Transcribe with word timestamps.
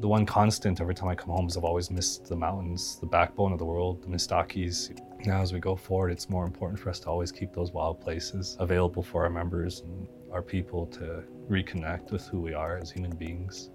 The 0.00 0.08
one 0.08 0.26
constant 0.26 0.80
every 0.80 0.94
time 0.94 1.08
I 1.08 1.14
come 1.14 1.30
home 1.30 1.46
is 1.46 1.56
I've 1.56 1.64
always 1.64 1.90
missed 1.90 2.28
the 2.28 2.36
mountains, 2.36 2.98
the 3.00 3.06
backbone 3.06 3.52
of 3.52 3.58
the 3.58 3.64
world, 3.64 4.02
the 4.02 4.08
Mistakis. 4.08 4.96
Now, 5.26 5.40
as 5.40 5.52
we 5.52 5.58
go 5.58 5.74
forward, 5.74 6.10
it's 6.10 6.28
more 6.28 6.44
important 6.44 6.78
for 6.78 6.90
us 6.90 7.00
to 7.00 7.08
always 7.08 7.32
keep 7.32 7.52
those 7.52 7.72
wild 7.72 8.00
places 8.00 8.56
available 8.60 9.02
for 9.02 9.24
our 9.24 9.30
members 9.30 9.80
and 9.80 10.06
our 10.32 10.42
people 10.42 10.86
to 10.86 11.24
reconnect 11.48 12.12
with 12.12 12.26
who 12.26 12.40
we 12.40 12.54
are 12.54 12.78
as 12.78 12.90
human 12.90 13.16
beings. 13.16 13.70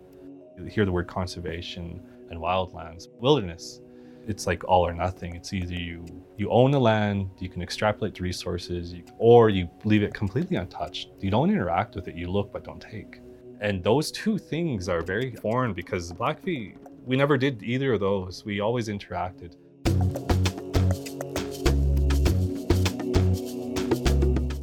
You 0.57 0.65
hear 0.65 0.85
the 0.85 0.91
word 0.91 1.07
conservation 1.07 2.01
and 2.29 2.39
wildlands, 2.39 3.07
wilderness. 3.19 3.81
It's 4.27 4.45
like 4.45 4.65
all 4.65 4.85
or 4.85 4.93
nothing. 4.93 5.35
It's 5.35 5.53
either 5.53 5.73
you 5.73 6.05
you 6.35 6.49
own 6.49 6.71
the 6.71 6.79
land, 6.81 7.29
you 7.39 7.47
can 7.47 7.61
extrapolate 7.61 8.15
the 8.15 8.23
resources, 8.23 8.91
you, 8.91 9.05
or 9.17 9.49
you 9.49 9.69
leave 9.85 10.03
it 10.03 10.13
completely 10.13 10.57
untouched. 10.57 11.11
You 11.21 11.31
don't 11.31 11.49
interact 11.49 11.95
with 11.95 12.09
it. 12.09 12.15
You 12.15 12.27
look 12.27 12.51
but 12.51 12.65
don't 12.65 12.81
take. 12.81 13.21
And 13.61 13.81
those 13.81 14.11
two 14.11 14.37
things 14.37 14.89
are 14.89 14.99
very 14.99 15.33
foreign 15.37 15.71
because 15.71 16.11
Blackfeet, 16.11 16.75
we 17.05 17.15
never 17.15 17.37
did 17.37 17.63
either 17.63 17.93
of 17.93 18.01
those. 18.01 18.43
We 18.43 18.59
always 18.59 18.89
interacted. 18.89 19.55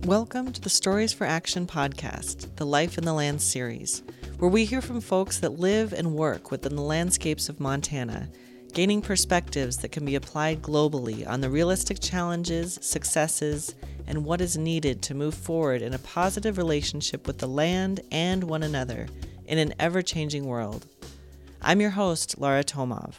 Welcome 0.05 0.53
to 0.53 0.61
the 0.61 0.69
Stories 0.69 1.15
for 1.15 1.27
Action 1.27 1.67
podcast, 1.67 2.55
the 2.57 2.67
Life 2.67 2.99
in 2.99 3.07
the 3.07 3.15
Land 3.15 3.41
series, 3.41 4.03
where 4.39 4.51
we 4.51 4.67
hear 4.67 4.83
from 4.83 5.01
folks 5.01 5.39
that 5.39 5.59
live 5.59 5.95
and 5.95 6.15
work 6.15 6.51
within 6.51 6.77
the 6.77 6.83
landscapes 6.83 7.49
of 7.49 7.61
Montana, 7.61 8.29
gaining 8.75 9.01
perspectives 9.01 9.77
that 9.77 9.93
can 9.93 10.05
be 10.05 10.17
applied 10.17 10.61
globally 10.61 11.27
on 11.29 11.41
the 11.41 11.49
realistic 11.49 12.01
challenges, 12.01 12.77
successes, 12.83 13.77
and 14.09 14.25
what 14.25 14.41
is 14.41 14.59
needed 14.59 15.01
to 15.01 15.15
move 15.15 15.33
forward 15.33 15.81
in 15.81 15.95
a 15.95 15.99
positive 15.99 16.59
relationship 16.59 17.25
with 17.29 17.39
the 17.39 17.47
land 17.47 18.01
and 18.11 18.43
one 18.43 18.65
another 18.65 19.07
in 19.47 19.59
an 19.59 19.73
ever 19.79 20.03
changing 20.03 20.45
world. 20.45 20.87
I'm 21.63 21.81
your 21.81 21.91
host, 21.91 22.37
Laura 22.37 22.65
Tomov. 22.65 23.15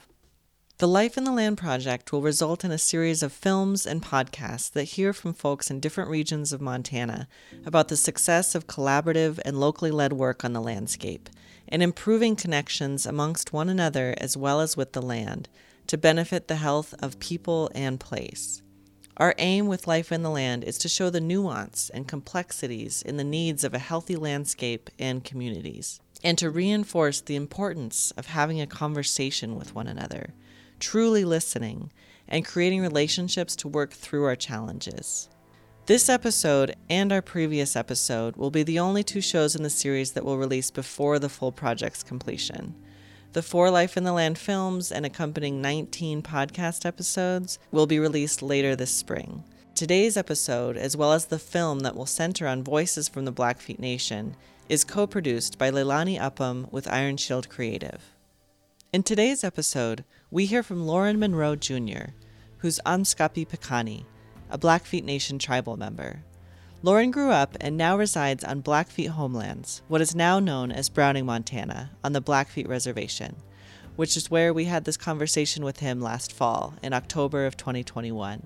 The 0.79 0.89
Life 0.89 1.17
in 1.17 1.23
the 1.23 1.31
Land 1.31 1.57
project 1.57 2.11
will 2.11 2.21
result 2.21 2.65
in 2.65 2.71
a 2.71 2.77
series 2.77 3.23
of 3.23 3.31
films 3.31 3.85
and 3.85 4.03
podcasts 4.03 4.69
that 4.73 4.83
hear 4.83 5.13
from 5.13 5.33
folks 5.33 5.71
in 5.71 5.79
different 5.79 6.09
regions 6.09 6.51
of 6.51 6.59
Montana 6.59 7.29
about 7.65 7.87
the 7.87 7.95
success 7.95 8.55
of 8.55 8.67
collaborative 8.67 9.39
and 9.45 9.57
locally 9.57 9.89
led 9.89 10.11
work 10.11 10.43
on 10.43 10.51
the 10.51 10.59
landscape 10.59 11.29
and 11.67 11.83
improving 11.83 12.35
connections 12.35 13.05
amongst 13.05 13.53
one 13.53 13.69
another 13.69 14.15
as 14.17 14.37
well 14.37 14.61
as 14.61 14.77
with 14.77 14.93
the 14.93 15.01
land 15.01 15.49
to 15.87 15.97
benefit 15.97 16.47
the 16.47 16.55
health 16.55 16.93
of 16.99 17.19
people 17.19 17.69
and 17.75 17.99
place. 17.99 18.61
Our 19.17 19.33
aim 19.37 19.67
with 19.67 19.87
Life 19.87 20.11
in 20.11 20.23
the 20.23 20.29
Land 20.29 20.63
is 20.63 20.77
to 20.79 20.89
show 20.89 21.09
the 21.09 21.21
nuance 21.21 21.89
and 21.89 22.07
complexities 22.07 23.01
in 23.01 23.17
the 23.17 23.23
needs 23.23 23.63
of 23.63 23.73
a 23.73 23.79
healthy 23.79 24.15
landscape 24.15 24.89
and 24.99 25.23
communities, 25.23 26.01
and 26.23 26.37
to 26.37 26.49
reinforce 26.49 27.21
the 27.21 27.35
importance 27.35 28.11
of 28.17 28.25
having 28.25 28.59
a 28.59 28.67
conversation 28.67 29.55
with 29.55 29.73
one 29.73 29.87
another 29.87 30.33
truly 30.79 31.25
listening, 31.25 31.91
and 32.27 32.45
creating 32.45 32.81
relationships 32.81 33.55
to 33.55 33.67
work 33.67 33.91
through 33.91 34.23
our 34.25 34.35
challenges. 34.35 35.29
This 35.87 36.09
episode 36.09 36.75
and 36.89 37.11
our 37.11 37.21
previous 37.21 37.75
episode 37.75 38.37
will 38.37 38.49
be 38.49 38.63
the 38.63 38.79
only 38.79 39.03
two 39.03 39.21
shows 39.21 39.55
in 39.55 39.61
the 39.61 39.69
series 39.69 40.13
that 40.13 40.25
will 40.25 40.39
release 40.39 40.71
before 40.71 41.19
the 41.19 41.29
full 41.29 41.51
project's 41.51 42.01
completion. 42.01 42.73
The 43.33 43.43
four 43.43 43.69
Life 43.69 43.95
in 43.95 44.03
the 44.03 44.11
Land 44.11 44.39
films 44.39 44.91
and 44.91 45.05
accompanying 45.05 45.61
19 45.61 46.23
podcast 46.23 46.87
episodes 46.87 47.59
will 47.71 47.85
be 47.85 47.99
released 47.99 48.41
later 48.41 48.75
this 48.75 48.89
spring. 48.89 49.43
Today's 49.75 50.17
episode, 50.17 50.75
as 50.75 50.97
well 50.97 51.13
as 51.13 51.25
the 51.25 51.37
film 51.37 51.81
that 51.81 51.95
will 51.95 52.07
center 52.07 52.47
on 52.47 52.63
voices 52.63 53.07
from 53.07 53.25
the 53.25 53.31
Blackfeet 53.31 53.77
Nation, 53.77 54.35
is 54.67 54.83
co 54.83 55.05
produced 55.05 55.59
by 55.59 55.69
Leilani 55.69 56.19
Upham 56.19 56.67
with 56.71 56.91
Iron 56.91 57.17
Shield 57.17 57.47
Creative. 57.47 58.01
In 58.91 59.03
today's 59.03 59.43
episode, 59.43 60.03
we 60.31 60.47
hear 60.47 60.63
from 60.63 60.87
Lauren 60.87 61.19
Monroe 61.19 61.55
Jr., 61.55 62.05
who's 62.57 62.79
Amskapi 62.87 63.47
Piikani, 63.47 64.05
a 64.49 64.57
Blackfeet 64.57 65.03
Nation 65.03 65.39
tribal 65.39 65.77
member. 65.77 66.23
Lauren 66.83 67.09
grew 67.09 67.31
up 67.31 67.57
and 67.59 67.75
now 67.75 67.97
resides 67.97 68.43
on 68.43 68.61
Blackfeet 68.61 69.09
homelands, 69.09 69.81
what 69.87 70.01
is 70.01 70.13
now 70.13 70.39
known 70.39 70.71
as 70.71 70.89
Browning, 70.89 71.25
Montana, 71.25 71.91
on 72.03 72.13
the 72.13 72.21
Blackfeet 72.21 72.67
Reservation, 72.67 73.35
which 73.95 74.15
is 74.15 74.29
where 74.29 74.53
we 74.53 74.65
had 74.65 74.85
this 74.85 74.97
conversation 74.97 75.65
with 75.65 75.79
him 75.79 75.99
last 75.99 76.31
fall, 76.31 76.75
in 76.83 76.93
October 76.93 77.45
of 77.45 77.57
2021. 77.57 78.43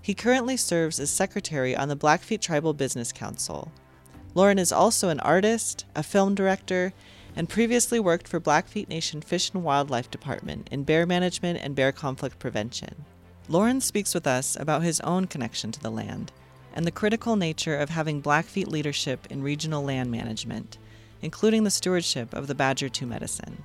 He 0.00 0.14
currently 0.14 0.56
serves 0.56 0.98
as 0.98 1.10
secretary 1.10 1.76
on 1.76 1.88
the 1.88 1.96
Blackfeet 1.96 2.40
Tribal 2.40 2.72
Business 2.72 3.12
Council. 3.12 3.70
Lauren 4.34 4.58
is 4.58 4.72
also 4.72 5.08
an 5.10 5.20
artist, 5.20 5.84
a 5.94 6.02
film 6.02 6.34
director, 6.34 6.94
and 7.36 7.48
previously 7.48 8.00
worked 8.00 8.26
for 8.26 8.40
Blackfeet 8.40 8.88
Nation 8.88 9.20
Fish 9.20 9.50
and 9.52 9.62
Wildlife 9.62 10.10
Department 10.10 10.68
in 10.70 10.84
bear 10.84 11.06
management 11.06 11.60
and 11.62 11.74
bear 11.74 11.92
conflict 11.92 12.38
prevention. 12.38 13.04
Lauren 13.50 13.80
speaks 13.80 14.14
with 14.14 14.26
us 14.26 14.56
about 14.60 14.82
his 14.82 15.00
own 15.00 15.26
connection 15.26 15.72
to 15.72 15.80
the 15.80 15.90
land 15.90 16.32
and 16.74 16.86
the 16.86 16.90
critical 16.90 17.34
nature 17.34 17.76
of 17.76 17.88
having 17.88 18.20
Blackfeet 18.20 18.68
leadership 18.68 19.26
in 19.30 19.42
regional 19.42 19.82
land 19.82 20.10
management, 20.10 20.76
including 21.22 21.64
the 21.64 21.70
stewardship 21.70 22.34
of 22.34 22.46
the 22.46 22.54
Badger 22.54 22.90
2 22.90 23.06
medicine. 23.06 23.64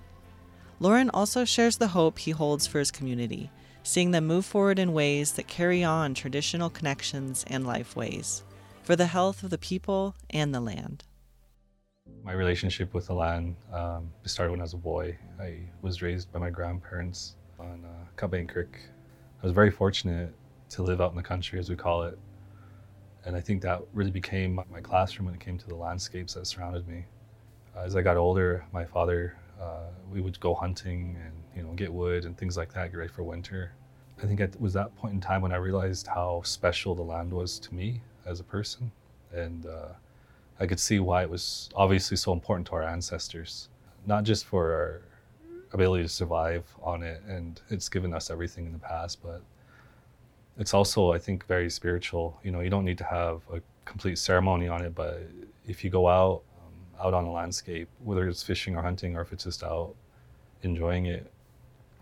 Lauren 0.80 1.10
also 1.10 1.44
shares 1.44 1.78
the 1.78 1.90
hope 1.90 2.20
he 2.20 2.32
holds 2.32 2.66
for 2.66 2.80
his 2.80 2.92
community, 2.92 3.52
seeing 3.84 4.12
them 4.12 4.26
move 4.26 4.46
forward 4.46 4.80
in 4.80 4.94
ways 4.94 5.34
that 5.34 5.48
carry 5.48 5.84
on 5.84 6.14
traditional 6.14 6.70
connections 6.70 7.44
and 7.48 7.68
life 7.68 7.96
ways, 7.96 8.44
for 8.84 8.96
the 8.96 9.08
health 9.08 9.44
of 9.44 9.50
the 9.50 9.58
people 9.58 10.16
and 10.30 10.56
the 10.56 10.62
land. 10.62 11.04
My 12.24 12.34
relationship 12.34 12.94
with 12.94 13.08
the 13.08 13.14
land 13.14 13.58
um, 13.72 14.10
started 14.26 14.52
when 14.52 14.62
I 14.62 14.64
was 14.64 14.74
a 14.74 14.78
boy. 14.78 15.18
I 15.40 15.60
was 15.82 16.02
raised 16.02 16.32
by 16.32 16.40
my 16.40 16.50
grandparents 16.50 17.36
on 17.60 17.86
uh, 17.86 18.28
Creek. 18.48 18.80
I 19.44 19.46
was 19.46 19.52
very 19.54 19.72
fortunate 19.72 20.34
to 20.70 20.84
live 20.84 21.02
out 21.02 21.12
in 21.12 21.18
the 21.18 21.24
country, 21.24 21.60
as 21.60 21.70
we 21.70 21.76
call 21.76 22.04
it. 22.04 22.18
And 23.26 23.36
I 23.36 23.42
think 23.42 23.62
that 23.64 23.82
really 23.92 24.10
became 24.10 24.56
my 24.72 24.80
classroom 24.80 25.26
when 25.26 25.36
it 25.36 25.42
came 25.42 25.58
to 25.58 25.68
the 25.68 25.76
landscapes 25.76 26.36
that 26.36 26.48
surrounded 26.48 26.88
me. 26.88 27.04
Uh, 27.76 27.82
as 27.82 27.98
I 27.98 28.02
got 28.04 28.16
older, 28.16 28.64
my 28.72 28.86
father, 28.86 29.36
uh, 29.60 29.88
we 30.10 30.22
would 30.22 30.40
go 30.40 30.56
hunting 30.56 31.18
and 31.22 31.34
you 31.54 31.62
know 31.62 31.74
get 31.74 31.92
wood 31.92 32.24
and 32.24 32.38
things 32.38 32.56
like 32.56 32.74
that, 32.74 32.92
get 32.92 32.98
ready 32.98 33.12
for 33.12 33.24
winter. 33.24 33.74
I 34.22 34.28
think 34.28 34.40
it 34.40 34.56
was 34.62 34.72
that 34.74 34.96
point 34.96 35.14
in 35.14 35.20
time 35.20 35.42
when 35.42 35.52
I 35.52 35.58
realized 35.58 36.08
how 36.08 36.42
special 36.46 36.96
the 36.96 37.02
land 37.02 37.34
was 37.34 37.60
to 37.60 37.76
me 37.76 38.02
as 38.26 38.40
a 38.40 38.46
person, 38.46 38.94
and 39.34 39.66
uh, 39.66 39.90
I 40.58 40.68
could 40.68 40.80
see 40.80 41.02
why 41.02 41.22
it 41.22 41.30
was 41.30 41.70
obviously 41.76 42.16
so 42.16 42.32
important 42.32 42.66
to 42.68 42.76
our 42.76 42.84
ancestors, 42.84 43.68
not 44.06 44.24
just 44.24 44.46
for 44.46 44.72
our 44.72 45.02
ability 45.74 46.04
to 46.04 46.10
survive 46.10 46.64
on 46.82 47.04
it, 47.04 47.22
and 47.28 47.62
it's 47.70 47.90
given 47.90 48.14
us 48.14 48.30
everything 48.30 48.66
in 48.66 48.74
the 48.74 48.80
past, 48.80 49.22
but 49.24 49.42
it's 50.58 50.74
also, 50.74 51.12
I 51.12 51.18
think, 51.18 51.46
very 51.48 51.70
spiritual. 51.70 52.40
You 52.44 52.52
know, 52.52 52.62
you 52.62 52.70
don't 52.70 52.86
need 52.86 53.00
to 53.00 53.04
have 53.04 53.42
a 53.52 53.62
complete 53.86 54.18
ceremony 54.18 54.68
on 54.68 54.84
it, 54.84 54.94
but 54.94 55.24
if 55.68 55.84
you 55.84 55.90
go 55.90 56.08
out, 56.08 56.44
um, 56.62 57.06
out 57.06 57.14
on 57.14 57.26
the 57.26 57.32
landscape, 57.32 57.90
whether 58.04 58.28
it's 58.28 58.44
fishing 58.44 58.76
or 58.76 58.84
hunting, 58.84 59.16
or 59.18 59.22
if 59.22 59.34
it's 59.34 59.46
just 59.46 59.64
out 59.64 59.96
enjoying 60.62 61.08
it, 61.08 61.32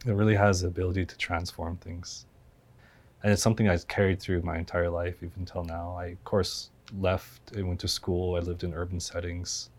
it 0.06 0.12
really 0.12 0.36
has 0.36 0.62
the 0.62 0.68
ability 0.68 1.06
to 1.06 1.18
transform 1.18 1.78
things. 1.78 2.26
And 3.24 3.32
it's 3.32 3.42
something 3.42 3.70
I've 3.70 3.88
carried 3.88 4.20
through 4.20 4.42
my 4.42 4.58
entire 4.58 4.90
life, 4.90 5.16
even 5.22 5.46
till 5.46 5.64
now. 5.64 5.96
I, 5.98 6.08
of 6.08 6.24
course, 6.24 6.72
left 7.00 7.52
and 7.52 7.68
went 7.68 7.80
to 7.82 7.88
school. 7.88 8.36
I 8.36 8.40
lived 8.40 8.64
in 8.64 8.74
urban 8.74 9.00
settings. 9.00 9.70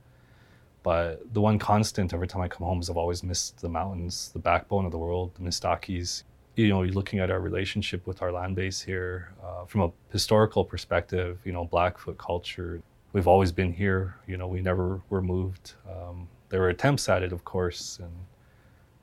But 0.82 1.32
the 1.32 1.40
one 1.40 1.58
constant 1.58 2.12
every 2.12 2.26
time 2.26 2.42
I 2.42 2.48
come 2.48 2.66
home 2.66 2.80
is 2.80 2.90
I've 2.90 2.96
always 2.96 3.22
missed 3.22 3.60
the 3.60 3.68
mountains, 3.68 4.30
the 4.32 4.38
backbone 4.38 4.84
of 4.84 4.90
the 4.90 4.98
world, 4.98 5.32
the 5.34 5.42
Mistakis. 5.42 6.24
You 6.56 6.68
know, 6.68 6.82
looking 6.82 7.18
at 7.18 7.30
our 7.30 7.40
relationship 7.40 8.06
with 8.06 8.20
our 8.20 8.30
land 8.30 8.56
base 8.56 8.80
here 8.80 9.32
uh, 9.42 9.64
from 9.64 9.80
a 9.82 9.92
historical 10.10 10.64
perspective, 10.64 11.38
you 11.44 11.52
know, 11.52 11.64
Blackfoot 11.64 12.18
culture, 12.18 12.82
we've 13.14 13.28
always 13.28 13.52
been 13.52 13.72
here. 13.72 14.16
You 14.26 14.36
know, 14.36 14.48
we 14.48 14.60
never 14.60 15.00
were 15.08 15.22
moved. 15.22 15.74
Um, 15.88 16.28
there 16.50 16.60
were 16.60 16.68
attempts 16.68 17.08
at 17.08 17.22
it, 17.22 17.32
of 17.32 17.44
course, 17.44 17.98
and 18.02 18.12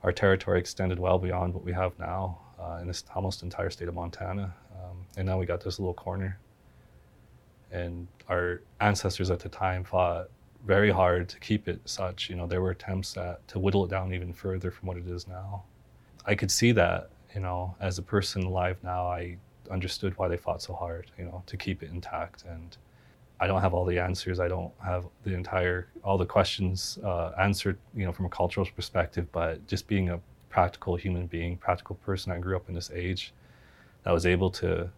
our 0.03 0.11
territory 0.11 0.59
extended 0.59 0.99
well 0.99 1.17
beyond 1.17 1.55
what 1.55 1.63
we 1.63 1.73
have 1.73 1.97
now 1.97 2.37
uh, 2.61 2.77
in 2.81 2.87
this 2.87 3.03
almost 3.15 3.41
entire 3.41 3.71
state 3.71 3.87
of 3.87 3.95
Montana. 3.95 4.53
Um, 4.75 4.97
and 5.17 5.25
now 5.25 5.39
we 5.39 5.47
got 5.47 5.61
this 5.61 5.79
little 5.79 5.95
corner 5.95 6.39
and 7.71 8.07
our 8.27 8.61
ancestors 8.79 9.29
at 9.29 9.39
the 9.39 9.49
time 9.49 9.83
fought 9.83 10.29
very 10.65 10.91
hard 10.91 11.29
to 11.29 11.39
keep 11.39 11.67
it 11.67 11.79
such. 11.85 12.29
You 12.29 12.35
know, 12.35 12.47
there 12.47 12.61
were 12.61 12.71
attempts 12.71 13.15
at, 13.17 13.47
to 13.49 13.59
whittle 13.59 13.85
it 13.85 13.89
down 13.89 14.13
even 14.13 14.33
further 14.33 14.71
from 14.71 14.87
what 14.87 14.97
it 14.97 15.07
is 15.07 15.27
now. 15.27 15.63
I 16.25 16.35
could 16.35 16.51
see 16.51 16.71
that, 16.73 17.09
you 17.33 17.41
know, 17.41 17.75
as 17.79 17.97
a 17.97 18.01
person 18.01 18.43
alive 18.43 18.77
now, 18.83 19.07
I 19.07 19.37
understood 19.71 20.17
why 20.17 20.27
they 20.27 20.37
fought 20.37 20.61
so 20.61 20.73
hard, 20.73 21.11
you 21.17 21.25
know, 21.25 21.43
to 21.47 21.57
keep 21.57 21.83
it 21.83 21.91
intact. 21.91 22.43
And 22.47 22.75
I 23.39 23.47
don't 23.47 23.61
have 23.61 23.73
all 23.73 23.85
the 23.85 23.99
answers. 23.99 24.39
I 24.39 24.47
don't 24.47 24.73
have 24.83 25.05
the 25.23 25.33
entire, 25.33 25.87
all 26.03 26.17
the 26.17 26.25
questions 26.25 26.99
uh, 27.03 27.31
answered, 27.39 27.77
you 27.95 28.05
know, 28.05 28.11
from 28.11 28.25
a 28.25 28.29
cultural 28.29 28.67
perspective, 28.75 29.27
but 29.31 29.65
just 29.67 29.87
being 29.87 30.09
a 30.09 30.19
practical 30.49 30.95
human 30.95 31.27
being, 31.27 31.55
practical 31.55 31.95
person, 31.95 32.31
I 32.31 32.39
grew 32.39 32.55
up 32.55 32.67
in 32.67 32.75
this 32.75 32.91
age 32.93 33.33
that 34.03 34.11
was 34.11 34.25
able 34.25 34.49
to 34.51 34.89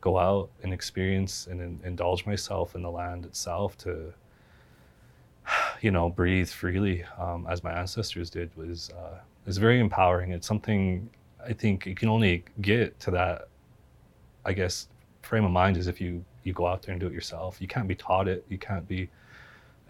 go 0.00 0.18
out 0.18 0.48
and 0.62 0.72
experience 0.72 1.46
and 1.46 1.60
in, 1.60 1.80
indulge 1.84 2.24
myself 2.24 2.74
in 2.74 2.82
the 2.82 2.90
land 2.90 3.26
itself 3.26 3.76
to 3.78 4.14
you 5.82 5.90
know, 5.90 6.10
breathe 6.10 6.48
freely 6.48 7.04
um, 7.18 7.46
as 7.48 7.62
my 7.64 7.72
ancestors 7.72 8.30
did 8.30 8.54
was 8.56 8.90
uh, 8.90 9.18
is 9.46 9.58
very 9.58 9.80
empowering. 9.80 10.32
It's 10.32 10.46
something 10.46 11.08
I 11.44 11.52
think 11.52 11.86
you 11.86 11.94
can 11.94 12.08
only 12.08 12.44
get 12.60 12.98
to 13.00 13.10
that, 13.12 13.48
I 14.44 14.52
guess, 14.52 14.88
frame 15.22 15.44
of 15.44 15.50
mind 15.50 15.76
is 15.76 15.86
if 15.86 16.00
you 16.00 16.24
you 16.42 16.52
go 16.52 16.66
out 16.66 16.82
there 16.82 16.92
and 16.92 17.00
do 17.00 17.06
it 17.06 17.12
yourself. 17.12 17.60
You 17.60 17.68
can't 17.68 17.88
be 17.88 17.94
taught 17.94 18.28
it. 18.28 18.44
You 18.48 18.58
can't 18.58 18.86
be 18.88 19.08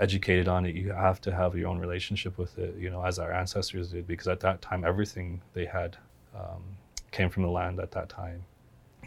educated 0.00 0.48
on 0.48 0.66
it. 0.66 0.74
You 0.74 0.92
have 0.92 1.20
to 1.22 1.32
have 1.32 1.54
your 1.56 1.68
own 1.68 1.78
relationship 1.78 2.38
with 2.38 2.58
it. 2.58 2.76
You 2.76 2.90
know, 2.90 3.04
as 3.04 3.18
our 3.18 3.32
ancestors 3.32 3.90
did, 3.90 4.06
because 4.06 4.28
at 4.28 4.40
that 4.40 4.60
time 4.62 4.84
everything 4.84 5.40
they 5.52 5.66
had 5.66 5.96
um, 6.34 6.62
came 7.10 7.30
from 7.30 7.42
the 7.44 7.50
land 7.50 7.78
at 7.80 7.90
that 7.92 8.08
time. 8.08 8.44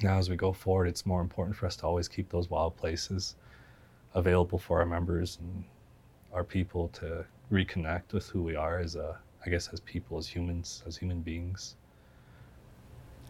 Now, 0.01 0.17
as 0.17 0.29
we 0.29 0.35
go 0.35 0.53
forward, 0.53 0.87
it's 0.87 1.05
more 1.05 1.21
important 1.21 1.55
for 1.55 1.65
us 1.65 1.75
to 1.77 1.85
always 1.85 2.07
keep 2.07 2.29
those 2.29 2.49
wild 2.49 2.75
places 2.75 3.35
available 4.15 4.57
for 4.57 4.79
our 4.79 4.85
members 4.85 5.37
and 5.41 5.63
our 6.33 6.43
people 6.43 6.89
to 6.89 7.25
reconnect 7.51 8.13
with 8.13 8.27
who 8.27 8.41
we 8.41 8.55
are 8.55 8.79
as 8.79 8.95
a, 8.95 9.17
I 9.45 9.49
guess, 9.49 9.69
as 9.71 9.79
people, 9.79 10.17
as 10.17 10.27
humans, 10.27 10.83
as 10.87 10.97
human 10.97 11.21
beings. 11.21 11.75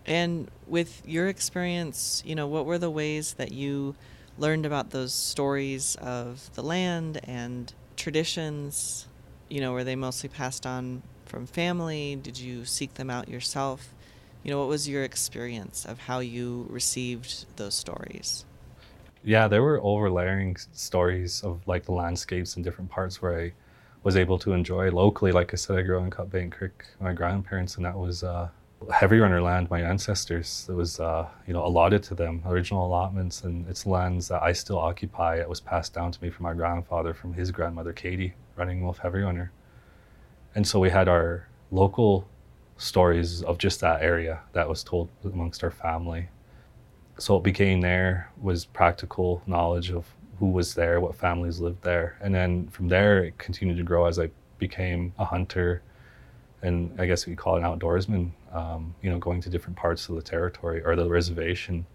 And 0.06 0.50
with 0.68 1.02
your 1.06 1.28
experience, 1.28 2.24
you 2.26 2.36
know, 2.36 2.48
what 2.48 2.66
were 2.66 2.78
the 2.78 2.90
ways 2.90 3.34
that 3.34 3.52
you 3.52 3.96
learned 4.38 4.66
about 4.66 4.90
those 4.90 5.14
stories 5.14 5.96
of 6.02 6.50
the 6.56 6.64
land 6.64 7.20
and 7.24 7.74
traditions? 7.96 9.08
You 9.50 9.62
know, 9.62 9.72
were 9.72 9.84
they 9.84 9.96
mostly 9.96 10.30
passed 10.30 10.66
on 10.66 11.04
from 11.26 11.46
family? 11.46 12.16
Did 12.16 12.38
you 12.38 12.66
seek 12.66 12.96
them 12.96 13.10
out 13.10 13.30
yourself? 13.30 13.94
You 14.44 14.52
know, 14.52 14.60
what 14.60 14.68
was 14.68 14.90
your 14.90 15.04
experience 15.04 15.86
of 15.86 16.00
how 16.00 16.20
you 16.20 16.68
received 16.70 17.46
those 17.56 17.76
stories? 17.76 18.46
Yeah, 19.24 19.48
there 19.48 19.64
were 19.64 19.80
overlaying 19.82 20.58
stories 20.74 21.44
of 21.44 21.66
like 21.66 21.86
the 21.86 21.94
landscapes 21.94 22.58
in 22.58 22.64
different 22.64 22.90
parts 22.90 23.22
where 23.22 23.40
I 23.40 23.54
was 24.04 24.18
able 24.18 24.38
to 24.40 24.52
enjoy 24.52 24.92
locally. 24.92 25.32
Like 25.32 25.54
I 25.54 25.56
said, 25.56 25.78
I 25.78 25.82
grew 25.82 25.98
up 25.98 26.04
in 26.04 26.12
Cut 26.12 26.30
Bank 26.30 26.58
Creek, 26.58 26.84
my 27.00 27.14
grandparents, 27.14 27.78
and 27.78 27.86
that 27.86 27.98
was 27.98 28.24
uh, 28.24 28.50
heavy 28.92 29.20
runner 29.20 29.42
land, 29.42 29.70
my 29.70 29.82
ancestors. 29.82 30.68
It 30.70 30.74
was, 30.74 31.00
uh, 31.00 31.28
you 31.48 31.54
know, 31.54 31.66
allotted 31.66 32.04
to 32.04 32.16
them, 32.16 32.42
original 32.46 32.86
allotments, 32.86 33.44
and 33.44 33.66
it's 33.70 33.86
lands 33.86 34.28
that 34.28 34.44
I 34.44 34.52
still 34.52 34.78
occupy. 34.78 35.38
It 35.38 35.48
was 35.48 35.62
passed 35.62 35.94
down 35.94 36.12
to 36.12 36.22
me 36.22 36.30
from 36.30 36.44
my 36.44 36.54
grandfather, 36.54 37.14
from 37.14 37.34
his 37.34 37.50
grandmother, 37.50 37.94
Katie, 37.94 38.34
running 38.58 38.84
Wolf 38.84 38.98
Heavy 38.98 39.22
Runner. 39.22 39.54
And 40.54 40.68
so 40.68 40.80
we 40.80 40.90
had 40.90 41.08
our 41.08 41.48
local 41.72 42.28
stories 42.76 43.42
of 43.42 43.58
just 43.58 43.80
that 43.80 44.02
area 44.02 44.42
that 44.52 44.68
was 44.68 44.84
told 44.84 45.08
amongst 45.24 45.64
our 45.64 45.72
family. 45.72 46.28
So 47.18 47.36
what 47.36 47.44
became 47.44 47.82
there 47.82 48.32
was 48.42 48.66
practical 48.66 49.42
knowledge 49.46 49.92
of 49.92 50.06
who 50.40 50.50
was 50.50 50.74
there, 50.74 51.00
what 51.00 51.16
families 51.16 51.60
lived 51.60 51.84
there. 51.84 52.18
And 52.22 52.34
then 52.34 52.68
from 52.68 52.88
there, 52.88 53.24
it 53.24 53.38
continued 53.38 53.78
to 53.78 53.84
grow 53.84 54.06
as 54.06 54.20
I 54.20 54.30
became 54.58 55.14
a 55.20 55.26
hunter 55.26 55.84
and 56.64 57.00
I 57.00 57.06
guess 57.06 57.28
we 57.28 57.36
call 57.36 57.58
it 57.58 57.60
an 57.60 57.66
outdoorsman, 57.66 58.32
um, 58.54 58.96
you 59.02 59.10
know, 59.10 59.20
going 59.20 59.42
to 59.42 59.50
different 59.50 59.76
parts 59.76 60.08
of 60.08 60.16
the 60.16 60.22
territory 60.22 60.82
or 60.84 60.96
the 60.96 61.08
reservation 61.08 61.86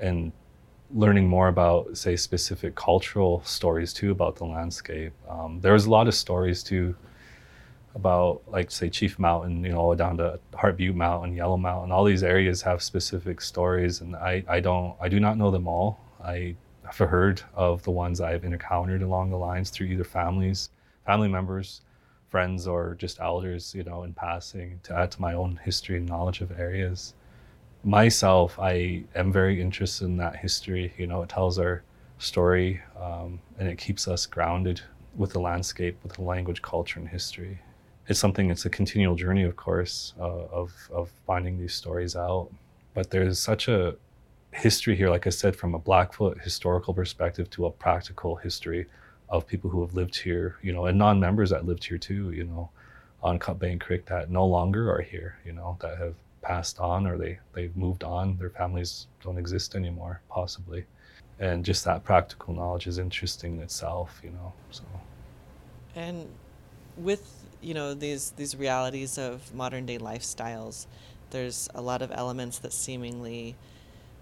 and 0.00 0.32
learning 0.94 1.28
more 1.28 1.48
about, 1.48 1.96
say, 1.96 2.16
specific 2.16 2.74
cultural 2.74 3.42
stories 3.44 3.92
too 3.92 4.10
about 4.10 4.36
the 4.36 4.44
landscape. 4.44 5.12
Um, 5.28 5.60
there 5.60 5.74
was 5.74 5.84
a 5.84 5.90
lot 5.90 6.08
of 6.08 6.14
stories 6.14 6.62
too 6.62 6.96
about 7.94 8.42
like 8.48 8.70
say 8.70 8.88
Chief 8.88 9.18
Mountain, 9.18 9.64
you 9.64 9.72
know, 9.72 9.94
down 9.94 10.16
to 10.16 10.38
Heart 10.54 10.78
Butte 10.78 10.96
Mountain, 10.96 11.34
Yellow 11.34 11.56
Mountain. 11.56 11.92
All 11.92 12.04
these 12.04 12.22
areas 12.22 12.62
have 12.62 12.82
specific 12.82 13.40
stories, 13.40 14.00
and 14.00 14.16
I, 14.16 14.44
I 14.48 14.60
don't 14.60 14.94
I 15.00 15.08
do 15.08 15.20
not 15.20 15.36
know 15.36 15.50
them 15.50 15.68
all. 15.68 16.00
I 16.22 16.56
have 16.84 17.08
heard 17.08 17.42
of 17.54 17.82
the 17.82 17.90
ones 17.90 18.20
I've 18.20 18.44
encountered 18.44 19.02
along 19.02 19.30
the 19.30 19.36
lines 19.36 19.70
through 19.70 19.88
either 19.88 20.04
families, 20.04 20.70
family 21.06 21.28
members, 21.28 21.82
friends, 22.28 22.66
or 22.66 22.94
just 22.98 23.20
elders, 23.20 23.74
you 23.74 23.82
know, 23.82 24.04
in 24.04 24.14
passing 24.14 24.80
to 24.84 24.94
add 24.96 25.10
to 25.12 25.20
my 25.20 25.34
own 25.34 25.60
history 25.62 25.96
and 25.96 26.08
knowledge 26.08 26.40
of 26.40 26.58
areas. 26.58 27.14
Myself, 27.84 28.58
I 28.58 29.04
am 29.14 29.32
very 29.32 29.60
interested 29.60 30.04
in 30.04 30.16
that 30.18 30.36
history. 30.36 30.94
You 30.96 31.06
know, 31.08 31.22
it 31.22 31.28
tells 31.28 31.58
our 31.58 31.82
story 32.18 32.80
um, 33.00 33.40
and 33.58 33.68
it 33.68 33.76
keeps 33.76 34.06
us 34.06 34.24
grounded 34.24 34.80
with 35.16 35.32
the 35.32 35.40
landscape, 35.40 35.98
with 36.02 36.14
the 36.14 36.22
language, 36.22 36.62
culture, 36.62 37.00
and 37.00 37.08
history 37.08 37.58
it's 38.08 38.18
something 38.18 38.50
it's 38.50 38.66
a 38.66 38.70
continual 38.70 39.14
journey 39.14 39.44
of 39.44 39.56
course 39.56 40.14
uh, 40.20 40.46
of 40.60 40.72
of 40.92 41.10
finding 41.26 41.58
these 41.58 41.74
stories 41.74 42.16
out. 42.16 42.48
But 42.94 43.10
there's 43.10 43.38
such 43.38 43.68
a 43.68 43.96
history 44.52 44.94
here 44.94 45.08
like 45.08 45.26
i 45.26 45.30
said 45.30 45.56
from 45.56 45.74
a 45.74 45.78
blackfoot 45.78 46.38
historical 46.42 46.92
perspective 46.92 47.48
to 47.48 47.64
a 47.64 47.70
practical 47.70 48.36
history 48.36 48.84
of 49.30 49.46
people 49.46 49.70
who 49.70 49.80
have 49.80 49.94
lived 49.94 50.14
here 50.14 50.56
you 50.60 50.70
know 50.70 50.84
and 50.84 50.98
non-members 50.98 51.48
that 51.48 51.64
lived 51.64 51.82
here 51.82 51.96
too 51.96 52.30
you 52.32 52.44
know 52.44 52.68
on 53.22 53.38
cut 53.38 53.58
bank 53.58 53.80
creek 53.80 54.04
that 54.04 54.30
no 54.30 54.44
longer 54.44 54.94
are 54.94 55.00
here 55.00 55.38
you 55.46 55.52
know 55.52 55.78
that 55.80 55.96
have 55.96 56.14
passed 56.42 56.80
on 56.80 57.06
or 57.06 57.16
they 57.16 57.38
they've 57.54 57.76
moved 57.76 58.04
on. 58.04 58.36
Their 58.36 58.50
families 58.50 59.06
don't 59.22 59.38
exist 59.38 59.74
anymore 59.74 60.20
possibly. 60.28 60.84
And 61.38 61.64
just 61.64 61.84
that 61.86 62.04
practical 62.04 62.52
knowledge 62.54 62.86
is 62.86 62.98
interesting 62.98 63.56
in 63.56 63.62
itself 63.62 64.20
you 64.22 64.30
know 64.30 64.52
so. 64.70 64.84
And 65.94 66.28
with 66.96 67.41
you 67.62 67.74
know 67.74 67.94
these 67.94 68.30
these 68.32 68.56
realities 68.56 69.18
of 69.18 69.54
modern 69.54 69.86
day 69.86 69.98
lifestyles 69.98 70.86
there's 71.30 71.68
a 71.74 71.80
lot 71.80 72.02
of 72.02 72.10
elements 72.12 72.58
that 72.58 72.72
seemingly 72.72 73.56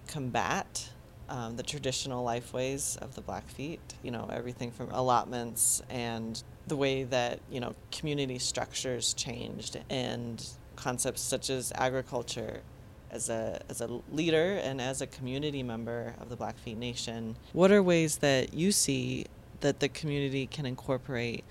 combat 0.07 0.91
um, 1.29 1.57
the 1.57 1.63
traditional 1.63 2.25
lifeways 2.25 2.97
of 2.99 3.15
the 3.15 3.21
blackfeet 3.21 3.81
you 4.03 4.11
know 4.11 4.29
everything 4.33 4.71
from 4.71 4.91
allotments 4.91 5.83
and 5.89 6.43
the 6.67 6.77
way 6.77 7.03
that 7.05 7.41
you 7.51 7.61
know 7.61 7.75
community 7.91 8.39
structures 8.39 9.15
changed 9.15 9.79
and 9.89 10.47
concepts 10.77 11.21
such 11.21 11.51
as 11.51 11.73
agriculture 11.75 12.63
as 13.11 13.29
a 13.29 13.61
as 13.69 13.81
a 13.81 14.01
leader 14.13 14.61
and 14.63 14.81
as 14.81 15.01
a 15.01 15.07
community 15.07 15.63
member 15.63 16.15
of 16.21 16.29
the 16.29 16.37
Blackfeet 16.37 16.77
Nation, 16.77 17.37
what 17.53 17.73
are 17.73 17.83
ways 17.83 18.19
that 18.19 18.55
you 18.55 18.73
see 18.73 19.27
that 19.61 19.81
the 19.81 19.89
community 19.89 20.47
can 20.47 20.65
incorporate 20.65 21.45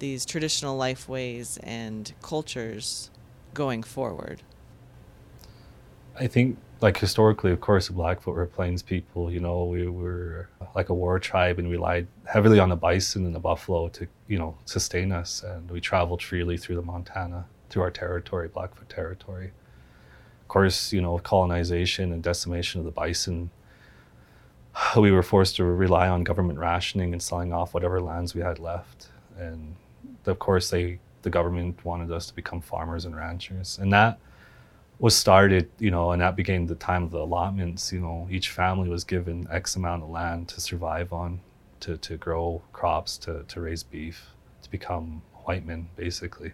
these 0.00 0.26
traditional 0.26 0.76
life 0.76 1.08
ways 1.08 1.58
and 1.62 2.12
cultures 2.22 3.10
going 3.54 3.82
forward? 3.82 4.42
I 6.18 6.26
think, 6.26 6.58
like 6.80 6.98
historically, 6.98 7.52
of 7.52 7.60
course, 7.60 7.86
the 7.86 7.92
Blackfoot 7.92 8.34
were 8.34 8.46
Plains 8.46 8.82
people. 8.82 9.30
You 9.30 9.40
know, 9.40 9.64
we 9.64 9.88
were 9.88 10.48
uh, 10.60 10.66
like 10.74 10.88
a 10.88 10.94
war 10.94 11.18
tribe, 11.18 11.58
and 11.58 11.70
relied 11.70 12.06
heavily 12.26 12.58
on 12.58 12.68
the 12.68 12.76
bison 12.76 13.24
and 13.24 13.34
the 13.34 13.40
buffalo 13.40 13.88
to, 13.90 14.06
you 14.26 14.38
know, 14.38 14.56
sustain 14.64 15.12
us. 15.12 15.42
And 15.42 15.70
we 15.70 15.80
traveled 15.80 16.22
freely 16.22 16.56
through 16.56 16.76
the 16.76 16.82
Montana, 16.82 17.46
through 17.68 17.82
our 17.82 17.90
territory, 17.90 18.48
Blackfoot 18.48 18.88
territory. 18.88 19.52
Of 20.42 20.48
course, 20.48 20.92
you 20.92 21.00
know, 21.00 21.18
colonization 21.18 22.12
and 22.12 22.22
decimation 22.22 22.80
of 22.80 22.84
the 22.84 22.90
bison 22.90 23.50
we 24.96 25.10
were 25.10 25.22
forced 25.22 25.56
to 25.56 25.64
rely 25.64 26.08
on 26.08 26.24
government 26.24 26.58
rationing 26.58 27.12
and 27.12 27.22
selling 27.22 27.52
off 27.52 27.74
whatever 27.74 28.00
lands 28.00 28.34
we 28.34 28.40
had 28.40 28.58
left. 28.58 29.08
And 29.38 29.76
of 30.26 30.38
course, 30.38 30.70
they 30.70 30.98
the 31.22 31.30
government 31.30 31.84
wanted 31.84 32.10
us 32.10 32.26
to 32.28 32.34
become 32.34 32.60
farmers 32.60 33.04
and 33.04 33.14
ranchers, 33.14 33.78
and 33.78 33.92
that 33.92 34.18
was 35.00 35.16
started, 35.16 35.70
you 35.78 35.90
know, 35.90 36.12
and 36.12 36.20
that 36.20 36.36
became 36.36 36.66
the 36.66 36.74
time 36.74 37.04
of 37.04 37.10
the 37.10 37.18
allotments. 37.18 37.92
You 37.92 38.00
know, 38.00 38.28
each 38.30 38.50
family 38.50 38.88
was 38.88 39.02
given 39.02 39.48
X 39.50 39.76
amount 39.76 40.02
of 40.02 40.10
land 40.10 40.48
to 40.48 40.60
survive 40.60 41.12
on, 41.12 41.40
to, 41.80 41.96
to 41.96 42.16
grow 42.18 42.62
crops, 42.72 43.16
to, 43.18 43.44
to 43.48 43.60
raise 43.62 43.82
beef, 43.82 44.30
to 44.62 44.70
become 44.70 45.22
white 45.44 45.66
men, 45.66 45.88
basically. 45.96 46.52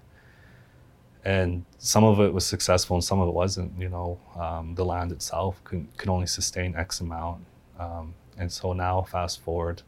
And 1.24 1.64
some 1.78 2.04
of 2.04 2.20
it 2.20 2.32
was 2.32 2.46
successful 2.46 2.94
and 2.94 3.02
some 3.02 3.20
of 3.20 3.28
it 3.28 3.34
wasn't. 3.34 3.76
You 3.80 3.88
know, 3.88 4.20
um, 4.38 4.76
the 4.76 4.84
land 4.84 5.10
itself 5.10 5.62
could, 5.64 5.88
could 5.96 6.08
only 6.08 6.26
sustain 6.26 6.76
X 6.76 7.00
amount. 7.00 7.44
Um, 7.80 8.14
and 8.38 8.50
so 8.50 8.72
now, 8.72 9.02
fast 9.02 9.40
forward, 9.40 9.82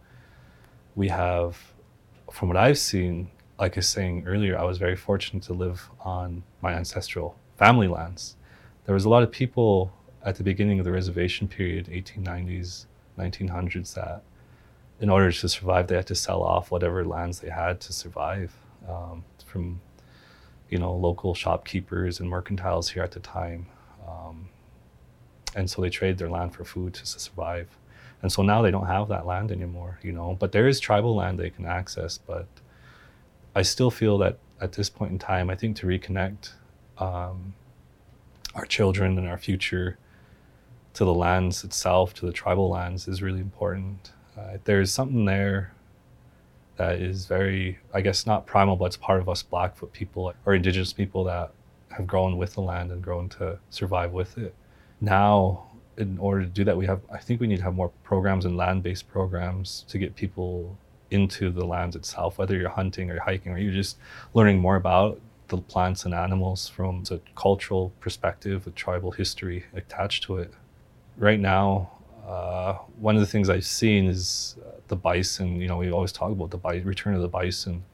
we 0.96 1.06
have, 1.08 1.56
from 2.32 2.48
what 2.48 2.56
I've 2.56 2.78
seen, 2.78 3.30
like 3.58 3.76
I 3.76 3.80
was 3.80 3.88
saying 3.88 4.24
earlier, 4.26 4.58
I 4.58 4.64
was 4.64 4.78
very 4.78 4.96
fortunate 4.96 5.42
to 5.44 5.52
live 5.52 5.90
on 6.00 6.44
my 6.60 6.74
ancestral 6.74 7.36
family 7.56 7.88
lands. 7.88 8.36
There 8.84 8.94
was 8.94 9.04
a 9.04 9.08
lot 9.08 9.22
of 9.22 9.32
people 9.32 9.92
at 10.24 10.36
the 10.36 10.44
beginning 10.44 10.78
of 10.78 10.84
the 10.84 10.92
reservation 10.92 11.48
period, 11.48 11.86
1890s, 11.86 12.86
1900s, 13.18 13.94
that 13.94 14.22
in 15.00 15.10
order 15.10 15.30
to 15.30 15.48
survive, 15.48 15.88
they 15.88 15.96
had 15.96 16.06
to 16.06 16.14
sell 16.14 16.42
off 16.42 16.70
whatever 16.70 17.04
lands 17.04 17.40
they 17.40 17.50
had 17.50 17.80
to 17.80 17.92
survive 17.92 18.52
um, 18.88 19.24
from, 19.44 19.80
you 20.68 20.78
know, 20.78 20.94
local 20.94 21.34
shopkeepers 21.34 22.20
and 22.20 22.30
mercantiles 22.30 22.90
here 22.90 23.02
at 23.02 23.12
the 23.12 23.20
time. 23.20 23.66
Um, 24.06 24.48
and 25.54 25.68
so 25.68 25.82
they 25.82 25.90
traded 25.90 26.18
their 26.18 26.30
land 26.30 26.54
for 26.54 26.64
food 26.64 26.94
to 26.94 27.06
survive. 27.06 27.68
And 28.22 28.32
so 28.32 28.42
now 28.42 28.62
they 28.62 28.70
don't 28.70 28.86
have 28.86 29.08
that 29.08 29.26
land 29.26 29.52
anymore, 29.52 29.98
you 30.02 30.12
know, 30.12 30.36
but 30.38 30.52
there 30.52 30.66
is 30.66 30.80
tribal 30.80 31.14
land 31.14 31.38
they 31.38 31.50
can 31.50 31.66
access, 31.66 32.18
but 32.18 32.46
I 33.58 33.62
still 33.62 33.90
feel 33.90 34.18
that 34.18 34.38
at 34.60 34.72
this 34.74 34.88
point 34.88 35.10
in 35.10 35.18
time, 35.18 35.50
I 35.50 35.56
think 35.56 35.76
to 35.78 35.86
reconnect 35.86 36.52
um, 36.98 37.54
our 38.54 38.64
children 38.64 39.18
and 39.18 39.26
our 39.26 39.36
future 39.36 39.98
to 40.94 41.04
the 41.04 41.12
lands 41.12 41.64
itself, 41.64 42.14
to 42.14 42.26
the 42.26 42.32
tribal 42.32 42.70
lands, 42.70 43.08
is 43.08 43.20
really 43.20 43.40
important. 43.40 44.12
Uh, 44.36 44.58
there's 44.62 44.92
something 44.92 45.24
there 45.24 45.72
that 46.76 47.00
is 47.00 47.26
very, 47.26 47.80
I 47.92 48.00
guess, 48.00 48.26
not 48.26 48.46
primal, 48.46 48.76
but 48.76 48.84
it's 48.84 48.96
part 48.96 49.20
of 49.20 49.28
us 49.28 49.42
Blackfoot 49.42 49.92
people 49.92 50.32
or 50.46 50.54
Indigenous 50.54 50.92
people 50.92 51.24
that 51.24 51.50
have 51.90 52.06
grown 52.06 52.38
with 52.38 52.54
the 52.54 52.60
land 52.60 52.92
and 52.92 53.02
grown 53.02 53.28
to 53.30 53.58
survive 53.70 54.12
with 54.12 54.38
it. 54.38 54.54
Now, 55.00 55.66
in 55.96 56.16
order 56.18 56.44
to 56.44 56.48
do 56.48 56.62
that, 56.62 56.76
we 56.76 56.86
have, 56.86 57.00
I 57.12 57.18
think 57.18 57.40
we 57.40 57.48
need 57.48 57.56
to 57.56 57.64
have 57.64 57.74
more 57.74 57.90
programs 58.04 58.44
and 58.44 58.56
land 58.56 58.84
based 58.84 59.08
programs 59.08 59.84
to 59.88 59.98
get 59.98 60.14
people 60.14 60.78
into 61.10 61.50
the 61.50 61.64
lands 61.64 61.96
itself, 61.96 62.38
whether 62.38 62.56
you're 62.56 62.68
hunting 62.68 63.10
or 63.10 63.20
hiking 63.20 63.52
or 63.52 63.58
you're 63.58 63.72
just 63.72 63.98
learning 64.34 64.58
more 64.58 64.76
about 64.76 65.20
the 65.48 65.56
plants 65.56 66.04
and 66.04 66.14
animals 66.14 66.68
from 66.68 67.02
a 67.10 67.18
cultural 67.34 67.92
perspective, 68.00 68.66
a 68.66 68.70
tribal 68.70 69.10
history 69.10 69.64
attached 69.74 70.22
to 70.24 70.36
it. 70.36 70.52
Right 71.16 71.40
now, 71.40 71.90
uh, 72.26 72.74
one 72.98 73.14
of 73.16 73.20
the 73.20 73.26
things 73.26 73.48
I've 73.48 73.64
seen 73.64 74.06
is 74.06 74.56
uh, 74.64 74.72
the 74.88 74.96
bison. 74.96 75.60
You 75.60 75.68
know, 75.68 75.78
we 75.78 75.90
always 75.90 76.12
talk 76.12 76.30
about 76.30 76.50
the 76.50 76.58
bi- 76.58 76.82
return 76.84 77.14
of 77.14 77.22
the 77.22 77.28
bison, 77.28 77.84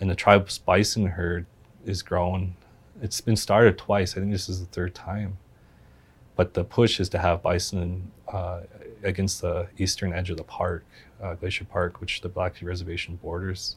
and 0.00 0.10
the 0.10 0.14
tribe's 0.14 0.58
bison 0.58 1.06
herd 1.06 1.46
is 1.86 2.02
growing. 2.02 2.56
It's 3.00 3.20
been 3.20 3.36
started 3.36 3.78
twice. 3.78 4.12
I 4.12 4.20
think 4.20 4.30
this 4.30 4.48
is 4.48 4.60
the 4.60 4.66
third 4.66 4.94
time. 4.94 5.38
But 6.36 6.52
the 6.54 6.64
push 6.64 7.00
is 7.00 7.08
to 7.10 7.18
have 7.18 7.42
bison 7.42 8.10
uh, 8.28 8.60
against 9.02 9.40
the 9.40 9.68
eastern 9.78 10.12
edge 10.12 10.30
of 10.30 10.36
the 10.36 10.44
park, 10.44 10.84
uh, 11.22 11.34
Glacier 11.34 11.64
Park, 11.64 12.00
which 12.00 12.20
the 12.20 12.28
Blackfeet 12.28 12.68
Reservation 12.68 13.16
borders. 13.16 13.76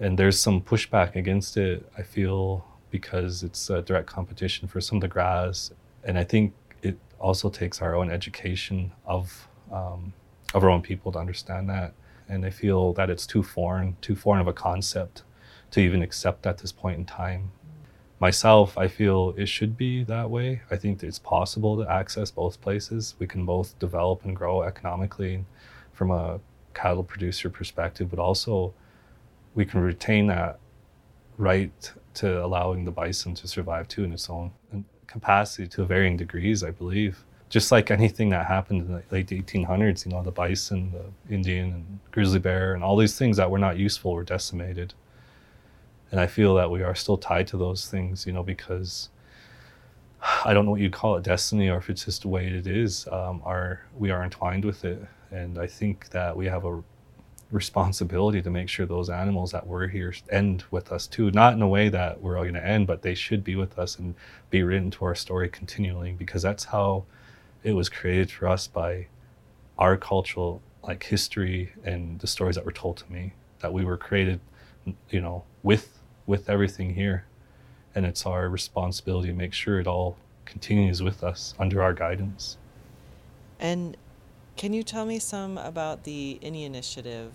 And 0.00 0.18
there's 0.18 0.38
some 0.38 0.60
pushback 0.60 1.16
against 1.16 1.56
it, 1.56 1.90
I 1.96 2.02
feel, 2.02 2.64
because 2.90 3.42
it's 3.42 3.68
a 3.70 3.82
direct 3.82 4.06
competition 4.06 4.68
for 4.68 4.80
some 4.80 4.98
of 4.98 5.02
the 5.02 5.08
grass. 5.08 5.72
And 6.04 6.18
I 6.18 6.24
think 6.24 6.54
it 6.82 6.96
also 7.18 7.50
takes 7.50 7.82
our 7.82 7.96
own 7.96 8.10
education 8.10 8.92
of 9.04 9.48
um, 9.72 10.12
of 10.54 10.64
our 10.64 10.70
own 10.70 10.82
people 10.82 11.12
to 11.12 11.18
understand 11.18 11.68
that. 11.68 11.92
And 12.28 12.44
I 12.44 12.50
feel 12.50 12.92
that 12.94 13.10
it's 13.10 13.26
too 13.26 13.42
foreign, 13.42 13.96
too 14.00 14.16
foreign 14.16 14.40
of 14.40 14.48
a 14.48 14.52
concept 14.52 15.22
to 15.72 15.80
even 15.80 16.02
accept 16.02 16.46
at 16.46 16.58
this 16.58 16.72
point 16.72 16.98
in 16.98 17.04
time. 17.04 17.50
Myself, 18.20 18.76
I 18.76 18.88
feel 18.88 19.34
it 19.36 19.46
should 19.46 19.76
be 19.76 20.02
that 20.04 20.30
way. 20.30 20.62
I 20.70 20.76
think 20.76 21.02
it's 21.02 21.18
possible 21.18 21.76
to 21.76 21.90
access 21.90 22.30
both 22.30 22.60
places. 22.60 23.14
We 23.18 23.26
can 23.26 23.44
both 23.46 23.78
develop 23.78 24.24
and 24.24 24.34
grow 24.34 24.62
economically 24.62 25.44
from 25.98 26.12
a 26.12 26.38
cattle 26.74 27.02
producer 27.02 27.50
perspective, 27.50 28.08
but 28.08 28.20
also 28.20 28.72
we 29.56 29.64
can 29.64 29.80
retain 29.80 30.28
that 30.28 30.60
right 31.36 31.92
to 32.14 32.44
allowing 32.44 32.84
the 32.84 32.92
bison 32.92 33.34
to 33.34 33.48
survive 33.48 33.88
too 33.88 34.04
in 34.04 34.12
its 34.12 34.30
own 34.30 34.52
capacity 35.08 35.66
to 35.66 35.84
varying 35.84 36.16
degrees, 36.16 36.62
I 36.62 36.70
believe. 36.70 37.24
Just 37.48 37.72
like 37.72 37.90
anything 37.90 38.28
that 38.28 38.46
happened 38.46 38.82
in 38.82 38.92
the 38.92 39.02
late 39.10 39.26
1800s, 39.26 40.06
you 40.06 40.12
know, 40.12 40.22
the 40.22 40.30
bison, 40.30 40.92
the 40.92 41.34
Indian, 41.34 41.72
and 41.72 41.98
grizzly 42.12 42.38
bear, 42.38 42.74
and 42.74 42.84
all 42.84 42.96
these 42.96 43.18
things 43.18 43.36
that 43.38 43.50
were 43.50 43.58
not 43.58 43.76
useful 43.76 44.12
were 44.12 44.22
decimated. 44.22 44.94
And 46.12 46.20
I 46.20 46.28
feel 46.28 46.54
that 46.54 46.70
we 46.70 46.82
are 46.82 46.94
still 46.94 47.18
tied 47.18 47.48
to 47.48 47.56
those 47.56 47.90
things, 47.90 48.24
you 48.24 48.32
know, 48.32 48.44
because 48.44 49.08
I 50.44 50.54
don't 50.54 50.64
know 50.64 50.70
what 50.72 50.80
you'd 50.80 50.92
call 50.92 51.16
it, 51.16 51.24
destiny, 51.24 51.68
or 51.68 51.78
if 51.78 51.90
it's 51.90 52.04
just 52.04 52.22
the 52.22 52.28
way 52.28 52.46
it 52.46 52.68
is. 52.68 53.08
Um, 53.10 53.42
we 53.98 54.10
are 54.10 54.22
entwined 54.22 54.64
with 54.64 54.84
it, 54.84 55.02
and 55.30 55.58
I 55.58 55.66
think 55.66 56.10
that 56.10 56.36
we 56.36 56.46
have 56.46 56.64
a 56.64 56.82
responsibility 57.50 58.42
to 58.42 58.50
make 58.50 58.68
sure 58.68 58.84
those 58.84 59.08
animals 59.08 59.52
that 59.52 59.66
were 59.66 59.88
here 59.88 60.14
end 60.30 60.64
with 60.70 60.92
us 60.92 61.06
too. 61.06 61.30
Not 61.30 61.54
in 61.54 61.62
a 61.62 61.68
way 61.68 61.88
that 61.88 62.20
we're 62.20 62.36
all 62.36 62.44
going 62.44 62.54
to 62.54 62.64
end, 62.64 62.86
but 62.86 63.02
they 63.02 63.14
should 63.14 63.42
be 63.42 63.56
with 63.56 63.78
us 63.78 63.98
and 63.98 64.14
be 64.50 64.62
written 64.62 64.90
to 64.92 65.04
our 65.04 65.14
story 65.14 65.48
continually 65.48 66.12
because 66.12 66.42
that's 66.42 66.64
how 66.64 67.04
it 67.62 67.72
was 67.72 67.88
created 67.88 68.30
for 68.30 68.48
us 68.48 68.66
by 68.66 69.06
our 69.78 69.96
cultural 69.96 70.60
like 70.82 71.04
history 71.04 71.72
and 71.84 72.18
the 72.20 72.26
stories 72.26 72.56
that 72.56 72.64
were 72.64 72.72
told 72.72 72.96
to 72.96 73.12
me 73.12 73.32
that 73.60 73.72
we 73.72 73.84
were 73.84 73.96
created 73.96 74.40
you 75.10 75.20
know 75.20 75.44
with 75.62 75.98
with 76.26 76.48
everything 76.48 76.94
here 76.94 77.24
and 77.94 78.06
it's 78.06 78.24
our 78.24 78.48
responsibility 78.48 79.28
to 79.28 79.34
make 79.34 79.52
sure 79.52 79.80
it 79.80 79.86
all 79.86 80.16
continues 80.44 81.02
with 81.02 81.22
us 81.22 81.54
under 81.58 81.82
our 81.82 81.92
guidance 81.92 82.56
and 83.60 83.96
can 84.58 84.72
you 84.72 84.82
tell 84.82 85.06
me 85.06 85.20
some 85.20 85.56
about 85.56 86.02
the 86.02 86.38
Iinnii 86.42 86.66
initiative? 86.66 87.32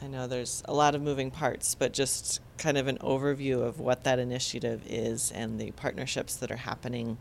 I 0.00 0.06
know 0.06 0.28
there's 0.28 0.62
a 0.66 0.72
lot 0.72 0.94
of 0.94 1.02
moving 1.02 1.30
parts, 1.30 1.74
but 1.74 1.92
just 1.92 2.40
kind 2.56 2.78
of 2.78 2.86
an 2.86 2.98
overview 2.98 3.62
of 3.62 3.80
what 3.80 4.04
that 4.04 4.20
initiative 4.20 4.80
is 4.86 5.32
and 5.32 5.60
the 5.60 5.72
partnerships 5.72 6.36
that 6.36 6.52
are 6.52 6.56
happening 6.56 7.18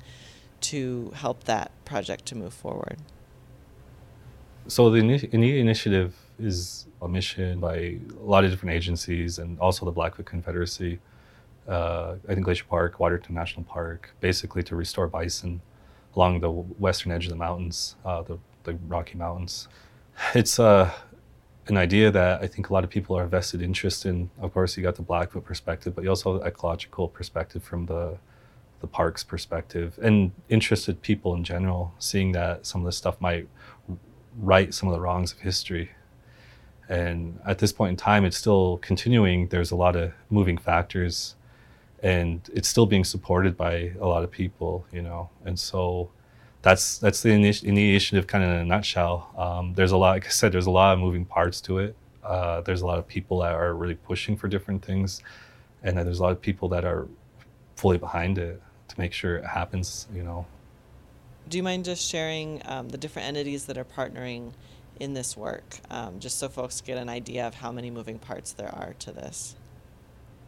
to 0.61 1.11
help 1.15 1.45
that 1.45 1.71
project 1.85 2.27
to 2.27 2.35
move 2.35 2.53
forward. 2.53 2.99
So 4.67 4.91
the 4.91 4.99
Iinnii 5.01 5.57
initiative 5.57 6.15
is 6.37 6.85
a 7.01 7.07
mission 7.07 7.59
by 7.59 7.75
a 7.75 8.23
lot 8.23 8.45
of 8.45 8.51
different 8.51 8.75
agencies 8.75 9.39
and 9.39 9.59
also 9.59 9.85
the 9.85 9.91
Blackfoot 9.91 10.27
Confederacy, 10.27 10.99
uh, 11.67 12.15
I 12.29 12.35
think 12.35 12.45
Glacier 12.45 12.65
Park, 12.69 12.99
Waterton 12.99 13.33
National 13.33 13.63
Park, 13.63 14.13
basically 14.19 14.61
to 14.63 14.75
restore 14.75 15.07
bison 15.07 15.61
along 16.15 16.41
the 16.41 16.51
western 16.51 17.11
edge 17.11 17.25
of 17.25 17.31
the 17.31 17.37
mountains, 17.37 17.95
uh, 18.05 18.21
the 18.21 18.37
the 18.63 18.73
Rocky 18.87 19.17
Mountains. 19.17 19.67
It's 20.35 20.59
uh, 20.59 20.91
an 21.67 21.77
idea 21.77 22.11
that 22.11 22.41
I 22.41 22.47
think 22.47 22.69
a 22.69 22.73
lot 22.73 22.83
of 22.83 22.89
people 22.89 23.17
are 23.17 23.25
vested 23.27 23.61
interest 23.61 24.05
in. 24.05 24.29
Of 24.39 24.53
course, 24.53 24.77
you 24.77 24.83
got 24.83 24.95
the 24.95 25.01
Blackfoot 25.01 25.45
perspective, 25.45 25.95
but 25.95 26.03
you 26.03 26.09
also 26.09 26.33
have 26.33 26.41
the 26.41 26.47
ecological 26.47 27.07
perspective 27.07 27.63
from 27.63 27.85
the 27.85 28.17
the 28.81 28.87
park's 28.87 29.23
perspective, 29.23 29.99
and 30.01 30.31
interested 30.49 31.01
people 31.03 31.35
in 31.35 31.43
general, 31.43 31.93
seeing 31.99 32.31
that 32.31 32.65
some 32.65 32.81
of 32.81 32.85
this 32.85 32.97
stuff 32.97 33.21
might 33.21 33.47
right 34.39 34.73
some 34.73 34.89
of 34.89 34.95
the 34.95 34.99
wrongs 34.99 35.31
of 35.31 35.39
history. 35.39 35.91
And 36.89 37.39
at 37.45 37.59
this 37.59 37.71
point 37.71 37.91
in 37.91 37.95
time, 37.95 38.25
it's 38.25 38.37
still 38.37 38.79
continuing. 38.79 39.47
There's 39.47 39.71
a 39.71 39.75
lot 39.75 39.95
of 39.95 40.11
moving 40.29 40.57
factors, 40.57 41.35
and 42.01 42.41
it's 42.53 42.67
still 42.67 42.87
being 42.87 43.03
supported 43.03 43.55
by 43.55 43.93
a 44.01 44.07
lot 44.07 44.23
of 44.23 44.31
people, 44.31 44.85
you 44.91 45.01
know. 45.01 45.29
And 45.45 45.57
so 45.57 46.09
that's 46.61 46.99
that's 46.99 47.21
the 47.21 47.29
initi- 47.29 47.63
initiative 47.63 48.27
kind 48.27 48.43
of 48.43 48.51
in 48.51 48.57
a 48.57 48.65
nutshell. 48.65 49.31
Um, 49.37 49.73
there's 49.73 49.91
a 49.91 49.97
lot, 49.97 50.11
like 50.11 50.25
I 50.25 50.29
said, 50.29 50.51
there's 50.51 50.67
a 50.67 50.71
lot 50.71 50.93
of 50.93 50.99
moving 50.99 51.25
parts 51.25 51.59
to 51.61 51.79
it. 51.79 51.95
Uh, 52.23 52.61
there's 52.61 52.81
a 52.81 52.85
lot 52.85 52.99
of 52.99 53.07
people 53.07 53.39
that 53.39 53.53
are 53.53 53.73
really 53.73 53.95
pushing 53.95 54.37
for 54.37 54.47
different 54.47 54.85
things, 54.85 55.21
and 55.83 55.97
there's 55.97 56.19
a 56.19 56.23
lot 56.23 56.31
of 56.31 56.41
people 56.41 56.69
that 56.69 56.85
are 56.85 57.07
fully 57.75 57.97
behind 57.97 58.37
it 58.37 58.61
to 58.89 58.99
make 58.99 59.13
sure 59.13 59.37
it 59.37 59.45
happens. 59.45 60.07
You 60.13 60.23
know. 60.23 60.45
Do 61.49 61.57
you 61.57 61.63
mind 61.63 61.85
just 61.85 62.07
sharing 62.07 62.61
um, 62.65 62.89
the 62.89 62.97
different 62.97 63.27
entities 63.27 63.65
that 63.65 63.77
are 63.77 63.83
partnering 63.83 64.53
in 64.99 65.15
this 65.15 65.35
work, 65.35 65.79
um, 65.89 66.19
just 66.19 66.37
so 66.37 66.47
folks 66.47 66.79
get 66.79 66.97
an 66.97 67.09
idea 67.09 67.47
of 67.47 67.55
how 67.55 67.71
many 67.71 67.89
moving 67.89 68.19
parts 68.19 68.53
there 68.53 68.69
are 68.69 68.93
to 68.99 69.11
this? 69.11 69.55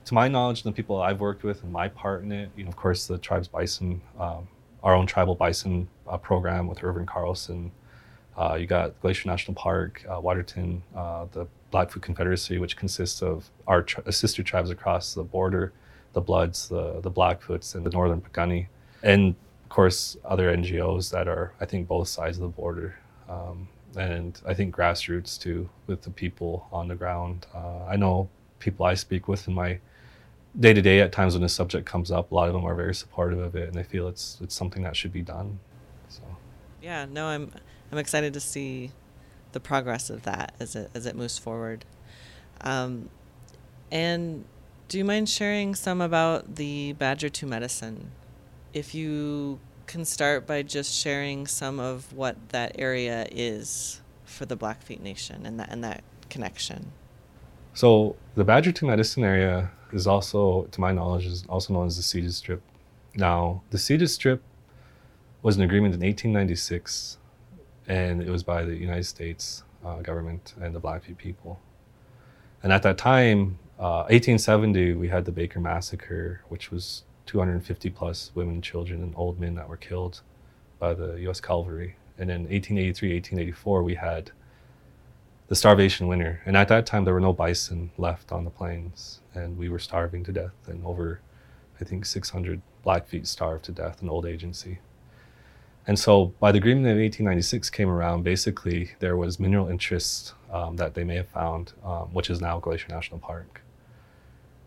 To 0.06 0.14
my 0.14 0.28
knowledge, 0.28 0.62
the 0.62 0.72
people 0.72 1.02
I've 1.02 1.20
worked 1.20 1.44
with 1.44 1.64
and 1.64 1.72
my 1.72 1.88
part 1.88 2.22
in 2.24 2.32
it, 2.32 2.52
you 2.56 2.64
know, 2.64 2.70
of 2.70 2.76
course, 2.76 3.08
the 3.08 3.18
Tribes 3.18 3.48
Bison 3.48 4.02
um, 4.20 4.48
our 4.84 4.94
own 4.94 5.08
tribal 5.08 5.36
bison 5.36 5.88
uh, 6.08 6.18
program 6.18 6.68
with 6.68 6.84
Ervin 6.84 7.06
Carlson. 7.06 7.72
Uh, 8.38 8.56
you 8.60 8.68
got 8.68 9.00
Glacier 9.02 9.30
National 9.30 9.56
Park, 9.56 10.06
uh, 10.12 10.20
Waterton, 10.20 10.84
uh, 10.96 11.26
the 11.32 11.48
Blackfoot 11.72 12.02
Confederacy, 12.02 12.58
which 12.58 12.76
consists 12.76 13.22
of 13.22 13.50
our 13.68 13.82
tri- 13.82 14.10
sister 14.12 14.44
tribes 14.44 14.70
across 14.70 15.14
the 15.14 15.24
border, 15.24 15.72
the 16.14 16.22
Bloods, 16.22 16.68
the, 16.68 17.00
the 17.02 17.12
Blackfoots, 17.12 17.76
and 17.76 17.86
the 17.86 17.90
Northern 17.90 18.22
Piikani. 18.22 18.68
And 19.04 19.36
of 19.64 19.70
course, 19.70 20.18
other 20.26 20.56
NGOs 20.56 21.12
that 21.12 21.28
are, 21.28 21.54
I 21.62 21.66
think, 21.66 21.88
both 21.88 22.08
sides 22.08 22.38
of 22.38 22.42
the 22.42 22.50
border. 22.50 22.96
Um, 23.30 23.68
and 23.96 24.40
I 24.46 24.54
think 24.54 24.76
grassroots 24.76 25.40
too, 25.40 25.70
with 25.88 26.02
the 26.02 26.10
people 26.10 26.68
on 26.72 26.88
the 26.88 26.96
ground. 26.96 27.46
Uh, 27.54 27.86
I 27.86 27.96
know 27.96 28.30
people 28.60 28.86
I 28.86 28.96
speak 28.96 29.28
with 29.28 29.48
in 29.48 29.54
my 29.54 29.80
day 30.60 30.74
to 30.74 30.82
day 30.82 31.00
at 31.00 31.12
times 31.12 31.34
when 31.34 31.42
this 31.42 31.54
subject 31.54 31.86
comes 31.86 32.12
up 32.12 32.32
a 32.32 32.36
lot 32.36 32.48
of 32.48 32.54
them 32.54 32.64
are 32.64 32.76
very 32.76 32.94
supportive 32.94 33.40
of 33.40 33.56
it 33.56 33.68
and 33.68 33.76
they 33.76 33.84
feel 33.84 34.08
it's 34.08 34.38
it's 34.42 34.56
something 34.56 34.84
that 34.84 34.96
should 34.96 35.12
be 35.12 35.22
done 35.22 35.60
so. 36.10 36.22
Yeah 36.82 37.06
no 37.10 37.26
i'm 37.26 37.52
i'm 37.92 37.98
excited 37.98 38.34
to 38.34 38.40
see 38.40 38.92
the 39.54 39.60
progress 39.60 40.10
of 40.10 40.24
that 40.24 40.54
as 40.60 40.76
it 40.76 40.92
as 40.94 41.06
it 41.06 41.16
moves 41.16 41.38
forward. 41.38 41.86
Um, 42.62 43.10
and 43.92 44.44
do 44.90 44.98
you 44.98 45.06
mind 45.06 45.30
sharing 45.30 45.76
some 45.76 46.02
about 46.02 46.56
the 46.56 46.94
badger 46.94 47.30
2 47.30 47.48
medicine? 47.48 48.12
If 48.74 48.94
you 48.94 49.60
can 49.86 50.04
start 50.06 50.46
by 50.46 50.64
just 50.64 50.94
sharing 50.94 51.48
some 51.48 51.80
of 51.80 52.12
what 52.14 52.50
that 52.50 52.76
area 52.78 53.28
is 53.32 54.02
for 54.26 54.46
the 54.46 54.56
blackfeet 54.56 55.02
nation 55.02 55.46
and 55.46 55.60
that 55.60 55.70
and 55.72 55.84
that 55.84 56.04
connection. 56.30 56.92
So 57.74 58.16
the 58.36 58.44
badger 58.44 58.72
2 58.72 58.86
medicine 58.86 59.24
area 59.24 59.72
is 59.94 60.08
also, 60.08 60.64
to 60.72 60.82
my 60.82 60.92
knowledge, 60.92 61.26
is 61.26 61.46
also 61.48 61.74
known 61.74 61.88
as 61.88 61.98
the 61.98 62.04
ceded 62.04 62.34
strip. 62.34 62.62
Now, 63.16 63.62
the 63.70 63.78
ceded 63.78 64.10
strip 64.10 64.42
was 65.42 65.58
an 65.58 65.64
agreement 65.64 65.94
in 65.94 66.02
1896, 66.02 67.18
and 67.88 68.22
it 68.22 68.30
was 68.30 68.44
by 68.44 68.64
the 68.64 68.76
United 68.76 69.06
States 69.06 69.64
uh, 69.86 70.02
government 70.02 70.54
and 70.60 70.74
the 70.74 70.80
Blackfeet 70.80 71.18
people. 71.18 71.60
And 72.64 72.72
at 72.72 72.82
that 72.84 72.98
time, 72.98 73.60
uh, 73.78 74.08
1870, 74.10 74.94
we 74.94 75.10
had 75.10 75.26
the 75.26 75.32
Baker 75.32 75.60
Massacre, 75.60 76.42
which 76.48 76.72
was 76.72 77.04
250 77.26 77.90
plus 77.90 78.32
women, 78.36 78.62
children, 78.62 79.04
and 79.04 79.14
old 79.16 79.40
men 79.40 79.56
that 79.56 79.68
were 79.68 79.78
killed 79.78 80.22
by 80.80 80.94
the 80.94 81.16
U.S. 81.22 81.42
cavalry. 81.42 81.96
And 82.18 82.30
in 82.30 82.44
1883, 82.44 83.14
1884, 83.16 83.84
we 83.84 83.96
had 83.96 84.32
the 85.54 85.58
starvation 85.58 86.08
winter. 86.08 86.42
And 86.48 86.58
at 86.58 86.68
that 86.70 86.88
time, 86.88 87.06
there 87.06 87.14
were 87.14 87.20
no 87.20 87.32
bison 87.32 87.92
left 88.00 88.32
on 88.32 88.44
the 88.44 88.50
plains, 88.50 89.20
and 89.36 89.56
we 89.56 89.70
were 89.70 89.78
starving 89.78 90.24
to 90.24 90.32
death. 90.32 90.56
And 90.66 90.84
over, 90.84 91.22
I 91.80 91.84
think, 91.84 92.08
600 92.08 92.60
Blackfeet 92.84 93.28
starved 93.28 93.64
to 93.66 93.72
death 93.72 94.02
in 94.02 94.10
old 94.10 94.26
agency. 94.26 94.80
And 95.86 96.00
so, 96.00 96.34
by 96.40 96.52
the 96.52 96.58
agreement 96.58 96.88
of 96.88 96.98
1896 96.98 97.70
came 97.70 97.88
around, 97.88 98.24
basically 98.24 98.94
there 98.98 99.16
was 99.16 99.40
mineral 99.40 99.68
interest 99.68 100.34
um, 100.52 100.76
that 100.78 100.96
they 100.96 101.04
may 101.04 101.18
have 101.18 101.28
found, 101.28 101.74
um, 101.84 102.12
which 102.16 102.32
is 102.32 102.42
now 102.42 102.60
Glacier 102.60 102.88
National 102.90 103.20
Park. 103.20 103.62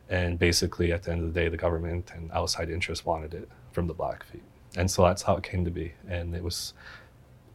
And 0.08 0.38
basically, 0.38 0.92
at 0.92 1.02
the 1.02 1.10
end 1.10 1.24
of 1.24 1.34
the 1.34 1.40
day, 1.40 1.48
the 1.48 1.56
government 1.56 2.12
and 2.14 2.30
outside 2.30 2.70
interests 2.70 3.04
wanted 3.04 3.34
it 3.34 3.48
from 3.72 3.88
the 3.88 3.94
Blackfeet. 3.94 4.44
And 4.76 4.88
so 4.88 5.02
that's 5.02 5.22
how 5.22 5.36
it 5.36 5.42
came 5.42 5.64
to 5.64 5.70
be. 5.72 5.94
And 6.08 6.32
it 6.32 6.44
was, 6.44 6.74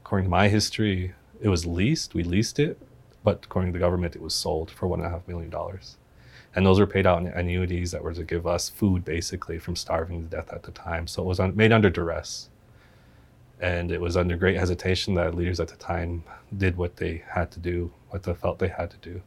according 0.01 0.25
to 0.25 0.29
my 0.29 0.49
history, 0.49 1.13
it 1.39 1.47
was 1.47 1.65
leased. 1.65 2.13
We 2.13 2.23
leased 2.23 2.59
it 2.59 2.77
but 3.23 3.45
according 3.45 3.71
to 3.71 3.77
the 3.77 3.83
government, 3.83 4.15
it 4.15 4.21
was 4.21 4.33
sold 4.33 4.71
for 4.71 4.87
one 4.87 4.99
and 4.99 5.07
a 5.07 5.11
half 5.11 5.27
million 5.27 5.49
dollars. 5.49 5.97
And 6.55 6.65
those 6.65 6.79
were 6.79 6.87
paid 6.87 7.07
out 7.07 7.21
in 7.21 7.27
annuities 7.27 7.91
that 7.91 8.03
were 8.03 8.13
to 8.13 8.23
give 8.23 8.45
us 8.45 8.67
food 8.69 9.05
basically 9.05 9.57
from 9.57 9.75
starving 9.75 10.23
to 10.23 10.35
death 10.35 10.51
at 10.51 10.63
the 10.63 10.71
time. 10.71 11.07
So 11.07 11.23
it 11.23 11.25
was 11.25 11.39
un- 11.39 11.55
made 11.55 11.71
under 11.71 11.89
duress. 11.89 12.49
And 13.59 13.91
it 13.91 14.01
was 14.01 14.17
under 14.17 14.35
great 14.35 14.57
hesitation 14.57 15.13
that 15.13 15.35
leaders 15.35 15.59
at 15.59 15.67
the 15.69 15.77
time 15.77 16.23
did 16.57 16.75
what 16.75 16.97
they 16.97 17.23
had 17.29 17.51
to 17.51 17.59
do, 17.59 17.91
what 18.09 18.23
they 18.23 18.33
felt 18.33 18.59
they 18.59 18.67
had 18.67 18.89
to 18.91 18.97
do. 18.97 19.21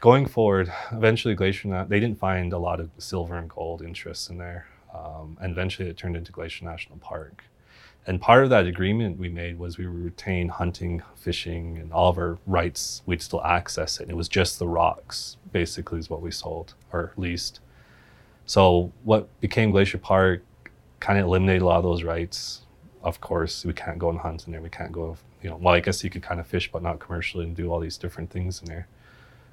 Going 0.00 0.26
forward, 0.26 0.70
eventually 0.92 1.34
Glacier, 1.34 1.86
they 1.88 2.00
didn't 2.00 2.18
find 2.18 2.52
a 2.52 2.58
lot 2.58 2.80
of 2.80 2.90
silver 2.98 3.36
and 3.36 3.48
gold 3.48 3.80
interests 3.80 4.28
in 4.28 4.36
there. 4.36 4.66
Um, 4.92 5.38
and 5.40 5.52
eventually 5.52 5.88
it 5.88 5.96
turned 5.96 6.16
into 6.16 6.32
Glacier 6.32 6.64
National 6.64 6.98
Park. 6.98 7.44
And 8.06 8.20
part 8.20 8.44
of 8.44 8.50
that 8.50 8.66
agreement 8.66 9.18
we 9.18 9.28
made 9.28 9.58
was 9.58 9.76
we 9.76 9.86
would 9.86 10.04
retain 10.04 10.48
hunting, 10.48 11.02
fishing, 11.16 11.76
and 11.78 11.92
all 11.92 12.08
of 12.08 12.18
our 12.18 12.38
rights. 12.46 13.02
We'd 13.06 13.22
still 13.22 13.44
access 13.44 14.00
it. 14.00 14.04
And 14.04 14.12
it 14.12 14.16
was 14.16 14.28
just 14.28 14.58
the 14.58 14.66
rocks, 14.66 15.36
basically, 15.52 15.98
is 15.98 16.08
what 16.08 16.22
we 16.22 16.30
sold 16.30 16.74
or 16.92 17.12
leased. 17.16 17.60
So 18.46 18.90
what 19.04 19.28
became 19.40 19.70
Glacier 19.70 19.98
Park 19.98 20.42
kind 20.98 21.18
of 21.18 21.26
eliminated 21.26 21.62
a 21.62 21.66
lot 21.66 21.76
of 21.76 21.84
those 21.84 22.02
rights. 22.02 22.62
Of 23.02 23.20
course, 23.20 23.64
we 23.64 23.72
can't 23.72 23.98
go 23.98 24.10
and 24.10 24.18
hunt 24.18 24.46
in 24.46 24.52
there. 24.52 24.62
We 24.62 24.70
can't 24.70 24.92
go, 24.92 25.16
you 25.42 25.50
know, 25.50 25.56
well, 25.56 25.74
I 25.74 25.80
guess 25.80 26.02
you 26.02 26.10
could 26.10 26.22
kind 26.22 26.40
of 26.40 26.46
fish, 26.46 26.70
but 26.72 26.82
not 26.82 27.00
commercially 27.00 27.44
and 27.44 27.54
do 27.54 27.70
all 27.70 27.80
these 27.80 27.98
different 27.98 28.30
things 28.30 28.60
in 28.60 28.66
there. 28.66 28.88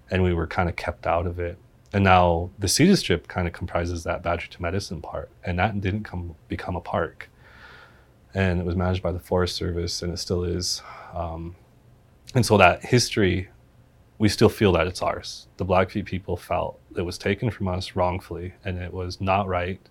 And 0.10 0.24
we 0.24 0.34
were 0.34 0.48
kind 0.48 0.70
of 0.70 0.76
kept 0.76 1.06
out 1.06 1.28
of 1.28 1.38
it. 1.38 1.58
And 1.94 2.04
now 2.04 2.50
the 2.58 2.68
Ceded 2.68 2.98
Strip 2.98 3.28
kind 3.28 3.48
of 3.48 3.54
comprises 3.54 4.04
that 4.04 4.24
Badger 4.24 4.48
2 4.48 4.62
Medicine 4.62 5.02
part. 5.02 5.30
And 5.44 5.60
that 5.60 5.80
didn't 5.80 6.04
come 6.04 6.36
become 6.48 6.76
a 6.76 6.82
park 6.82 7.30
and 8.38 8.60
it 8.60 8.66
was 8.68 8.76
managed 8.76 9.02
by 9.02 9.12
the 9.12 9.20
Forest 9.20 9.56
Service, 9.56 10.04
and 10.04 10.14
it 10.14 10.18
still 10.18 10.44
is. 10.44 10.84
Um, 11.16 11.56
and 12.36 12.46
so 12.46 12.56
that 12.58 12.86
history, 12.86 13.50
we 14.20 14.30
still 14.30 14.48
feel 14.48 14.72
that 14.74 14.86
it's 14.86 15.02
ours. 15.02 15.48
The 15.58 15.66
Blackfeet 15.66 16.06
people 16.06 16.38
felt 16.38 16.80
it 16.96 17.02
was 17.02 17.18
taken 17.18 17.50
from 17.50 17.68
us 17.68 17.96
wrongfully, 17.96 18.54
and 18.64 18.78
it 18.78 18.94
was 18.94 19.20
not 19.20 19.48
right. 19.48 19.82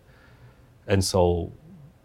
And 0.87 1.05
so, 1.05 1.51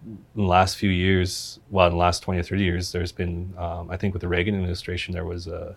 in 0.04 0.18
the 0.36 0.42
last 0.42 0.78
few 0.78 0.90
years, 0.90 1.60
well, 1.70 1.86
in 1.86 1.94
the 1.94 2.00
last 2.00 2.24
20 2.24 2.40
or 2.40 2.44
30 2.44 2.64
years, 2.64 2.92
there's 2.92 3.12
been, 3.12 3.54
um, 3.56 3.92
I 3.92 3.98
think 3.98 4.16
with 4.16 4.22
the 4.22 4.28
Reagan 4.28 4.56
administration, 4.56 5.14
there 5.14 5.26
was 5.26 5.46
a 5.46 5.76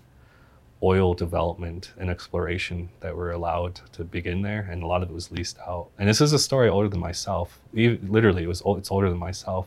oil 0.83 1.13
development 1.13 1.93
and 1.99 2.09
exploration 2.09 2.89
that 3.01 3.15
were 3.15 3.33
allowed 3.33 3.83
to 3.93 4.03
begin 4.03 4.41
there, 4.41 4.67
and 4.71 4.83
a 4.83 4.87
lot 4.87 5.03
of 5.03 5.11
it 5.11 5.13
was 5.13 5.31
leased 5.31 5.59
out. 5.69 5.89
And 5.99 6.09
this 6.09 6.23
is 6.23 6.33
a 6.33 6.39
story 6.39 6.71
older 6.71 6.89
than 6.89 7.01
myself. 7.01 7.61
Even, 7.75 8.11
literally, 8.11 8.45
it 8.45 8.49
was 8.49 8.63
it's 8.65 8.91
older 8.91 9.11
than 9.11 9.19
myself. 9.19 9.67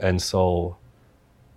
And 0.00 0.20
so 0.20 0.76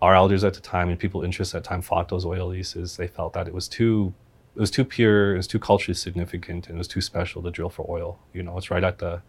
our 0.02 0.16
elders 0.16 0.44
at 0.44 0.54
the 0.54 0.60
time 0.60 0.90
and 0.90 1.00
people 1.00 1.24
interested 1.24 1.58
at 1.58 1.64
the 1.64 1.70
time 1.70 1.82
fought 1.82 2.10
those 2.10 2.26
oil 2.26 2.48
leases. 2.48 2.98
They 2.98 3.08
felt 3.08 3.34
that 3.34 3.48
it 3.48 3.54
was 3.54 3.68
too 3.68 4.14
it 4.56 4.60
was 4.60 4.70
too 4.70 4.86
pure, 4.86 5.34
it 5.34 5.38
was 5.38 5.48
too 5.48 5.60
culturally 5.60 5.96
significant, 5.96 6.68
and 6.68 6.76
it 6.76 6.78
was 6.78 6.88
too 6.88 7.02
special 7.02 7.42
to 7.42 7.50
drill 7.50 7.70
for 7.70 7.86
oil. 7.90 8.20
You 8.34 8.44
know, 8.44 8.56
it's 8.58 8.70
right 8.70 8.84
at 8.84 9.00
the 9.00 9.22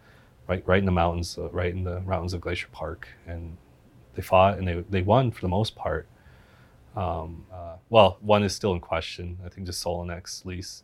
right 0.49 0.63
right 0.67 0.81
in 0.81 0.85
the 0.85 0.93
mountains, 0.93 1.39
uh, 1.39 1.49
right 1.51 1.73
in 1.73 1.85
the 1.85 2.01
mountains 2.01 2.35
of 2.35 2.41
Glacier 2.41 2.69
Park, 2.73 3.09
and 3.27 3.57
they 4.15 4.23
fought 4.23 4.59
and 4.59 4.67
they 4.67 4.85
they 4.91 5.03
won 5.03 5.31
for 5.31 5.41
the 5.41 5.49
most 5.49 5.77
part. 5.77 6.09
Um, 6.97 7.47
uh, 7.53 7.77
well, 7.89 8.19
one 8.21 8.43
is 8.43 8.55
still 8.55 8.73
in 8.73 8.81
question. 8.81 9.39
I 9.45 9.49
think 9.49 9.67
the 9.67 9.73
Solenex 9.73 10.45
lease. 10.45 10.83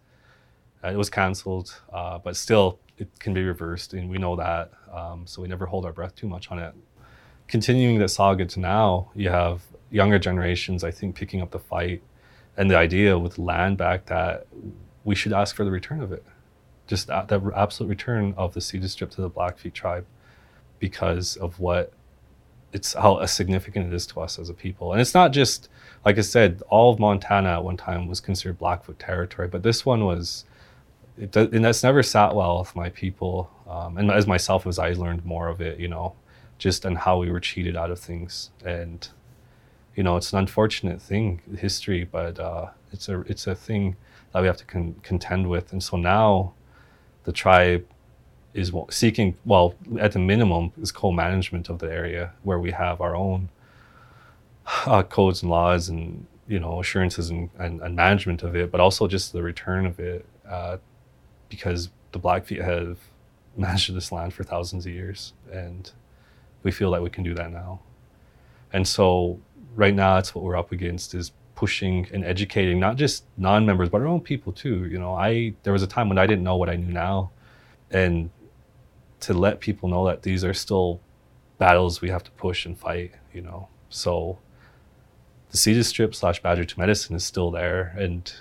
Uh, 0.83 0.89
it 0.89 0.97
was 0.97 1.11
canceled, 1.11 1.79
uh, 1.93 2.19
but 2.19 2.37
still 2.37 2.79
it 2.97 3.09
can 3.19 3.35
be 3.35 3.43
reversed, 3.45 3.93
and 3.93 4.09
we 4.09 4.19
know 4.19 4.37
that. 4.37 4.71
Um, 4.93 5.27
so 5.27 5.43
we 5.43 5.49
never 5.49 5.67
hold 5.67 5.85
our 5.85 5.93
breath 5.93 6.15
too 6.15 6.29
much 6.29 6.51
on 6.51 6.59
it 6.59 6.75
continuing 7.51 7.99
the 7.99 8.09
saga 8.09 8.47
to 8.47 8.61
now, 8.61 9.11
you 9.15 9.29
have 9.29 9.63
younger 9.91 10.19
generations, 10.19 10.85
I 10.85 10.93
think, 10.93 11.17
picking 11.17 11.43
up 11.43 11.51
the 11.51 11.59
fight 11.59 12.01
and 12.57 12.71
the 12.71 12.77
idea 12.77 13.19
with 13.19 13.39
land 13.39 13.77
back 13.77 14.07
that 14.07 14.47
we 15.05 15.17
should 15.17 15.33
ask 15.33 15.57
for 15.57 15.65
the 15.65 15.71
return 15.71 16.01
of 16.01 16.13
it. 16.13 16.25
Just 16.87 17.09
the 17.09 17.53
absolute 17.57 17.89
return 17.89 18.35
of 18.37 18.55
the 18.55 18.61
Ceded 18.61 18.91
Strip 18.91 19.11
to 19.13 19.21
the 19.21 19.29
Blackfeet 19.29 19.75
tribe 19.75 20.07
because 20.79 21.37
of 21.37 21.59
what 21.59 21.93
it's 22.73 22.93
how 22.93 23.25
significant 23.27 23.93
it 23.93 23.95
is 23.95 24.07
to 24.07 24.21
us 24.21 24.39
as 24.39 24.49
a 24.49 24.55
people. 24.55 24.93
And 24.93 25.01
it's 25.01 25.15
not 25.15 25.33
just, 25.33 25.69
like 26.05 26.19
I 26.19 26.21
said, 26.21 26.63
all 26.69 26.93
of 26.93 27.01
Montana 27.01 27.55
at 27.55 27.65
one 27.65 27.77
time 27.77 28.07
was 28.07 28.21
considered 28.21 28.59
Blackfoot 28.59 28.99
territory, 29.01 29.49
but 29.49 29.65
this 29.65 29.85
one 29.85 30.05
was, 30.05 30.45
it, 31.19 31.35
and 31.35 31.65
that's 31.65 31.83
never 31.83 32.05
sat 32.05 32.35
well 32.35 32.61
with 32.61 32.77
my 32.77 32.91
people. 32.91 33.51
Um, 33.69 33.99
and 33.99 34.11
as 34.11 34.29
myself, 34.29 34.69
as 34.69 34.79
I 34.79 34.93
learned 34.93 35.25
more 35.25 35.49
of 35.49 35.61
it, 35.61 35.81
you 35.81 35.89
know, 35.89 36.15
just 36.61 36.85
on 36.85 36.95
how 36.95 37.19
we 37.19 37.31
were 37.31 37.41
cheated 37.41 37.75
out 37.75 37.91
of 37.91 37.99
things. 37.99 38.51
And 38.65 39.09
you 39.97 40.05
know, 40.05 40.17
it's 40.17 40.33
an 40.33 40.39
unfortunate 40.39 41.03
thing, 41.03 41.41
history, 41.59 42.05
but 42.05 42.39
uh, 42.39 42.69
it's 42.93 43.09
a 43.09 43.21
it's 43.23 43.49
a 43.49 43.57
thing 43.57 43.97
that 44.33 44.41
we 44.41 44.47
have 44.47 44.59
to 44.59 44.65
con- 44.65 44.95
contend 45.03 45.49
with. 45.51 45.73
And 45.73 45.83
so 45.83 45.97
now, 45.97 46.53
the 47.25 47.33
tribe 47.33 47.85
is 48.55 48.73
seeking, 48.91 49.37
well, 49.45 49.75
at 49.99 50.13
the 50.13 50.19
minimum, 50.19 50.73
is 50.81 50.93
co-management 50.93 51.69
of 51.69 51.79
the 51.79 51.93
area 51.93 52.33
where 52.43 52.59
we 52.59 52.71
have 52.71 53.01
our 53.01 53.17
own 53.17 53.49
uh, 54.87 55.03
codes 55.03 55.43
and 55.43 55.51
laws 55.51 55.89
and 55.89 56.27
you 56.47 56.61
know 56.61 56.81
assurances 56.81 57.31
and, 57.31 57.51
and, 57.59 57.81
and, 57.81 57.97
management 57.97 58.43
of 58.43 58.55
it, 58.55 58.71
but 58.71 58.81
also 58.81 59.09
just 59.09 59.33
the 59.33 59.43
return 59.43 59.87
of 59.87 59.99
it, 59.99 60.27
uh, 60.49 60.77
because 61.49 61.89
the 62.13 62.19
Blackfeet 62.19 62.63
have 62.63 62.99
managed 63.57 63.93
this 63.95 64.13
land 64.13 64.35
for 64.35 64.45
thousands 64.45 64.87
of 64.87 64.93
years, 64.93 65.33
and 65.51 65.91
we 66.63 66.71
feel 66.71 66.91
that 66.93 67.03
we 67.03 67.11
can 67.11 67.25
do 67.25 67.35
that 67.35 67.53
now. 67.53 67.81
And 68.73 68.87
so 68.87 69.41
right 69.75 69.95
now 69.95 70.17
that's 70.17 70.35
what 70.35 70.45
we're 70.45 70.57
up 70.57 70.73
against 70.73 71.15
is 71.15 71.33
pushing 71.55 72.09
and 72.13 72.25
educating 72.25 72.81
not 72.81 72.97
just 72.97 73.25
non-members 73.37 73.91
but 73.91 74.01
our 74.01 74.07
own 74.07 74.21
people 74.21 74.53
too. 74.53 74.87
You 74.87 74.99
know, 74.99 75.15
I 75.15 75.55
there 75.63 75.73
was 75.73 75.83
a 75.83 75.87
time 75.87 76.09
when 76.09 76.19
I 76.19 76.27
didn't 76.27 76.45
know 76.45 76.57
what 76.57 76.71
I 76.71 76.77
knew 76.77 76.93
now. 76.93 77.31
And 77.91 78.31
to 79.21 79.35
let 79.35 79.61
people 79.61 79.89
know 79.89 80.07
that 80.07 80.23
these 80.23 80.45
are 80.45 80.55
still 80.55 81.01
battles 81.59 82.01
we 82.01 82.09
have 82.09 82.25
to 82.25 82.31
push 82.33 82.65
and 82.65 82.79
fight, 82.79 83.13
you 83.35 83.43
know. 83.43 83.69
So 83.91 84.39
the 85.51 85.57
Ceded 85.59 85.85
Strip 85.85 86.15
slash 86.15 86.43
Badger 86.43 86.65
2 86.65 86.81
Medicine 86.81 87.17
is 87.17 87.25
still 87.25 87.51
there. 87.51 87.95
And 87.99 88.33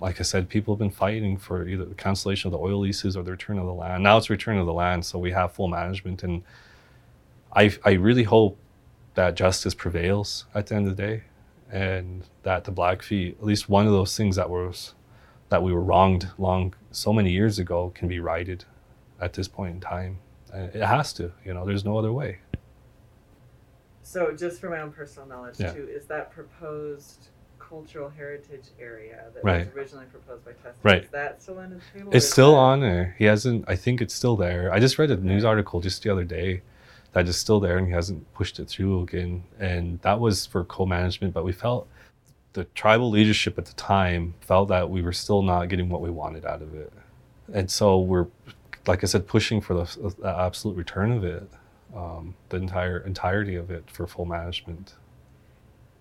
like 0.00 0.20
I 0.20 0.22
said, 0.22 0.48
people 0.48 0.74
have 0.74 0.78
been 0.78 0.90
fighting 0.90 1.36
for 1.36 1.66
either 1.66 1.84
the 1.84 1.94
cancellation 1.94 2.48
of 2.48 2.52
the 2.52 2.58
oil 2.58 2.78
leases 2.78 3.16
or 3.16 3.22
the 3.22 3.32
return 3.32 3.58
of 3.58 3.66
the 3.66 3.72
land. 3.72 4.02
Now 4.02 4.18
it's 4.18 4.30
return 4.30 4.58
of 4.58 4.66
the 4.66 4.72
land, 4.72 5.04
so 5.04 5.18
we 5.18 5.32
have 5.32 5.52
full 5.52 5.68
management 5.68 6.22
and 6.22 6.42
I, 7.54 7.72
I 7.84 7.92
really 7.92 8.24
hope 8.24 8.58
that 9.14 9.36
justice 9.36 9.74
prevails 9.74 10.46
at 10.54 10.66
the 10.66 10.74
end 10.74 10.88
of 10.88 10.96
the 10.96 11.02
day 11.02 11.22
and 11.70 12.24
that 12.42 12.64
the 12.64 12.72
Blackfeet, 12.72 13.38
at 13.38 13.44
least 13.44 13.68
one 13.68 13.86
of 13.86 13.92
those 13.92 14.16
things 14.16 14.36
that 14.36 14.50
was 14.50 14.94
that 15.48 15.62
we 15.62 15.72
were 15.72 15.82
wronged 15.82 16.28
long 16.38 16.74
so 16.90 17.12
many 17.12 17.30
years 17.30 17.58
ago 17.58 17.92
can 17.94 18.08
be 18.08 18.18
righted 18.18 18.64
at 19.20 19.34
this 19.34 19.46
point 19.46 19.74
in 19.74 19.80
time. 19.80 20.18
It 20.52 20.82
has 20.82 21.12
to, 21.14 21.32
you 21.44 21.52
know, 21.54 21.64
there's 21.64 21.84
no 21.84 21.98
other 21.98 22.12
way. 22.12 22.38
So 24.02 24.34
just 24.36 24.60
for 24.60 24.70
my 24.70 24.80
own 24.80 24.92
personal 24.92 25.28
knowledge 25.28 25.58
yeah. 25.58 25.72
too, 25.72 25.88
is 25.88 26.06
that 26.06 26.30
proposed 26.30 27.28
cultural 27.58 28.08
heritage 28.08 28.66
area 28.78 29.24
that 29.34 29.42
right. 29.42 29.66
was 29.66 29.74
originally 29.74 30.06
proposed 30.06 30.44
by 30.44 30.52
Tester. 30.52 30.74
Right. 30.82 31.04
Is 31.04 31.10
that 31.10 31.42
still 31.42 31.58
on 31.58 31.70
the 31.70 31.80
table? 31.92 32.12
It's 32.14 32.28
still 32.28 32.52
that... 32.52 32.58
on 32.58 32.80
there. 32.80 33.16
He 33.18 33.24
hasn't 33.24 33.64
I 33.66 33.76
think 33.76 34.00
it's 34.00 34.14
still 34.14 34.36
there. 34.36 34.72
I 34.72 34.78
just 34.78 34.98
read 34.98 35.10
a 35.10 35.16
news 35.16 35.44
article 35.44 35.80
just 35.80 36.02
the 36.02 36.10
other 36.10 36.24
day 36.24 36.62
that 37.14 37.28
is 37.28 37.36
still 37.36 37.60
there 37.60 37.78
and 37.78 37.86
he 37.86 37.92
hasn't 37.92 38.32
pushed 38.34 38.58
it 38.58 38.68
through 38.68 39.02
again. 39.02 39.44
And 39.58 40.00
that 40.02 40.18
was 40.20 40.46
for 40.46 40.64
co-management, 40.64 41.32
but 41.32 41.44
we 41.44 41.52
felt 41.52 41.88
the 42.54 42.64
tribal 42.74 43.08
leadership 43.08 43.56
at 43.56 43.66
the 43.66 43.72
time 43.74 44.34
felt 44.40 44.68
that 44.68 44.90
we 44.90 45.00
were 45.00 45.12
still 45.12 45.42
not 45.42 45.68
getting 45.68 45.88
what 45.88 46.00
we 46.00 46.10
wanted 46.10 46.44
out 46.44 46.60
of 46.60 46.74
it. 46.74 46.92
And 47.52 47.70
so 47.70 48.00
we're, 48.00 48.26
like 48.86 49.04
I 49.04 49.06
said, 49.06 49.28
pushing 49.28 49.60
for 49.60 49.74
the, 49.74 50.14
the 50.18 50.28
absolute 50.28 50.76
return 50.76 51.12
of 51.12 51.24
it, 51.24 51.48
um, 51.94 52.34
the 52.48 52.56
entire 52.56 52.98
entirety 52.98 53.54
of 53.54 53.70
it 53.70 53.88
for 53.90 54.06
full 54.06 54.24
management. 54.24 54.94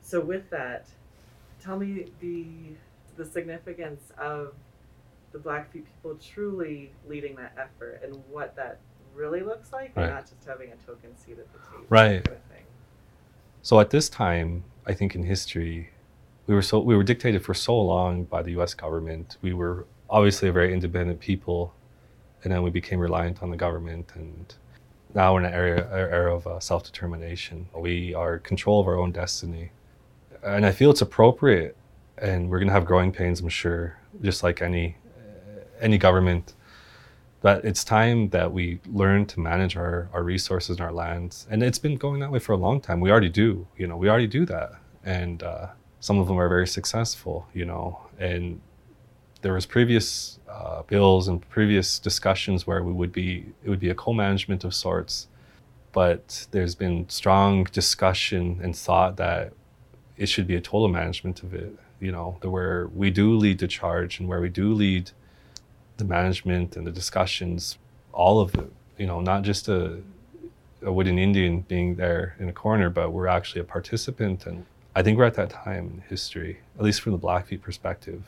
So 0.02 0.20
with 0.20 0.50
that, 0.50 0.88
tell 1.62 1.78
me 1.78 2.08
the 2.20 2.46
the 3.16 3.26
significance 3.26 4.12
of 4.18 4.56
the 5.32 5.38
Blackfeet 5.38 5.86
people 5.86 6.18
truly 6.18 6.92
leading 7.08 7.36
that 7.36 7.54
effort 7.58 8.02
and 8.04 8.16
what 8.32 8.56
that 8.56 8.80
really 9.16 9.42
looks 9.42 9.72
like, 9.72 9.96
right. 9.96 10.04
and 10.04 10.14
not 10.14 10.30
just 10.30 10.46
having 10.46 10.72
a 10.72 10.76
token 10.86 11.16
seat 11.18 11.38
at 11.40 11.52
the 11.54 11.60
table. 11.60 11.86
Right. 11.90 12.24
Kind 12.24 12.38
of 12.38 12.44
so 13.64 13.80
at 13.80 13.92
this 13.92 14.10
time, 14.10 14.66
I 14.86 14.94
think 14.94 15.16
in 15.16 15.24
history, 15.24 15.90
we 16.48 16.54
were 16.54 16.62
so 16.62 16.80
we 16.80 16.98
were 16.98 17.04
dictated 17.04 17.46
for 17.46 17.54
so 17.54 17.80
long 17.80 18.26
by 18.26 18.44
the 18.44 18.52
U.S. 18.52 18.74
government. 18.74 19.38
We 19.42 19.54
were 19.54 19.88
obviously 20.10 20.50
a 20.50 20.52
very 20.52 20.74
independent 20.74 21.22
people, 21.22 21.74
and 22.44 22.52
then 22.52 22.62
we 22.62 22.70
became 22.70 23.00
reliant 23.00 23.42
on 23.42 23.52
the 23.52 23.56
government. 23.56 24.12
And 24.16 24.54
now 25.16 25.34
we're 25.34 25.40
in 25.40 25.46
an 25.46 25.54
era, 25.54 25.88
era 26.12 26.36
of 26.36 26.46
uh, 26.46 26.60
self 26.60 26.84
determination. 26.84 27.70
We 27.74 28.14
are 28.14 28.38
control 28.38 28.82
of 28.82 28.88
our 28.88 28.98
own 28.98 29.14
destiny, 29.14 29.72
and 30.44 30.66
I 30.66 30.74
feel 30.74 30.92
it's 30.92 31.02
appropriate. 31.02 31.78
And 32.18 32.50
we're 32.50 32.60
going 32.60 32.68
to 32.68 32.74
have 32.74 32.86
growing 32.86 33.14
pains, 33.14 33.40
I'm 33.40 33.50
sure, 33.50 33.98
just 34.22 34.44
like 34.44 34.62
any 34.62 34.98
any 35.80 35.98
government. 35.98 36.54
But 37.44 37.66
it's 37.66 37.84
time 37.84 38.30
that 38.30 38.54
we 38.54 38.80
learn 38.88 39.26
to 39.28 39.40
manage 39.42 39.76
our, 39.76 40.10
our 40.14 40.24
resources 40.24 40.78
and 40.78 40.82
our 40.82 40.94
lands. 40.94 41.46
And 41.52 41.62
it's 41.62 41.78
been 41.78 41.98
going 41.98 42.22
that 42.22 42.32
way 42.32 42.40
for 42.40 42.54
a 42.54 42.58
long 42.58 42.80
time. 42.80 43.02
We 43.02 43.12
already 43.12 43.30
do, 43.30 43.68
you 43.78 43.86
know, 43.86 43.98
we 43.98 44.10
already 44.10 44.28
do 44.28 44.46
that. 44.46 44.72
And 45.04 45.44
uh, 45.44 45.68
some 46.00 46.20
of 46.20 46.28
them 46.28 46.40
are 46.40 46.48
very 46.48 46.68
successful, 46.68 47.46
you 47.54 47.66
know. 47.66 48.00
And 48.18 48.62
there 49.44 49.54
was 49.54 49.66
previous 49.66 50.40
uh, 50.50 50.84
bills 50.84 51.28
and 51.28 51.48
previous 51.50 52.00
discussions 52.00 52.66
where 52.66 52.82
we 52.82 52.94
would 52.94 53.12
be 53.12 53.46
it 53.64 53.70
would 53.70 53.80
be 53.80 53.90
a 53.90 53.96
co-management 53.96 54.64
of 54.64 54.74
sorts 54.74 55.28
but 55.92 56.48
there's 56.52 56.76
been 56.76 57.08
strong 57.10 57.66
discussion 57.66 58.60
and 58.64 58.76
thought 58.76 59.18
that 59.18 59.54
it 60.18 60.28
should 60.28 60.48
be 60.48 60.56
a 60.56 60.62
total 60.62 60.88
management 60.88 61.44
of 61.44 61.54
it 61.54 61.76
you 62.00 62.12
know 62.12 62.38
where 62.42 62.88
we 62.88 63.12
do 63.12 63.36
lead 63.36 63.60
the 63.60 63.68
charge 63.68 64.20
and 64.20 64.30
where 64.30 64.40
we 64.40 64.50
do 64.50 64.74
lead 64.74 65.12
the 65.98 66.06
management 66.06 66.76
and 66.76 66.86
the 66.86 66.92
discussions 66.92 67.78
all 68.12 68.40
of 68.40 68.54
it 68.56 68.72
you 68.98 69.08
know 69.08 69.22
not 69.22 69.44
just 69.44 69.68
a, 69.68 70.00
a 70.82 70.92
wooden 70.92 71.18
indian 71.18 71.62
being 71.62 71.96
there 71.96 72.36
in 72.40 72.50
a 72.50 72.54
corner 72.54 72.90
but 72.90 73.12
we're 73.12 73.28
actually 73.28 73.62
a 73.62 73.64
participant 73.64 74.46
and 74.46 74.66
i 74.96 75.02
think 75.02 75.18
we're 75.18 75.26
at 75.26 75.36
that 75.36 75.50
time 75.50 75.86
in 75.94 76.04
history 76.10 76.60
at 76.78 76.84
least 76.84 77.02
from 77.02 77.12
the 77.12 77.18
blackfeet 77.18 77.62
perspective 77.62 78.24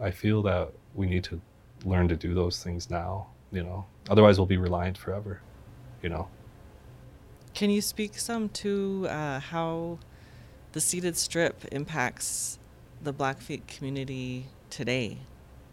I 0.00 0.10
feel 0.10 0.42
that 0.42 0.72
we 0.94 1.06
need 1.06 1.24
to 1.24 1.40
learn 1.84 2.08
to 2.08 2.16
do 2.16 2.34
those 2.34 2.62
things 2.62 2.90
now, 2.90 3.28
you 3.52 3.62
know. 3.62 3.86
Otherwise 4.10 4.38
we'll 4.38 4.46
be 4.46 4.56
reliant 4.56 4.98
forever, 4.98 5.40
you 6.02 6.08
know. 6.08 6.28
Can 7.52 7.70
you 7.70 7.80
speak 7.80 8.18
some 8.18 8.48
to 8.50 9.06
uh, 9.08 9.38
how 9.38 9.98
the 10.72 10.80
ceded 10.80 11.16
strip 11.16 11.64
impacts 11.70 12.58
the 13.02 13.12
Blackfeet 13.12 13.68
community 13.68 14.46
today? 14.70 15.18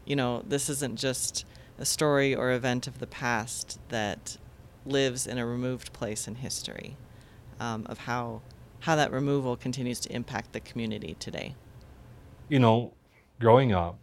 You 0.06 0.16
know, 0.16 0.44
this 0.48 0.70
isn't 0.70 0.98
just 0.98 1.46
a 1.78 1.86
story 1.86 2.36
or 2.36 2.52
event 2.52 2.88
of 2.88 3.00
the 3.00 3.08
past 3.08 3.80
that 3.90 4.38
lives 4.86 5.28
in 5.28 5.38
a 5.38 5.46
removed 5.46 5.94
place 5.94 6.28
in 6.28 6.36
history, 6.36 6.98
um, 7.60 7.86
of 7.88 8.00
how 8.00 8.42
how 8.82 8.96
that 8.96 9.12
removal 9.12 9.56
continues 9.56 10.00
to 10.00 10.12
impact 10.12 10.54
the 10.54 10.60
community 10.60 11.16
today. 11.20 11.56
You 12.50 12.60
know, 12.60 12.94
growing 13.40 13.74
up, 13.74 13.98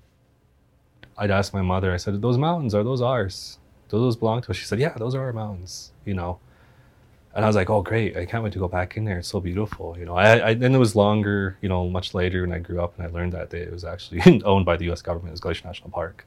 I'd 1.16 1.32
ask 1.32 1.52
my 1.52 1.62
mother, 1.62 1.92
I 1.92 1.96
said, 1.96 2.22
those 2.22 2.38
mountains, 2.38 2.76
are 2.76 2.84
those 2.84 3.02
ours? 3.02 3.58
Do 3.88 3.98
those 3.98 4.14
belong 4.14 4.42
to 4.42 4.50
us? 4.50 4.56
She 4.56 4.66
said, 4.66 4.78
yeah, 4.78 4.94
those 4.96 5.16
are 5.16 5.22
our 5.22 5.32
mountains, 5.32 5.92
you 6.04 6.14
know. 6.14 6.38
And 7.38 7.44
I 7.44 7.48
was 7.48 7.54
like, 7.54 7.70
oh, 7.70 7.82
great. 7.82 8.16
I 8.16 8.26
can't 8.26 8.42
wait 8.42 8.52
to 8.54 8.58
go 8.58 8.66
back 8.66 8.96
in 8.96 9.04
there. 9.04 9.20
It's 9.20 9.28
so 9.28 9.38
beautiful. 9.38 9.96
You 9.96 10.06
know, 10.06 10.16
I, 10.16 10.48
I 10.48 10.54
then 10.54 10.74
it 10.74 10.78
was 10.78 10.96
longer, 10.96 11.56
you 11.60 11.68
know, 11.68 11.88
much 11.88 12.12
later 12.12 12.40
when 12.40 12.52
I 12.52 12.58
grew 12.58 12.82
up 12.82 12.98
and 12.98 13.06
I 13.06 13.10
learned 13.10 13.32
that 13.34 13.54
it 13.54 13.70
was 13.70 13.84
actually 13.84 14.42
owned 14.44 14.66
by 14.66 14.76
the 14.76 14.90
US 14.90 15.02
government. 15.02 15.34
as 15.34 15.38
Glacier 15.38 15.64
National 15.64 15.88
Park. 15.88 16.26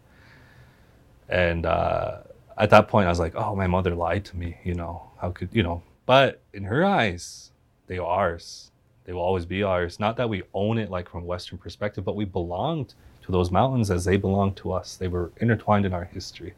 And 1.27 1.65
uh, 1.65 2.19
at 2.57 2.69
that 2.69 2.87
point, 2.87 3.07
I 3.07 3.09
was 3.09 3.19
like, 3.19 3.35
oh, 3.35 3.57
my 3.57 3.67
mother 3.67 3.93
lied 3.93 4.23
to 4.23 4.37
me, 4.37 4.55
you 4.63 4.73
know, 4.73 5.11
how 5.19 5.31
could, 5.31 5.49
you 5.51 5.63
know, 5.63 5.83
but 6.05 6.39
in 6.53 6.63
her 6.63 6.85
eyes, 6.85 7.51
they 7.87 7.97
are 7.97 8.07
ours. 8.07 8.71
They 9.03 9.11
will 9.11 9.19
always 9.19 9.45
be 9.45 9.63
ours. 9.63 9.99
Not 9.99 10.15
that 10.15 10.29
we 10.29 10.43
own 10.53 10.77
it 10.77 10.89
like 10.89 11.09
from 11.09 11.23
a 11.23 11.25
Western 11.25 11.57
perspective, 11.57 12.05
but 12.05 12.15
we 12.15 12.23
belonged 12.23 12.93
to 13.23 13.33
those 13.33 13.51
mountains 13.51 13.91
as 13.91 14.05
they 14.05 14.15
belonged 14.15 14.55
to 14.55 14.71
us. 14.71 14.95
They 14.95 15.09
were 15.09 15.33
intertwined 15.41 15.85
in 15.85 15.93
our 15.93 16.05
history. 16.05 16.53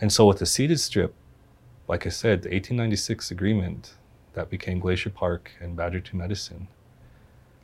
And 0.00 0.12
so 0.12 0.26
with 0.26 0.38
the 0.38 0.46
ceded 0.46 0.78
strip, 0.78 1.12
like 1.88 2.06
I 2.06 2.10
said, 2.10 2.42
the 2.42 2.50
1896 2.50 3.30
agreement 3.30 3.94
that 4.34 4.50
became 4.50 4.78
Glacier 4.80 5.10
Park 5.10 5.52
and 5.60 5.76
Badger 5.76 6.00
2 6.00 6.16
Medicine, 6.16 6.68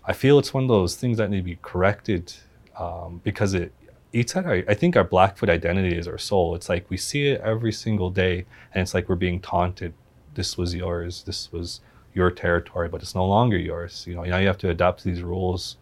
I 0.04 0.12
feel 0.12 0.38
it's 0.38 0.54
one 0.54 0.64
of 0.64 0.68
those 0.68 0.96
things 0.96 1.18
that 1.18 1.30
need 1.30 1.38
to 1.38 1.42
be 1.42 1.58
corrected 1.62 2.32
um, 2.78 3.20
because 3.24 3.54
it 3.54 3.72
eats 4.12 4.34
at 4.36 4.46
our, 4.46 4.62
I 4.68 4.74
think 4.74 4.96
our 4.96 5.04
Blackfoot 5.04 5.48
identity 5.48 5.96
is 5.96 6.08
our 6.08 6.18
soul. 6.18 6.54
It's 6.54 6.68
like 6.68 6.88
we 6.90 6.96
see 6.96 7.28
it 7.28 7.40
every 7.40 7.72
single 7.72 8.10
day 8.10 8.46
and 8.74 8.82
it's 8.82 8.94
like 8.94 9.08
we're 9.08 9.16
being 9.16 9.40
taunted. 9.40 9.94
This 10.34 10.56
was 10.56 10.74
yours. 10.74 11.22
This 11.24 11.52
was 11.52 11.80
your 12.14 12.30
territory, 12.30 12.88
but 12.88 13.02
it's 13.02 13.14
no 13.14 13.26
longer 13.26 13.56
yours. 13.56 14.04
You 14.06 14.14
know, 14.14 14.24
now 14.24 14.38
you 14.38 14.46
have 14.46 14.58
to 14.58 14.70
adapt 14.70 15.00
to 15.00 15.08
these 15.08 15.22
rules 15.22 15.76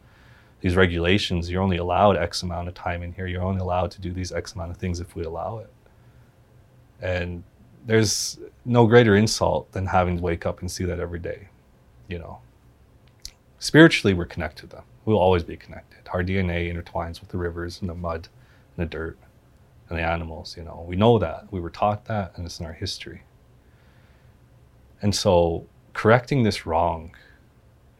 these 0.61 0.77
regulations, 0.77 1.51
you're 1.51 1.63
only 1.63 1.79
allowed 1.79 2.17
X 2.17 2.43
amount 2.43 2.69
of 2.69 2.75
time 2.75 3.03
in 3.03 3.13
here. 3.13 3.27
You're 3.27 3.43
only 3.43 3.61
allowed 3.61 3.91
to 3.93 4.01
do 4.01 4.13
these 4.13 4.31
X 4.31 4.55
amount 4.55 4.71
of 4.71 4.77
things 4.77 5.01
if 5.01 5.15
we 5.15 5.25
allow 5.25 5.59
it. 5.59 5.71
And 7.01 7.43
there's 7.87 8.39
no 8.65 8.87
greater 8.87 9.17
insult 9.17 9.73
than 9.73 9.87
having 9.87 10.19
to 10.19 10.23
wake 10.23 10.47
up 10.47 10.61
and 10.61 10.71
see 10.71 10.85
that 10.85 11.01
every 11.01 11.19
day. 11.19 11.49
You 12.09 12.19
know, 12.19 12.39
spiritually, 13.59 14.15
we're 14.15 14.27
connected 14.27 14.69
to 14.71 14.77
them. 14.77 14.85
We'll 15.05 15.19
always 15.19 15.43
be 15.43 15.57
connected. 15.57 16.09
Our 16.13 16.23
DNA 16.23 16.73
intertwines 16.73 17.21
with 17.21 17.31
the 17.31 17.39
rivers 17.39 17.81
and 17.81 17.89
the 17.89 17.95
mud 17.95 18.29
and 18.77 18.87
the 18.87 18.91
dirt 18.91 19.19
and 19.89 19.99
the 19.99 20.03
animals. 20.03 20.57
You 20.57 20.65
know, 20.65 20.85
we 20.87 20.97
know 20.97 21.19
that. 21.19 21.47
We 21.51 21.61
were 21.61 21.71
taught 21.71 22.05
that, 22.07 22.33
and 22.37 22.45
it's 22.45 22.61
in 22.61 22.67
our 22.67 22.73
history. 22.73 23.23
And 25.03 25.15
so, 25.15 25.67
correcting 25.95 26.43
this 26.43 26.67
wrong 26.67 27.15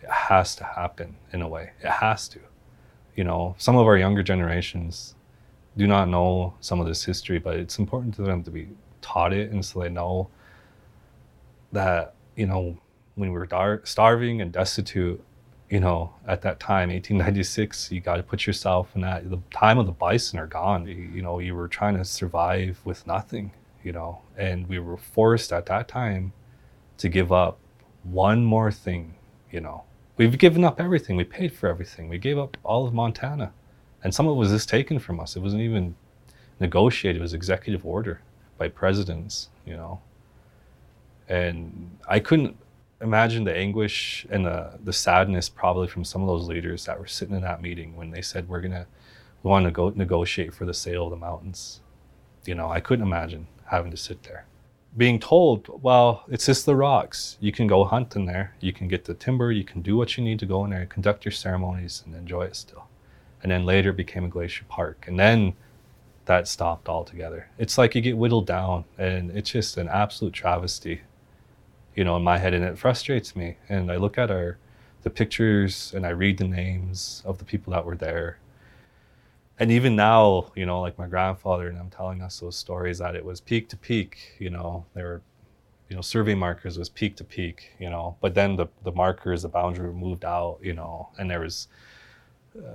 it 0.03 0.11
has 0.11 0.55
to 0.57 0.65
happen 0.65 1.17
in 1.33 1.43
a 1.43 1.49
way. 1.49 1.71
It 1.83 1.89
has 1.89 2.29
to 2.29 2.41
you 3.21 3.25
know, 3.25 3.55
some 3.59 3.77
of 3.77 3.87
our 3.87 3.99
younger 3.99 4.23
generations 4.23 5.15
do 5.77 5.87
not 5.87 6.09
know 6.09 6.55
some 6.61 6.81
of 6.81 6.87
this 6.87 7.05
history, 7.05 7.39
but 7.39 7.57
it's 7.57 7.79
important 7.79 8.15
to 8.15 8.23
them 8.23 8.43
to 8.45 8.51
be 8.51 8.69
taught 9.03 9.33
it, 9.33 9.51
and 9.51 9.65
so 9.65 9.81
they 9.81 9.89
know 9.89 10.29
that 11.73 12.15
you 12.37 12.47
know 12.47 12.77
when 13.15 13.33
we 13.33 13.39
were 13.39 13.47
dar- 13.47 13.83
starving 13.85 14.41
and 14.41 14.53
destitute, 14.53 15.23
you 15.69 15.81
know, 15.81 16.15
at 16.27 16.43
that 16.43 16.59
time, 16.61 16.89
1896, 16.91 17.93
you 17.93 18.01
got 18.01 18.17
to 18.17 18.23
put 18.23 18.47
yourself 18.47 18.95
in 18.95 19.03
that. 19.03 19.29
The 19.29 19.41
time 19.53 19.79
of 19.79 19.87
the 19.87 19.93
bison 19.93 20.39
are 20.39 20.47
gone. 20.47 20.87
You, 20.87 20.95
you 20.95 21.23
know, 21.23 21.39
you 21.39 21.55
were 21.55 21.69
trying 21.69 21.97
to 21.97 22.05
survive 22.05 22.81
with 22.85 23.07
nothing, 23.07 23.53
you 23.85 23.93
know, 23.93 24.21
and 24.37 24.69
we 24.69 24.79
were 24.79 24.97
forced 24.97 25.53
at 25.53 25.67
that 25.67 25.89
time 25.89 26.33
to 26.99 27.09
give 27.09 27.33
up 27.33 27.59
one 28.05 28.45
more 28.45 28.73
thing, 28.73 29.15
you 29.51 29.61
know, 29.61 29.85
We've 30.21 30.37
given 30.37 30.65
up 30.65 30.83
everything. 30.83 31.17
We 31.17 31.25
paid 31.25 31.51
for 31.51 31.67
everything. 31.71 32.11
We 32.11 32.19
gave 32.19 32.37
up 32.37 32.59
all 32.63 32.87
of 32.87 32.93
Montana. 32.93 33.55
And 34.05 34.15
some 34.15 34.29
of 34.29 34.37
it 34.37 34.39
was 34.39 34.51
just 34.51 34.69
taken 34.69 34.99
from 34.99 35.19
us. 35.19 35.35
It 35.35 35.41
wasn't 35.41 35.63
even 35.63 35.97
negotiated. 36.61 37.21
It 37.21 37.23
was 37.23 37.33
executive 37.33 37.87
order 37.87 38.21
by 38.61 38.69
presidents, 38.69 39.49
you 39.67 39.77
know. 39.77 40.01
And 41.29 41.99
I 42.09 42.21
couldn't 42.21 42.57
imagine 43.01 43.43
the 43.45 43.57
anguish 43.57 44.27
and 44.31 44.45
the, 44.45 44.79
the 44.85 44.93
sadness 44.93 45.49
probably 45.49 45.89
from 45.89 46.05
some 46.05 46.21
of 46.23 46.29
those 46.29 46.47
leaders 46.47 46.85
that 46.85 47.01
were 47.01 47.07
sitting 47.07 47.35
in 47.35 47.43
that 47.43 47.63
meeting 47.63 47.97
when 47.97 48.11
they 48.11 48.23
said, 48.23 48.49
we're 48.49 48.61
to, 48.61 48.87
we 49.43 49.49
want 49.49 49.65
to 49.65 49.71
go 49.71 49.89
negotiate 49.97 50.55
for 50.55 50.67
the 50.67 50.75
sale 50.75 51.05
of 51.05 51.11
the 51.11 51.17
mountains. 51.17 51.81
You 52.45 52.55
know, 52.55 52.71
I 52.71 52.81
couldn't 52.81 53.07
imagine 53.07 53.47
having 53.65 53.91
to 53.91 53.97
sit 53.97 54.23
there 54.23 54.45
being 54.97 55.21
told, 55.21 55.69
well, 55.83 56.25
it's 56.29 56.47
just 56.47 56.67
the 56.67 56.75
rocks. 56.75 57.37
You 57.41 57.53
can 57.53 57.67
go 57.67 57.85
hunt 57.85 58.17
in 58.17 58.27
there. 58.27 58.55
You 58.61 58.73
can 58.73 58.89
get 58.89 59.05
the 59.05 59.15
timber. 59.15 59.53
You 59.53 59.65
can 59.65 59.83
do 59.83 59.97
what 59.97 60.17
you 60.17 60.25
need 60.25 60.39
to 60.41 60.47
go 60.47 60.65
in 60.65 60.71
there, 60.71 60.81
and 60.81 60.91
conduct 60.91 61.25
your 61.25 61.33
ceremonies, 61.33 62.03
and 62.05 62.15
enjoy 62.15 62.43
it 62.43 62.57
still. 62.57 62.87
And 63.43 63.53
then 63.53 63.65
later 63.65 63.91
it 63.91 63.97
became 63.97 64.25
a 64.25 64.29
glacier 64.29 64.65
park. 64.69 65.05
And 65.07 65.19
then 65.19 65.55
that 66.31 66.49
stopped 66.49 66.89
altogether. 66.89 67.49
It's 67.59 67.77
like 67.77 67.95
you 67.95 68.01
get 68.01 68.17
whittled 68.17 68.47
down, 68.47 68.85
and 68.97 69.31
it's 69.33 69.51
just 69.51 69.77
an 69.77 69.89
absolute 69.89 70.33
travesty, 70.33 71.03
you 71.95 72.05
know, 72.05 72.17
in 72.17 72.23
my 72.23 72.39
head. 72.39 72.55
And 72.55 72.65
it 72.65 72.79
frustrates 72.79 73.35
me. 73.35 73.57
And 73.69 73.91
I 73.91 73.97
look 73.97 74.17
at 74.17 74.31
our 74.31 74.59
the 75.03 75.11
pictures 75.11 75.93
and 75.95 76.07
I 76.07 76.11
read 76.11 76.37
the 76.37 76.47
names 76.47 77.23
of 77.25 77.39
the 77.39 77.45
people 77.45 77.73
that 77.73 77.87
were 77.87 77.97
there 77.97 78.39
and 79.61 79.71
even 79.71 79.95
now, 79.95 80.51
you 80.57 80.65
know, 80.65 80.81
like 80.81 80.99
my 80.99 81.07
grandfather 81.07 81.69
and 81.69 81.79
I'm 81.79 81.91
telling 81.91 82.23
us 82.23 82.41
those 82.41 82.57
stories 82.57 82.97
that 82.99 83.15
it 83.15 83.23
was 83.23 83.43
peak 83.43 83.69
to 83.69 83.77
peak, 83.77 84.37
you 84.39 84.49
know, 84.49 84.87
there 84.95 85.05
were, 85.05 85.23
you 85.91 85.97
know, 85.97 86.01
survey 86.01 86.35
markers 86.35 86.79
was 86.79 86.89
peak 86.89 87.15
to 87.17 87.25
peak, 87.25 87.73
you 87.79 87.91
know, 87.91 88.17
but 88.23 88.35
then 88.35 88.57
the, 88.57 88.69
the 88.85 88.93
markers, 88.93 89.43
the 89.43 89.51
boundary 89.51 89.93
moved 89.93 90.25
out, 90.25 90.59
you 90.63 90.73
know, 90.73 91.11
and 91.19 91.31
there 91.31 91.41
was 91.41 91.69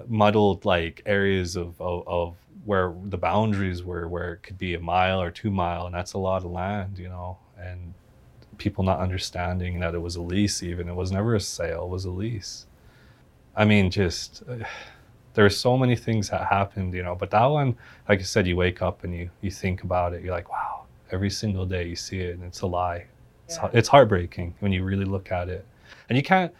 muddled 0.07 0.65
like 0.65 1.01
areas 1.05 1.55
of, 1.55 1.79
of, 1.81 2.07
of, 2.07 2.35
where 2.63 2.95
the 3.05 3.17
boundaries 3.17 3.83
were, 3.83 4.07
where 4.07 4.33
it 4.33 4.43
could 4.43 4.57
be 4.57 4.73
a 4.73 4.79
mile 4.79 5.21
or 5.21 5.29
two 5.29 5.51
mile, 5.51 5.85
and 5.85 5.93
that's 5.93 6.13
a 6.13 6.17
lot 6.17 6.43
of 6.43 6.49
land, 6.49 6.97
you 6.97 7.07
know, 7.07 7.37
and 7.59 7.93
people 8.57 8.83
not 8.83 8.99
understanding 8.99 9.79
that 9.79 9.93
it 9.93 9.99
was 9.99 10.15
a 10.15 10.21
lease 10.21 10.63
even. 10.63 10.89
It 10.89 10.95
was 10.95 11.11
never 11.11 11.35
a 11.35 11.39
sale, 11.39 11.83
it 11.83 11.89
was 11.89 12.05
a 12.05 12.11
lease. 12.11 12.65
I 13.55 13.65
mean, 13.65 13.91
just... 13.91 14.41
Uh, 14.49 14.57
there 15.35 15.45
are 15.45 15.49
so 15.49 15.77
many 15.77 15.95
things 15.95 16.29
that 16.29 16.47
happened, 16.47 16.93
you 16.93 17.03
know. 17.03 17.13
But 17.13 17.29
that 17.31 17.45
one, 17.45 17.75
like 18.09 18.19
I 18.19 18.23
said, 18.23 18.47
you 18.47 18.55
wake 18.55 18.81
up 18.81 19.03
and 19.03 19.13
you 19.13 19.29
you 19.41 19.51
think 19.51 19.83
about 19.83 20.13
it. 20.13 20.23
You're 20.23 20.33
like, 20.33 20.49
wow, 20.49 20.85
every 21.11 21.29
single 21.29 21.65
day 21.65 21.87
you 21.87 21.95
see 21.95 22.19
it, 22.19 22.35
and 22.35 22.43
it's 22.43 22.61
a 22.61 22.67
lie. 22.67 23.05
It's, 23.45 23.59
it's 23.73 23.89
heartbreaking 23.89 24.55
when 24.59 24.71
you 24.71 24.83
really 24.83 25.05
look 25.05 25.31
at 25.31 25.49
it, 25.49 25.65
and 26.09 26.17
you 26.17 26.23
can't. 26.23 26.51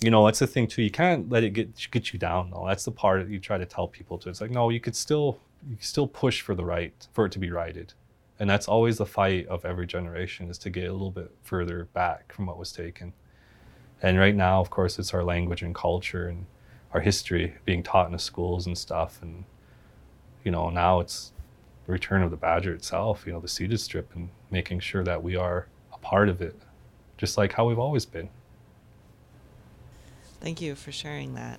You 0.00 0.10
know, 0.10 0.24
that's 0.26 0.38
the 0.38 0.46
thing 0.46 0.66
too. 0.66 0.82
You 0.82 0.90
can't 0.90 1.30
let 1.30 1.44
it 1.44 1.50
get 1.50 1.90
get 1.90 2.12
you 2.12 2.18
down 2.18 2.50
though. 2.50 2.64
That's 2.66 2.84
the 2.84 2.92
part 2.92 3.24
that 3.24 3.32
you 3.32 3.38
try 3.38 3.58
to 3.58 3.66
tell 3.66 3.88
people 3.88 4.18
to. 4.18 4.28
It's 4.28 4.40
like, 4.40 4.50
no, 4.50 4.70
you 4.70 4.80
could 4.80 4.96
still 4.96 5.40
you 5.68 5.76
can 5.76 5.84
still 5.84 6.06
push 6.06 6.40
for 6.42 6.54
the 6.54 6.64
right, 6.64 7.08
for 7.12 7.26
it 7.26 7.32
to 7.32 7.38
be 7.38 7.50
righted. 7.50 7.94
And 8.38 8.50
that's 8.50 8.68
always 8.68 8.98
the 8.98 9.06
fight 9.06 9.46
of 9.46 9.64
every 9.64 9.86
generation 9.86 10.50
is 10.50 10.58
to 10.58 10.70
get 10.70 10.88
a 10.88 10.92
little 10.92 11.10
bit 11.10 11.30
further 11.42 11.84
back 11.92 12.32
from 12.32 12.46
what 12.46 12.58
was 12.58 12.72
taken. 12.72 13.12
And 14.02 14.18
right 14.18 14.34
now, 14.34 14.60
of 14.60 14.70
course, 14.70 14.98
it's 14.98 15.14
our 15.14 15.24
language 15.24 15.62
and 15.62 15.74
culture 15.74 16.28
and 16.28 16.46
our 16.92 17.00
history 17.00 17.54
being 17.64 17.82
taught 17.82 18.06
in 18.06 18.12
the 18.12 18.18
schools 18.18 18.66
and 18.66 18.76
stuff. 18.76 19.20
And, 19.22 19.44
you 20.44 20.50
know, 20.50 20.68
now 20.68 21.00
it's 21.00 21.32
the 21.86 21.92
return 21.92 22.22
of 22.22 22.30
the 22.30 22.36
badger 22.36 22.74
itself, 22.74 23.24
you 23.26 23.32
know, 23.32 23.40
the 23.40 23.48
ceded 23.48 23.80
strip 23.80 24.14
and 24.14 24.30
making 24.50 24.80
sure 24.80 25.04
that 25.04 25.22
we 25.22 25.36
are 25.36 25.68
a 25.92 25.98
part 25.98 26.28
of 26.28 26.42
it, 26.42 26.56
just 27.16 27.38
like 27.38 27.52
how 27.52 27.66
we've 27.66 27.78
always 27.78 28.04
been. 28.04 28.28
Thank 30.44 30.60
you 30.60 30.74
for 30.74 30.92
sharing 30.92 31.36
that. 31.36 31.58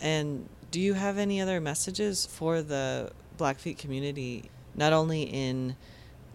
And 0.00 0.48
do 0.72 0.80
you 0.80 0.94
have 0.94 1.16
any 1.16 1.40
other 1.40 1.60
messages 1.60 2.26
for 2.26 2.60
the 2.60 3.12
Blackfeet 3.36 3.78
community, 3.78 4.50
not 4.74 4.92
only 4.92 5.22
in, 5.22 5.76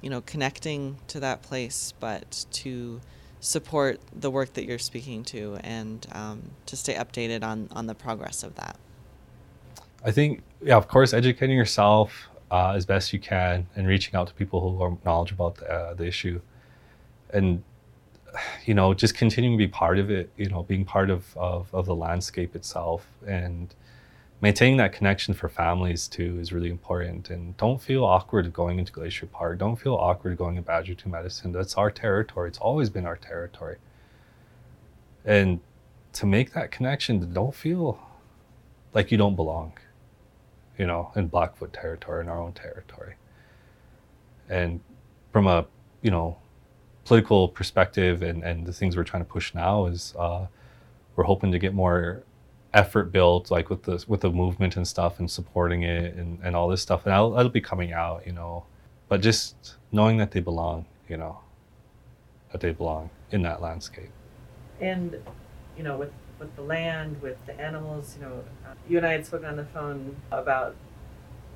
you 0.02 0.10
know, 0.10 0.22
connecting 0.22 0.96
to 1.08 1.20
that 1.20 1.42
place, 1.42 1.94
but 2.00 2.46
to 2.52 3.02
support 3.42 4.00
the 4.18 4.32
work 4.32 4.54
that 4.54 4.64
you're 4.64 4.80
speaking 4.80 5.26
to 5.26 5.58
and 5.66 6.08
um, 6.14 6.44
to 6.66 6.78
stay 6.78 6.94
updated 6.94 7.44
on, 7.44 7.68
on 7.74 7.88
the 7.88 7.96
progress 7.96 8.42
of 8.42 8.56
that? 8.56 8.78
I 10.06 10.12
think, 10.12 10.42
yeah, 10.64 10.78
of 10.78 10.88
course, 10.88 11.14
educating 11.14 11.58
yourself 11.58 12.30
uh, 12.52 12.72
as 12.72 12.86
best 12.86 13.12
you 13.12 13.20
can 13.20 13.68
and 13.76 13.86
reaching 13.86 14.16
out 14.16 14.28
to 14.30 14.34
people 14.34 14.62
who 14.62 14.82
are 14.82 14.98
knowledgeable 15.04 15.48
about 15.48 15.58
the, 15.58 15.70
uh, 15.70 15.94
the 15.94 16.06
issue. 16.06 16.40
And 17.34 17.64
you 18.66 18.74
know, 18.74 18.94
just 18.94 19.16
continuing 19.16 19.58
to 19.58 19.64
be 19.64 19.68
part 19.68 20.00
of 20.00 20.10
it, 20.10 20.30
you 20.38 20.50
know, 20.50 20.64
being 20.64 20.86
part 20.86 21.10
of, 21.10 21.36
of, 21.38 21.74
of 21.74 21.86
the 21.86 21.96
landscape 21.96 22.56
itself 22.56 23.08
and 23.26 23.74
maintaining 24.42 24.78
that 24.78 24.94
connection 24.94 25.34
for 25.34 25.50
families 25.50 26.08
too 26.08 26.38
is 26.40 26.54
really 26.54 26.70
important. 26.70 27.30
And 27.30 27.56
don't 27.58 27.82
feel 27.82 28.04
awkward 28.04 28.52
going 28.54 28.80
into 28.80 28.92
Glacier 28.92 29.26
Park. 29.26 29.60
Don't 29.60 29.76
feel 29.76 29.96
awkward 29.96 30.38
going 30.38 30.56
to 30.56 30.62
Badger 30.62 30.94
2 30.94 31.10
Medicine. 31.10 31.52
That's 31.52 31.76
our 31.76 31.90
territory. 31.90 32.50
It's 32.50 32.60
always 32.60 32.90
been 32.90 33.06
our 33.06 33.18
territory. 33.18 33.78
And 35.26 35.60
to 36.14 36.26
make 36.26 36.54
that 36.54 36.72
connection, 36.72 37.34
don't 37.34 37.54
feel 37.54 38.00
like 38.94 39.12
you 39.12 39.18
don't 39.18 39.36
belong, 39.36 39.74
you 40.78 40.88
know, 40.88 41.12
in 41.16 41.28
Blackfoot 41.28 41.74
territory, 41.74 42.24
in 42.24 42.30
our 42.30 42.42
own 42.42 42.54
territory. 42.54 43.16
And 44.50 44.80
from 45.32 45.48
a, 45.48 45.66
you 46.02 46.12
know, 46.12 46.38
political 47.08 47.48
perspective 47.48 48.22
and, 48.22 48.44
and 48.44 48.66
the 48.66 48.74
things 48.74 48.98
we're 48.98 49.04
trying 49.04 49.24
to 49.24 49.30
push 49.30 49.54
now 49.56 49.86
is 49.86 50.14
uh, 50.20 50.46
we're 51.16 51.24
hoping 51.24 51.52
to 51.54 51.60
get 51.60 51.74
more 51.74 52.24
effort 52.74 53.14
built 53.14 53.50
like 53.50 53.70
with 53.70 53.84
the 53.84 54.04
with 54.08 54.22
the 54.22 54.30
movement 54.30 54.76
and 54.76 54.86
stuff 54.86 55.20
and 55.20 55.32
supporting 55.32 55.84
it 55.84 56.16
and, 56.16 56.38
and 56.44 56.56
all 56.56 56.68
this 56.68 56.82
stuff. 56.82 57.06
And 57.06 57.14
that'll, 57.14 57.32
that'll 57.32 57.50
be 57.50 57.62
coming 57.62 57.94
out 57.94 58.28
you 58.28 58.34
know. 58.34 58.66
But 59.08 59.22
just 59.22 59.76
knowing 59.94 60.18
that 60.18 60.32
they 60.32 60.42
belong 60.42 60.86
you 61.08 61.16
know 61.16 61.40
that 62.52 62.60
they 62.60 62.72
belong 62.72 63.10
in 63.32 63.42
that 63.44 63.62
landscape. 63.62 64.12
And 64.82 65.16
you 65.78 65.84
know 65.84 65.98
with 65.98 66.12
with 66.40 66.54
the 66.58 66.62
land 66.62 67.22
with 67.22 67.38
the 67.46 67.60
animals 67.60 68.16
you 68.16 68.26
know 68.28 68.44
uh, 68.66 68.74
you 68.88 68.98
and 68.98 69.08
i 69.08 69.12
had 69.12 69.26
spoken 69.26 69.48
on 69.48 69.56
the 69.56 69.66
phone 69.66 70.16
about 70.32 70.76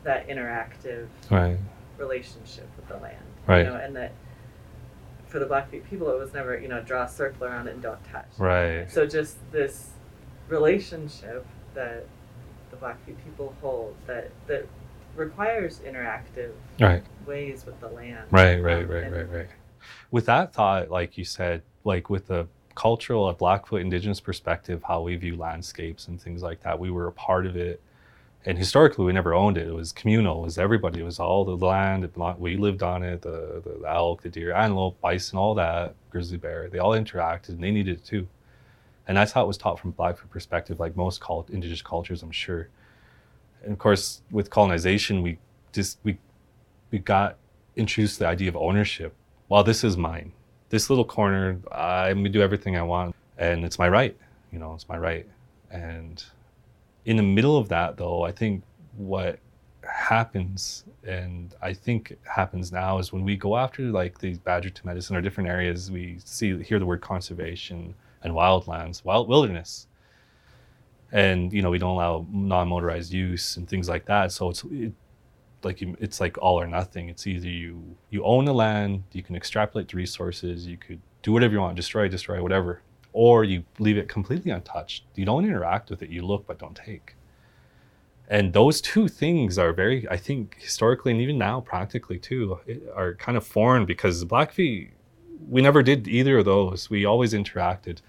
that 0.03 0.27
interactive 0.27 1.07
right. 1.29 1.57
relationship 1.99 2.67
with 2.77 2.87
the 2.87 2.97
land 2.97 3.15
right. 3.45 3.59
you 3.59 3.65
know 3.65 3.75
and 3.75 3.95
that 3.95 4.11
for 5.31 5.39
the 5.39 5.45
Blackfeet 5.45 5.89
people, 5.89 6.09
it 6.09 6.19
was 6.19 6.33
never, 6.33 6.59
you 6.59 6.67
know, 6.67 6.81
draw 6.81 7.03
a 7.03 7.09
circle 7.09 7.45
around 7.45 7.67
it 7.67 7.73
and 7.73 7.81
don't 7.81 8.03
touch. 8.03 8.27
Right. 8.37 8.91
So 8.91 9.07
just 9.07 9.37
this 9.51 9.91
relationship 10.49 11.45
that 11.73 12.05
the 12.69 12.75
Blackfeet 12.75 13.15
people 13.23 13.55
hold 13.61 13.95
that 14.07 14.29
that 14.47 14.67
requires 15.15 15.79
interactive 15.79 16.51
right. 16.79 17.03
ways 17.25 17.65
with 17.65 17.79
the 17.79 17.87
land. 17.87 18.25
Right, 18.29 18.61
right, 18.61 18.83
um, 18.83 18.89
right, 18.89 19.11
right, 19.11 19.31
right. 19.31 19.47
With 20.11 20.25
that 20.25 20.53
thought, 20.53 20.89
like 20.89 21.17
you 21.17 21.25
said, 21.25 21.63
like 21.85 22.09
with 22.09 22.27
the 22.27 22.47
cultural, 22.75 23.29
a 23.29 23.33
Blackfoot 23.33 23.81
Indigenous 23.81 24.19
perspective, 24.19 24.83
how 24.85 25.01
we 25.01 25.15
view 25.15 25.35
landscapes 25.37 26.07
and 26.07 26.21
things 26.21 26.41
like 26.43 26.61
that, 26.63 26.77
we 26.77 26.91
were 26.91 27.07
a 27.07 27.11
part 27.11 27.45
of 27.45 27.55
it 27.55 27.81
and 28.45 28.57
historically 28.57 29.05
we 29.05 29.13
never 29.13 29.33
owned 29.33 29.57
it. 29.57 29.67
It 29.67 29.73
was 29.73 29.91
communal. 29.91 30.41
It 30.41 30.45
was 30.45 30.57
everybody. 30.57 31.01
It 31.01 31.03
was 31.03 31.19
all 31.19 31.45
the 31.45 31.55
land. 31.55 32.09
we 32.39 32.57
lived 32.57 32.81
on 32.81 33.03
it. 33.03 33.21
The, 33.21 33.61
the 33.63 33.87
elk, 33.87 34.23
the 34.23 34.29
deer, 34.29 34.53
antelope, 34.53 34.99
bison, 34.99 35.37
all 35.37 35.53
that, 35.55 35.93
grizzly 36.09 36.37
bear. 36.37 36.67
They 36.69 36.79
all 36.79 36.91
interacted, 36.91 37.49
and 37.49 37.63
they 37.63 37.71
needed 37.71 37.99
it 37.99 38.05
too. 38.05 38.27
And 39.07 39.17
that's 39.17 39.31
how 39.31 39.43
it 39.43 39.47
was 39.47 39.57
taught 39.57 39.79
from 39.79 39.91
Blackfoot 39.91 40.29
perspective, 40.29 40.79
like 40.79 40.95
most 40.95 41.21
cult, 41.21 41.49
indigenous 41.49 41.81
cultures, 41.81 42.23
I'm 42.23 42.31
sure. 42.31 42.69
And 43.63 43.73
of 43.73 43.79
course, 43.79 44.21
with 44.31 44.49
colonization, 44.49 45.21
we 45.21 45.37
just 45.71 45.99
we 46.03 46.17
we 46.89 46.99
got 46.99 47.37
introduced 47.75 48.15
to 48.15 48.19
the 48.19 48.27
idea 48.27 48.49
of 48.49 48.55
ownership. 48.55 49.13
Well, 49.49 49.63
this 49.63 49.83
is 49.83 49.97
mine. 49.97 50.31
This 50.69 50.89
little 50.89 51.05
corner, 51.05 51.59
I'm 51.71 52.19
gonna 52.19 52.29
do 52.29 52.41
everything 52.41 52.77
I 52.77 52.83
want, 52.83 53.15
and 53.37 53.63
it's 53.63 53.77
my 53.77 53.89
right. 53.89 54.15
You 54.51 54.59
know, 54.59 54.73
it's 54.73 54.87
my 54.89 54.97
right. 54.97 55.27
And 55.69 56.23
in 57.05 57.17
the 57.17 57.23
middle 57.23 57.57
of 57.57 57.69
that, 57.69 57.97
though, 57.97 58.23
I 58.23 58.31
think 58.31 58.63
what 58.95 59.39
happens, 59.83 60.85
and 61.03 61.55
I 61.61 61.73
think 61.73 62.17
happens 62.23 62.71
now, 62.71 62.99
is 62.99 63.11
when 63.11 63.23
we 63.23 63.35
go 63.35 63.57
after 63.57 63.83
like 63.83 64.19
these 64.19 64.37
badger 64.37 64.69
2 64.69 64.85
medicine 64.85 65.15
or 65.15 65.21
different 65.21 65.49
areas, 65.49 65.89
we 65.89 66.19
see 66.23 66.61
hear 66.61 66.79
the 66.79 66.85
word 66.85 67.01
conservation 67.01 67.95
and 68.23 68.33
wildlands, 68.33 69.03
wild 69.03 69.27
wilderness, 69.27 69.87
and 71.11 71.51
you 71.51 71.61
know 71.61 71.71
we 71.71 71.79
don't 71.79 71.95
allow 71.95 72.25
non-motorized 72.31 73.11
use 73.11 73.57
and 73.57 73.67
things 73.67 73.89
like 73.89 74.05
that. 74.05 74.31
So 74.31 74.49
it's 74.49 74.63
it, 74.65 74.93
like 75.63 75.81
it's 75.81 76.19
like 76.19 76.37
all 76.37 76.59
or 76.59 76.67
nothing. 76.67 77.09
It's 77.09 77.25
either 77.25 77.49
you 77.49 77.95
you 78.11 78.23
own 78.23 78.45
the 78.45 78.53
land, 78.53 79.03
you 79.11 79.23
can 79.23 79.35
extrapolate 79.35 79.89
the 79.89 79.97
resources, 79.97 80.67
you 80.67 80.77
could 80.77 81.01
do 81.23 81.31
whatever 81.31 81.53
you 81.53 81.59
want, 81.59 81.75
destroy, 81.75 82.07
destroy, 82.07 82.41
whatever 82.41 82.81
or 83.13 83.43
you 83.43 83.63
leave 83.79 83.97
it 83.97 84.07
completely 84.07 84.51
untouched. 84.51 85.03
You 85.15 85.25
don't 85.25 85.45
interact 85.45 85.89
with 85.89 86.01
it, 86.01 86.09
you 86.09 86.21
look 86.25 86.47
but 86.47 86.59
don't 86.59 86.75
take. 86.75 87.15
And 88.27 88.53
those 88.53 88.79
two 88.79 89.09
things 89.09 89.57
are 89.57 89.73
very, 89.73 90.07
I 90.09 90.15
think, 90.15 90.55
historically 90.59 91.11
and 91.11 91.19
even 91.19 91.37
now, 91.37 91.59
practically 91.59 92.17
too, 92.17 92.59
are 92.95 93.15
kind 93.15 93.37
of 93.37 93.45
foreign 93.45 93.85
because 93.85 94.23
Blackfeet, 94.23 94.91
we 95.49 95.61
never 95.61 95.83
did 95.83 96.07
either 96.07 96.37
of 96.37 96.45
those. 96.45 96.89
We 96.89 97.03
always 97.03 97.33
interacted. 97.33 97.99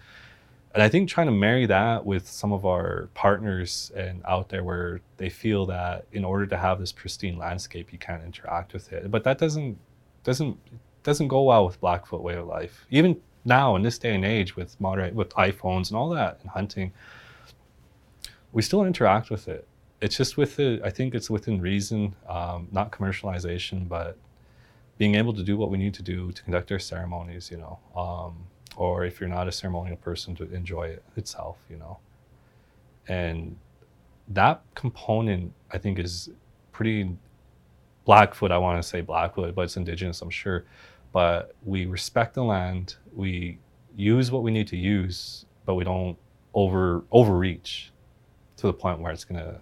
And 0.74 0.82
I 0.82 0.88
think 0.88 1.08
trying 1.08 1.26
to 1.26 1.32
marry 1.32 1.66
that 1.66 2.06
with 2.06 2.28
some 2.28 2.52
of 2.52 2.64
our 2.64 3.08
partners 3.14 3.90
and 3.96 4.22
out 4.24 4.48
there 4.48 4.62
where 4.62 5.00
they 5.16 5.28
feel 5.28 5.66
that 5.66 6.06
in 6.12 6.24
order 6.24 6.46
to 6.46 6.56
have 6.56 6.78
this 6.78 6.92
pristine 6.92 7.36
landscape, 7.36 7.92
you 7.92 7.98
can't 7.98 8.24
interact 8.24 8.72
with 8.72 8.92
it. 8.92 9.10
But 9.10 9.24
that 9.24 9.38
doesn't 9.38 9.76
doesn't 10.24 10.56
doesn't 11.02 11.28
go 11.28 11.42
well 11.42 11.66
with 11.66 11.80
Blackfoot 11.80 12.22
way 12.22 12.36
of 12.36 12.46
life. 12.46 12.86
Even 12.90 13.20
now 13.44 13.76
in 13.76 13.82
this 13.82 13.98
day 13.98 14.14
and 14.14 14.24
age 14.24 14.56
with 14.56 14.80
modern 14.80 15.14
with 15.14 15.30
iPhones 15.30 15.88
and 15.88 15.96
all 15.96 16.08
that 16.10 16.38
and 16.40 16.50
hunting, 16.50 16.92
we 18.52 18.62
still 18.62 18.84
interact 18.84 19.30
with 19.30 19.48
it. 19.48 19.66
It's 20.00 20.16
just 20.16 20.36
with 20.36 20.56
the 20.56 20.80
I 20.84 20.90
think 20.90 21.14
it's 21.14 21.30
within 21.30 21.60
reason, 21.60 22.14
um, 22.28 22.68
not 22.72 22.90
commercialization, 22.92 23.88
but 23.88 24.16
being 24.98 25.14
able 25.14 25.32
to 25.32 25.42
do 25.42 25.56
what 25.56 25.70
we 25.70 25.78
need 25.78 25.94
to 25.94 26.02
do 26.02 26.30
to 26.32 26.42
conduct 26.42 26.70
our 26.70 26.78
ceremonies, 26.78 27.50
you 27.50 27.56
know, 27.56 27.78
um, 27.96 28.36
or 28.76 29.04
if 29.04 29.20
you're 29.20 29.28
not 29.28 29.48
a 29.48 29.52
ceremonial 29.52 29.96
person, 29.96 30.34
to 30.36 30.52
enjoy 30.52 30.88
it 30.88 31.02
itself, 31.16 31.58
you 31.68 31.76
know, 31.76 31.98
and 33.08 33.56
that 34.28 34.62
component 34.74 35.52
I 35.72 35.78
think 35.78 35.98
is 35.98 36.30
pretty 36.72 37.16
Blackfoot. 38.04 38.50
I 38.50 38.58
want 38.58 38.82
to 38.82 38.88
say 38.88 39.00
Blackfoot, 39.00 39.54
but 39.54 39.62
it's 39.62 39.76
indigenous, 39.76 40.22
I'm 40.22 40.30
sure 40.30 40.64
but 41.12 41.54
we 41.64 41.86
respect 41.86 42.34
the 42.34 42.44
land. 42.44 42.96
We 43.14 43.58
use 43.96 44.30
what 44.30 44.42
we 44.42 44.50
need 44.50 44.66
to 44.68 44.76
use, 44.76 45.44
but 45.66 45.74
we 45.74 45.84
don't 45.84 46.16
over 46.54 47.04
overreach 47.12 47.92
to 48.56 48.66
the 48.66 48.72
point 48.72 49.00
where 49.00 49.12
it's 49.12 49.24
gonna 49.24 49.60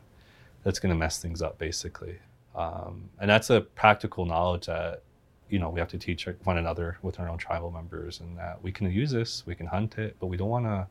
that's 0.63 0.79
gonna 0.79 0.95
mess 0.95 1.21
things 1.21 1.43
up 1.43 1.59
basically. 1.59 2.19
Um, 2.55 3.09
and 3.21 3.31
that's 3.31 3.51
a 3.51 3.61
practical 3.61 4.25
knowledge 4.27 4.67
that 4.67 5.03
you 5.49 5.59
know 5.59 5.71
we 5.71 5.81
have 5.81 5.89
to 5.89 5.99
teach 5.99 6.29
one 6.45 6.59
another 6.59 6.99
with 7.03 7.19
our 7.19 7.29
own 7.29 7.39
tribal 7.39 7.71
members, 7.71 8.21
and 8.21 8.39
that 8.39 8.63
we 8.63 8.73
can 8.73 8.91
use 8.91 9.11
this, 9.11 9.45
we 9.47 9.55
can 9.55 9.67
hunt 9.67 9.99
it, 9.99 10.17
but 10.21 10.27
we 10.27 10.37
don't 10.37 10.49
want 10.49 10.67
to 10.67 10.87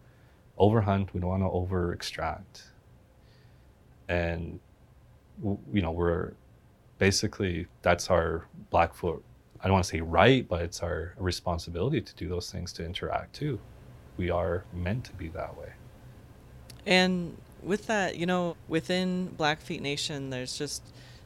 overhunt. 0.59 1.13
We 1.13 1.21
don't 1.21 1.29
want 1.29 1.43
to 1.43 1.49
over 1.49 1.93
extract. 1.93 2.63
And 4.09 4.59
you 5.43 5.81
know 5.81 5.91
we're 5.91 6.33
basically 6.97 7.67
that's 7.81 8.09
our 8.09 8.45
Blackfoot 8.69 9.23
I 9.61 9.67
don't 9.67 9.73
want 9.73 9.85
to 9.85 9.89
say 9.89 10.01
right, 10.01 10.47
but 10.47 10.61
it's 10.61 10.81
our 10.81 11.13
responsibility 11.17 12.01
to 12.01 12.15
do 12.15 12.29
those 12.29 12.51
things 12.51 12.71
to 12.73 12.85
interact 12.85 13.35
too. 13.35 13.59
We 14.17 14.29
are 14.29 14.63
meant 14.73 15.05
to 15.05 15.13
be 15.13 15.27
that 15.29 15.57
way. 15.57 15.73
And 16.85 17.37
with 17.61 17.87
that, 17.87 18.17
you 18.17 18.25
know, 18.25 18.55
within 18.67 19.27
Blackfeet 19.37 19.81
Nation, 19.81 20.29
there's 20.29 20.57
just 20.57 20.83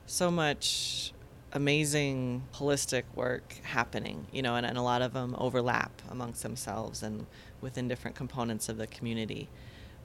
so 0.07 0.31
much 0.31 1.13
amazing 1.53 2.43
holistic 2.55 3.03
work 3.15 3.55
happening, 3.63 4.25
you 4.31 4.41
know, 4.41 4.55
and, 4.55 4.65
and 4.65 4.77
a 4.77 4.81
lot 4.81 5.01
of 5.03 5.13
them 5.13 5.35
overlap 5.37 5.91
amongst 6.09 6.41
themselves 6.41 7.03
and 7.03 7.27
within 7.61 7.87
different 7.87 8.15
components 8.15 8.67
of 8.67 8.77
the 8.77 8.87
community. 8.87 9.47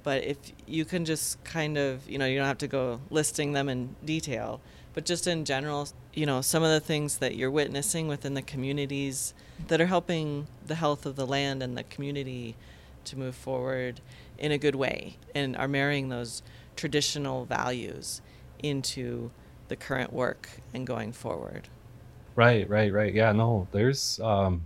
But 0.03 0.25
if 0.25 0.37
you 0.67 0.85
can 0.85 1.05
just 1.05 1.43
kind 1.45 1.77
of, 1.77 2.09
you 2.09 2.19
know, 2.19 2.27
you 2.27 2.39
don't 2.39 2.47
have 2.47 2.59
to 2.59 2.69
go 2.69 3.01
listing 3.11 3.53
them 3.53 3.69
in 3.69 3.97
detail, 4.05 4.61
but 4.99 5.05
just 5.05 5.29
in 5.29 5.45
general, 5.45 5.87
you 6.13 6.27
know, 6.27 6.41
some 6.41 6.65
of 6.65 6.71
the 6.71 6.81
things 6.81 7.19
that 7.19 7.37
you're 7.37 7.53
witnessing 7.53 8.09
within 8.09 8.35
the 8.35 8.43
communities 8.43 9.33
that 9.69 9.81
are 9.81 9.87
helping 9.87 10.49
the 10.67 10.75
health 10.75 11.07
of 11.07 11.15
the 11.15 11.25
land 11.25 11.63
and 11.63 11.79
the 11.79 11.85
community 11.85 12.57
to 13.05 13.17
move 13.17 13.37
forward 13.37 14.01
in 14.39 14.51
a 14.51 14.59
good 14.59 14.75
way 14.75 15.17
and 15.37 15.57
are 15.57 15.69
marrying 15.69 16.09
those 16.09 16.43
traditional 16.75 17.45
values 17.45 18.23
into 18.59 19.31
the 19.69 19.77
current 19.77 20.13
work 20.13 20.49
and 20.75 20.85
going 20.85 21.13
forward. 21.13 21.69
Right, 22.35 22.69
right, 22.69 22.93
right. 22.93 23.15
Yeah, 23.15 23.31
no, 23.31 23.69
there's, 23.71 24.19
um, 24.19 24.63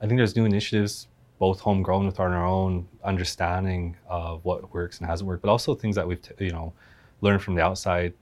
I 0.00 0.06
think 0.06 0.16
there's 0.16 0.34
new 0.34 0.46
initiatives, 0.46 1.08
both 1.38 1.60
homegrown 1.60 2.06
with 2.06 2.20
our 2.20 2.42
own 2.42 2.88
understanding 3.04 3.98
of 4.08 4.42
what 4.46 4.72
works 4.72 4.98
and 4.98 5.06
hasn't 5.06 5.28
worked, 5.28 5.42
but 5.42 5.50
also 5.50 5.74
things 5.74 5.94
that 5.96 6.08
we've, 6.08 6.22
t- 6.22 6.32
you 6.38 6.52
know, 6.52 6.72
learned 7.20 7.42
from 7.42 7.54
the 7.54 7.60
outside, 7.60 8.14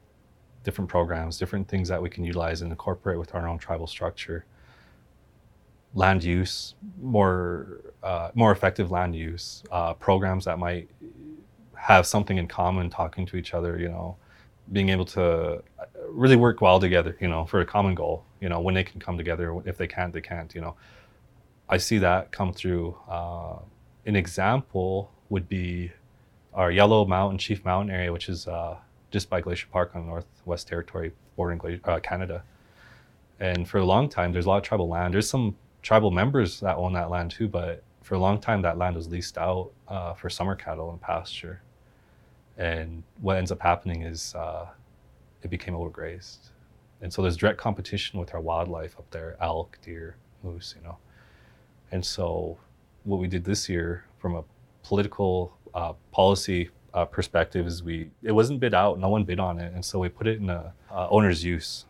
different 0.65 0.91
programs, 0.91 1.39
different 1.39 1.69
things 1.69 1.89
that 1.89 2.03
we 2.03 2.11
can 2.11 2.25
utilize 2.25 2.63
and 2.63 2.73
incorporate 2.73 3.19
with 3.19 3.35
our 3.35 3.47
own 3.47 3.59
tribal 3.59 3.87
structure. 3.87 4.45
Land 5.95 6.25
use, 6.25 6.75
more, 7.01 7.81
uh, 8.03 8.31
more 8.35 8.51
effective 8.51 8.91
land 8.91 9.15
use, 9.15 9.63
uh, 9.71 9.95
programs 9.95 10.45
that 10.47 10.59
might 10.59 10.89
have 11.77 12.07
something 12.07 12.39
in 12.39 12.49
common, 12.49 12.91
talking 12.91 13.27
to 13.27 13.37
each 13.37 13.55
other, 13.55 13.79
you 13.79 13.89
know, 13.89 14.17
being 14.73 14.89
able 14.89 15.05
to 15.05 15.63
really 16.09 16.37
work 16.37 16.61
well 16.61 16.81
together, 16.81 17.17
you 17.21 17.29
know, 17.29 17.45
for 17.45 17.61
a 17.61 17.67
common 17.67 17.95
goal. 17.95 18.25
You 18.41 18.49
know, 18.49 18.61
when 18.61 18.75
they 18.75 18.85
can 18.85 19.01
come 19.01 19.17
together, 19.17 19.61
if 19.67 19.77
they 19.77 19.87
can't, 19.87 20.13
they 20.13 20.21
can't. 20.21 20.55
You 20.55 20.63
know, 20.63 20.77
I 21.69 21.77
see 21.77 21.99
that 21.99 22.33
come 22.33 22.53
through. 22.53 22.97
Uh, 23.09 23.59
an 24.07 24.17
example 24.17 25.11
would 25.29 25.49
be 25.49 25.93
our 26.55 26.71
Yellow 26.71 27.05
Mountain 27.05 27.39
Chief 27.39 27.65
Mountain 27.65 27.95
area, 27.95 28.13
which 28.13 28.29
is 28.29 28.47
uh, 28.47 28.77
just 29.15 29.31
by 29.31 29.41
Glacier 29.41 29.69
Park 29.71 29.93
on 29.95 30.01
the 30.03 30.09
Northwest 30.09 30.67
Territory, 30.67 31.13
bordering 31.37 31.81
uh, 31.85 32.01
Canada. 32.01 32.43
And 33.39 33.67
for 33.69 33.79
a 33.79 33.85
long 33.85 34.09
time, 34.09 34.33
there's 34.33 34.47
a 34.47 34.49
lot 34.49 34.57
of 34.57 34.65
tribal 34.65 34.89
land. 34.89 35.15
There's 35.15 35.31
some 35.31 35.57
tribal 35.83 36.11
members 36.11 36.59
that 36.59 36.77
own 36.77 36.93
that 36.95 37.11
land 37.11 37.31
too, 37.31 37.47
but 37.47 37.85
for 38.03 38.17
a 38.17 38.19
long 38.19 38.41
time, 38.41 38.61
that 38.63 38.77
land 38.77 38.97
was 38.97 39.07
leased 39.07 39.39
out 39.39 39.71
uh, 39.87 40.15
for 40.15 40.29
summer 40.29 40.57
cattle 40.57 40.91
and 40.91 41.01
pasture. 41.01 41.63
And 42.59 43.05
what 43.21 43.37
ends 43.37 43.53
up 43.53 43.61
happening 43.61 44.03
is 44.03 44.35
uh, 44.35 44.67
it 45.43 45.49
became 45.49 45.75
overgrazed. 45.75 46.51
And 47.01 47.13
so 47.13 47.23
there's 47.23 47.37
direct 47.37 47.59
competition 47.59 48.19
with 48.19 48.35
our 48.35 48.41
wildlife 48.41 48.99
up 48.99 49.09
there 49.13 49.37
elk, 49.41 49.79
deer, 49.81 50.17
moose, 50.43 50.75
you 50.77 50.83
know. 50.83 50.99
And 51.93 52.05
so 52.05 52.59
what 53.05 53.21
we 53.21 53.29
did 53.29 53.45
this 53.45 53.69
year 53.69 54.07
from 54.19 54.35
a 54.35 54.43
political 54.83 55.57
uh, 55.73 55.93
policy 56.11 56.71
uh, 56.95 57.05
perspective 57.05 57.67
is 57.67 57.83
we 57.83 58.11
it 58.23 58.33
wasn't 58.33 58.59
bid 58.59 58.73
out 58.73 58.99
no 58.99 59.09
one 59.09 59.25
bid 59.25 59.41
on 59.41 59.59
it 59.59 59.73
and 59.75 59.85
so 59.85 59.99
we 59.99 60.09
put 60.09 60.27
it 60.27 60.39
in 60.39 60.49
a 60.49 60.73
uh, 60.91 61.09
owner's 61.11 61.45
use 61.45 61.85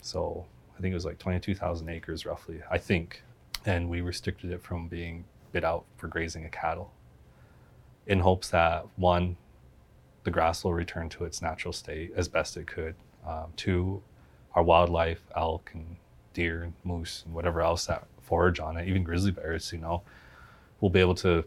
so 0.00 0.44
i 0.76 0.80
think 0.80 0.92
it 0.92 0.94
was 0.94 1.04
like 1.04 1.18
22000 1.18 1.88
acres 1.88 2.26
roughly 2.26 2.60
i 2.70 2.78
think 2.78 3.22
and 3.66 3.88
we 3.88 4.00
restricted 4.00 4.50
it 4.50 4.62
from 4.62 4.88
being 4.88 5.24
bid 5.52 5.64
out 5.64 5.84
for 5.96 6.08
grazing 6.08 6.44
of 6.44 6.50
cattle 6.50 6.90
in 8.06 8.20
hopes 8.20 8.48
that 8.48 8.86
one 8.96 9.36
the 10.26 10.30
grass 10.32 10.64
will 10.64 10.74
return 10.74 11.08
to 11.08 11.24
its 11.24 11.40
natural 11.40 11.72
state 11.72 12.12
as 12.16 12.26
best 12.26 12.56
it 12.56 12.66
could. 12.66 12.96
Um, 13.24 13.52
two, 13.54 14.02
our 14.56 14.62
wildlife, 14.62 15.22
elk 15.36 15.70
and 15.72 15.96
deer 16.34 16.64
and 16.64 16.72
moose 16.82 17.22
and 17.24 17.32
whatever 17.32 17.62
else 17.62 17.86
that 17.86 18.06
forage 18.22 18.58
on 18.58 18.76
it, 18.76 18.88
even 18.88 19.04
grizzly 19.04 19.30
bears, 19.30 19.72
you 19.72 19.78
know, 19.78 20.02
will 20.80 20.90
be 20.90 20.98
able 20.98 21.14
to 21.14 21.44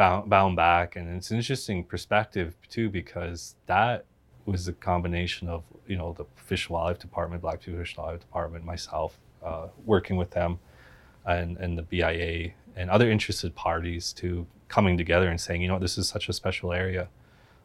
bound, 0.00 0.30
bound 0.30 0.56
back. 0.56 0.96
And 0.96 1.16
it's 1.16 1.30
an 1.30 1.36
interesting 1.36 1.84
perspective 1.84 2.56
too, 2.68 2.88
because 2.88 3.56
that 3.66 4.04
was 4.46 4.66
a 4.66 4.72
combination 4.72 5.48
of, 5.48 5.62
you 5.86 5.96
know, 5.96 6.14
the 6.16 6.24
Fish 6.36 6.66
and 6.66 6.74
Wildlife 6.74 6.98
Department, 6.98 7.42
Blackfeet 7.42 7.76
Fish 7.76 7.94
and 7.96 8.04
Wildlife 8.04 8.20
Department, 8.20 8.64
myself, 8.64 9.18
uh, 9.44 9.68
working 9.84 10.16
with 10.16 10.30
them 10.30 10.58
and, 11.26 11.56
and 11.58 11.76
the 11.76 11.82
BIA 11.82 12.52
and 12.76 12.88
other 12.90 13.10
interested 13.10 13.54
parties 13.54 14.12
to 14.14 14.46
coming 14.68 14.96
together 14.96 15.28
and 15.28 15.40
saying, 15.40 15.60
you 15.60 15.68
know, 15.68 15.78
this 15.78 15.98
is 15.98 16.08
such 16.08 16.28
a 16.28 16.32
special 16.32 16.72
area 16.72 17.08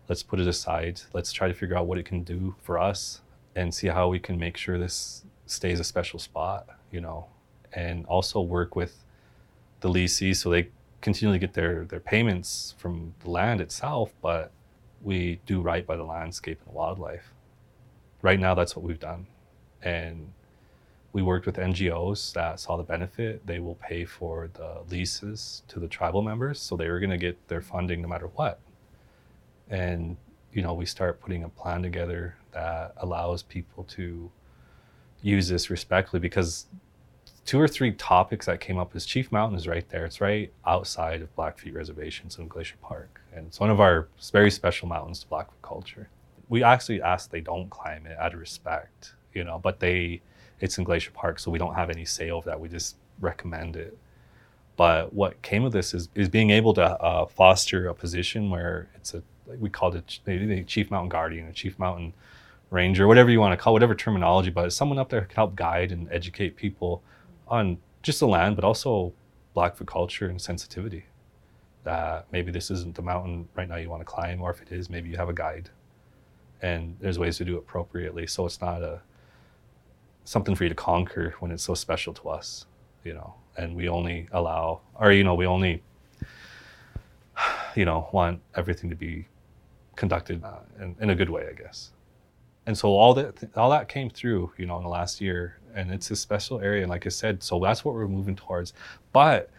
let's 0.07 0.23
put 0.23 0.39
it 0.39 0.47
aside. 0.47 1.01
Let's 1.13 1.31
try 1.31 1.47
to 1.47 1.53
figure 1.53 1.77
out 1.77 1.87
what 1.87 1.97
it 1.97 2.05
can 2.05 2.23
do 2.23 2.55
for 2.61 2.77
us 2.77 3.21
and 3.55 3.73
see 3.73 3.87
how 3.87 4.07
we 4.07 4.19
can 4.19 4.37
make 4.37 4.57
sure 4.57 4.77
this 4.77 5.23
stays 5.45 5.79
a 5.79 5.83
special 5.83 6.19
spot, 6.19 6.67
you 6.91 7.01
know, 7.01 7.27
and 7.73 8.05
also 8.05 8.41
work 8.41 8.75
with 8.75 9.03
the 9.81 9.89
leasees 9.89 10.37
so 10.37 10.49
they 10.49 10.69
continually 11.05 11.39
get 11.39 11.53
their, 11.53 11.85
their 11.85 12.01
payments 12.01 12.75
from 12.77 13.15
the 13.21 13.31
land 13.31 13.61
itself, 13.61 14.13
but 14.21 14.51
we 15.03 15.39
do 15.45 15.61
right 15.61 15.87
by 15.87 15.95
the 15.95 16.03
landscape 16.03 16.59
and 16.65 16.73
the 16.73 16.77
wildlife. 16.77 17.33
Right 18.23 18.39
now, 18.41 18.55
that's 18.55 18.75
what 18.75 18.83
we've 18.83 18.99
done. 18.99 19.27
And 19.83 20.33
we 21.13 21.23
worked 21.23 21.47
with 21.47 21.57
NGOs 21.57 22.33
that 22.33 22.59
saw 22.59 22.77
the 22.77 22.83
benefit. 22.83 23.47
They 23.47 23.59
will 23.61 23.75
pay 23.75 24.05
for 24.05 24.49
the 24.53 24.81
leases 24.89 25.63
to 25.69 25.79
the 25.79 25.87
tribal 25.87 26.23
members, 26.23 26.59
so 26.59 26.75
they 26.77 26.89
were 26.89 26.99
going 26.99 27.11
to 27.11 27.17
get 27.17 27.47
their 27.47 27.61
funding 27.61 28.01
no 28.03 28.09
matter 28.09 28.27
what 28.35 28.59
and 29.69 30.17
you 30.53 30.61
know 30.61 30.73
we 30.73 30.85
start 30.85 31.21
putting 31.21 31.43
a 31.43 31.49
plan 31.49 31.81
together 31.81 32.35
that 32.53 32.93
allows 32.97 33.43
people 33.43 33.83
to 33.85 34.31
use 35.21 35.49
this 35.49 35.69
respectfully 35.69 36.19
because 36.19 36.67
two 37.45 37.61
or 37.61 37.67
three 37.67 37.91
topics 37.91 38.47
that 38.47 38.59
came 38.59 38.77
up 38.77 38.95
is 38.95 39.05
Chief 39.05 39.31
Mountain 39.31 39.57
is 39.57 39.67
right 39.67 39.87
there. 39.89 40.05
It's 40.05 40.19
right 40.19 40.51
outside 40.65 41.21
of 41.21 41.33
Blackfeet 41.35 41.73
reservations 41.73 42.37
in 42.39 42.47
Glacier 42.47 42.75
Park, 42.81 43.21
and 43.33 43.45
it's 43.47 43.59
one 43.59 43.69
of 43.69 43.79
our 43.79 44.07
very 44.31 44.51
special 44.51 44.87
mountains 44.87 45.19
to 45.19 45.27
Blackfoot 45.27 45.61
culture. 45.61 46.09
We 46.49 46.63
actually 46.63 47.01
ask 47.01 47.29
they 47.29 47.41
don't 47.41 47.69
climb 47.69 48.05
it 48.07 48.17
out 48.17 48.33
of 48.33 48.39
respect, 48.39 49.13
you 49.33 49.43
know, 49.43 49.59
but 49.59 49.79
they 49.79 50.21
it's 50.59 50.77
in 50.77 50.83
Glacier 50.83 51.11
Park, 51.11 51.39
so 51.39 51.51
we 51.51 51.59
don't 51.59 51.75
have 51.75 51.89
any 51.89 52.05
say 52.05 52.31
over 52.31 52.49
that. 52.49 52.59
We 52.59 52.67
just 52.67 52.95
recommend 53.19 53.75
it. 53.75 53.97
But 54.77 55.13
what 55.13 55.41
came 55.41 55.63
of 55.63 55.71
this 55.71 55.93
is 55.93 56.09
is 56.15 56.29
being 56.29 56.49
able 56.49 56.73
to 56.73 56.83
uh, 56.83 57.25
foster 57.27 57.87
a 57.87 57.93
position 57.93 58.49
where 58.49 58.89
it's 58.95 59.13
a 59.13 59.21
we 59.59 59.69
called 59.69 59.95
it 59.95 60.19
the 60.25 60.63
chief 60.63 60.89
mountain 60.89 61.09
guardian, 61.09 61.47
a 61.47 61.53
chief 61.53 61.77
mountain 61.77 62.13
ranger, 62.71 63.07
whatever 63.07 63.29
you 63.29 63.39
want 63.39 63.53
to 63.53 63.63
call, 63.63 63.73
whatever 63.73 63.93
terminology, 63.93 64.49
but 64.49 64.73
someone 64.73 64.97
up 64.97 65.09
there 65.09 65.21
who 65.21 65.27
can 65.27 65.35
help 65.35 65.55
guide 65.55 65.91
and 65.91 66.11
educate 66.11 66.55
people 66.55 67.03
on 67.47 67.77
just 68.01 68.19
the 68.19 68.27
land, 68.27 68.55
but 68.55 68.65
also 68.65 69.13
Blackfoot 69.53 69.87
culture 69.87 70.27
and 70.27 70.41
sensitivity. 70.41 71.05
That 71.83 72.25
maybe 72.31 72.51
this 72.51 72.71
isn't 72.71 72.95
the 72.95 73.01
mountain 73.03 73.47
right 73.55 73.69
now 73.69 73.75
you 73.75 73.89
want 73.89 74.01
to 74.01 74.05
climb, 74.05 74.41
or 74.41 74.49
if 74.49 74.61
it 74.61 74.71
is, 74.71 74.89
maybe 74.89 75.09
you 75.09 75.17
have 75.17 75.29
a 75.29 75.33
guide, 75.33 75.69
and 76.61 76.97
there's 76.99 77.19
ways 77.19 77.37
to 77.37 77.45
do 77.45 77.55
it 77.55 77.59
appropriately, 77.59 78.25
so 78.25 78.45
it's 78.45 78.59
not 78.59 78.81
a 78.81 79.01
something 80.23 80.55
for 80.55 80.63
you 80.63 80.69
to 80.69 80.75
conquer 80.75 81.35
when 81.39 81.51
it's 81.51 81.63
so 81.63 81.75
special 81.75 82.11
to 82.11 82.29
us, 82.29 82.65
you 83.03 83.13
know. 83.13 83.35
And 83.57 83.75
we 83.75 83.87
only 83.87 84.27
allow, 84.31 84.81
or 84.95 85.11
you 85.11 85.23
know, 85.23 85.35
we 85.35 85.45
only, 85.45 85.83
you 87.75 87.85
know, 87.85 88.09
want 88.11 88.41
everything 88.55 88.89
to 88.89 88.95
be 88.95 89.27
conducted 89.95 90.43
uh, 90.43 90.59
in, 90.81 90.95
in 90.99 91.09
a 91.11 91.15
good 91.15 91.29
way, 91.29 91.47
I 91.49 91.53
guess. 91.53 91.91
And 92.65 92.75
so 92.75 92.89
all 92.89 93.13
that 93.13 93.55
all 93.55 93.69
that 93.69 93.87
came 93.87 94.09
through, 94.09 94.51
you 94.57 94.65
know, 94.65 94.77
in 94.77 94.83
the 94.83 94.89
last 94.89 95.21
year, 95.21 95.59
and 95.75 95.91
it's 95.91 96.09
a 96.11 96.15
special 96.15 96.59
area. 96.61 96.81
And 96.83 96.89
like 96.89 97.05
I 97.05 97.09
said, 97.09 97.43
so 97.43 97.59
that's 97.59 97.85
what 97.85 97.93
we're 97.95 98.07
moving 98.07 98.35
towards. 98.35 98.73
But 99.13 99.49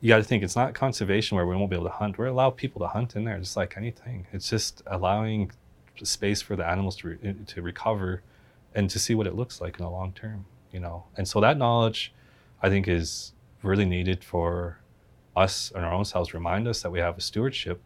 you 0.00 0.08
got 0.08 0.18
to 0.18 0.24
think 0.24 0.42
it's 0.42 0.56
not 0.56 0.74
conservation 0.74 1.36
where 1.36 1.46
we 1.46 1.54
won't 1.54 1.70
be 1.70 1.76
able 1.76 1.86
to 1.86 1.92
hunt. 1.92 2.18
We're 2.18 2.26
allow 2.26 2.50
people 2.50 2.80
to 2.80 2.88
hunt 2.88 3.16
in 3.16 3.24
there, 3.24 3.38
just 3.38 3.56
like 3.56 3.76
anything. 3.76 4.26
It's 4.32 4.48
just 4.48 4.82
allowing 4.86 5.52
space 6.02 6.42
for 6.42 6.56
the 6.56 6.66
animals 6.66 6.96
to 6.96 7.08
re- 7.08 7.18
eh, 7.24 7.32
to 7.46 7.62
recover 7.62 8.22
and 8.74 8.90
to 8.90 8.98
see 8.98 9.14
what 9.14 9.26
it 9.26 9.34
looks 9.34 9.60
like 9.60 9.78
in 9.78 9.84
the 9.84 9.90
long 9.90 10.12
term, 10.12 10.44
you 10.70 10.80
know. 10.80 11.04
And 11.16 11.26
so 11.26 11.40
that 11.40 11.56
knowledge, 11.56 12.12
I 12.62 12.68
think, 12.68 12.88
is 12.88 13.32
really 13.62 13.86
needed 13.86 14.22
for 14.22 14.78
us 15.34 15.72
and 15.74 15.84
our 15.84 15.92
own 15.92 16.04
selves. 16.04 16.34
Remind 16.34 16.68
us 16.68 16.82
that 16.82 16.90
we 16.90 16.98
have 16.98 17.16
a 17.16 17.22
stewardship 17.22 17.80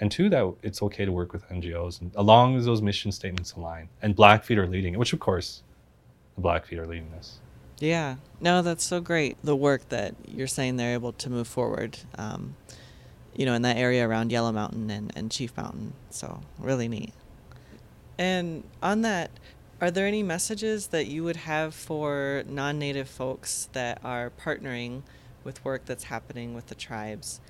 and 0.00 0.10
two 0.10 0.28
that 0.30 0.54
it's 0.62 0.82
okay 0.82 1.04
to 1.04 1.12
work 1.12 1.32
with 1.32 1.46
ngos 1.48 2.00
and 2.00 2.10
along 2.16 2.56
as 2.56 2.64
those 2.64 2.82
mission 2.82 3.12
statements 3.12 3.52
align 3.52 3.88
and 4.02 4.16
blackfeet 4.16 4.58
are 4.58 4.66
leading 4.66 4.98
which 4.98 5.12
of 5.12 5.20
course 5.20 5.62
the 6.40 6.48
blackfeet 6.48 6.78
are 6.78 6.86
leading 6.86 7.10
this 7.10 7.38
yeah 7.78 8.16
no 8.40 8.62
that's 8.62 8.84
so 8.84 9.00
great 9.00 9.36
the 9.42 9.56
work 9.56 9.88
that 9.88 10.14
you're 10.26 10.46
saying 10.46 10.76
they're 10.76 10.94
able 10.94 11.12
to 11.12 11.30
move 11.30 11.46
forward 11.46 11.98
um, 12.18 12.56
you 13.34 13.46
know 13.46 13.54
in 13.54 13.62
that 13.62 13.76
area 13.76 14.06
around 14.06 14.32
yellow 14.32 14.52
mountain 14.52 14.90
and, 14.90 15.12
and 15.16 15.30
chief 15.30 15.56
mountain 15.56 15.92
so 16.10 16.40
really 16.58 16.88
neat 16.88 17.12
and 18.18 18.64
on 18.82 19.02
that 19.02 19.30
are 19.80 19.90
there 19.90 20.06
any 20.06 20.22
messages 20.22 20.88
that 20.88 21.06
you 21.06 21.24
would 21.24 21.36
have 21.36 21.74
for 21.74 22.42
non-native 22.46 23.08
folks 23.08 23.68
that 23.72 23.98
are 24.04 24.30
partnering 24.30 25.02
with 25.42 25.64
work 25.64 25.86
that's 25.86 26.04
happening 26.04 26.54
with 26.54 26.66
the 26.66 26.74
tribes 26.74 27.40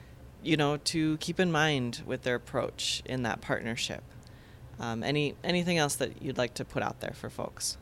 you 0.42 0.56
know, 0.56 0.76
to 0.78 1.16
keep 1.18 1.38
in 1.38 1.52
mind 1.52 2.02
with 2.06 2.22
their 2.22 2.34
approach 2.34 3.02
in 3.04 3.22
that 3.22 3.40
partnership. 3.40 4.02
Um, 4.78 5.02
any 5.02 5.34
anything 5.44 5.76
else 5.76 5.94
that 5.96 6.22
you'd 6.22 6.38
like 6.38 6.54
to 6.54 6.64
put 6.64 6.82
out 6.82 7.00
there 7.00 7.12
for 7.14 7.28
folks? 7.28 7.76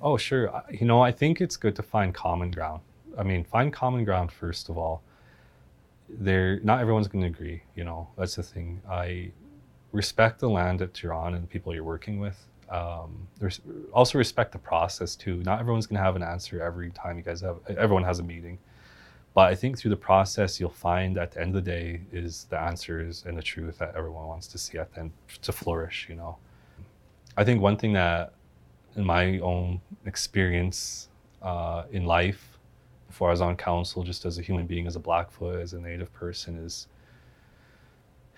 Oh, 0.00 0.16
sure. 0.16 0.62
You 0.70 0.86
know, 0.86 1.00
I 1.02 1.10
think 1.12 1.40
it's 1.40 1.56
good 1.56 1.74
to 1.76 1.82
find 1.82 2.14
common 2.14 2.50
ground. 2.50 2.82
I 3.16 3.22
mean, 3.24 3.44
find 3.44 3.72
common 3.72 4.04
ground 4.04 4.30
first 4.30 4.68
of 4.68 4.78
all. 4.78 5.02
There, 6.08 6.60
not 6.60 6.80
everyone's 6.80 7.08
going 7.08 7.22
to 7.22 7.28
agree. 7.28 7.62
You 7.74 7.84
know, 7.84 8.08
that's 8.16 8.36
the 8.36 8.42
thing. 8.42 8.80
I 8.88 9.32
respect 9.92 10.38
the 10.38 10.48
land 10.48 10.78
that 10.78 11.02
you're 11.02 11.12
on 11.12 11.34
and 11.34 11.42
the 11.42 11.48
people 11.48 11.74
you're 11.74 11.84
working 11.84 12.20
with. 12.20 12.46
Um, 12.70 13.26
there's 13.40 13.60
also 13.92 14.18
respect 14.18 14.52
the 14.52 14.58
process 14.58 15.16
too. 15.16 15.42
Not 15.42 15.58
everyone's 15.60 15.86
going 15.86 15.96
to 15.96 16.02
have 16.02 16.16
an 16.16 16.22
answer 16.22 16.62
every 16.62 16.90
time 16.90 17.16
you 17.16 17.22
guys 17.22 17.40
have. 17.40 17.56
Everyone 17.68 18.04
has 18.04 18.18
a 18.18 18.22
meeting, 18.22 18.58
but 19.34 19.50
I 19.50 19.54
think 19.54 19.78
through 19.78 19.90
the 19.90 19.96
process, 19.96 20.60
you'll 20.60 20.70
find 20.70 21.16
at 21.16 21.32
the 21.32 21.40
end 21.40 21.56
of 21.56 21.64
the 21.64 21.70
day 21.70 22.02
is 22.12 22.44
the 22.50 22.60
answers 22.60 23.24
and 23.26 23.36
the 23.36 23.42
truth 23.42 23.78
that 23.78 23.94
everyone 23.96 24.26
wants 24.26 24.46
to 24.48 24.58
see 24.58 24.78
at 24.78 24.92
the 24.92 25.00
end 25.00 25.12
to 25.42 25.52
flourish. 25.52 26.06
You 26.10 26.16
know, 26.16 26.36
I 27.38 27.44
think 27.44 27.62
one 27.62 27.76
thing 27.78 27.94
that 27.94 28.34
in 28.96 29.04
my 29.04 29.38
own 29.38 29.80
experience 30.06 31.08
uh, 31.42 31.84
in 31.92 32.04
life 32.04 32.58
before 33.06 33.28
I 33.28 33.30
was 33.32 33.40
on 33.40 33.56
council, 33.56 34.02
just 34.02 34.24
as 34.24 34.38
a 34.38 34.42
human 34.42 34.66
being, 34.66 34.86
as 34.86 34.96
a 34.96 35.00
Blackfoot, 35.00 35.60
as 35.60 35.72
a 35.72 35.80
Native 35.80 36.12
person, 36.12 36.58
is 36.58 36.86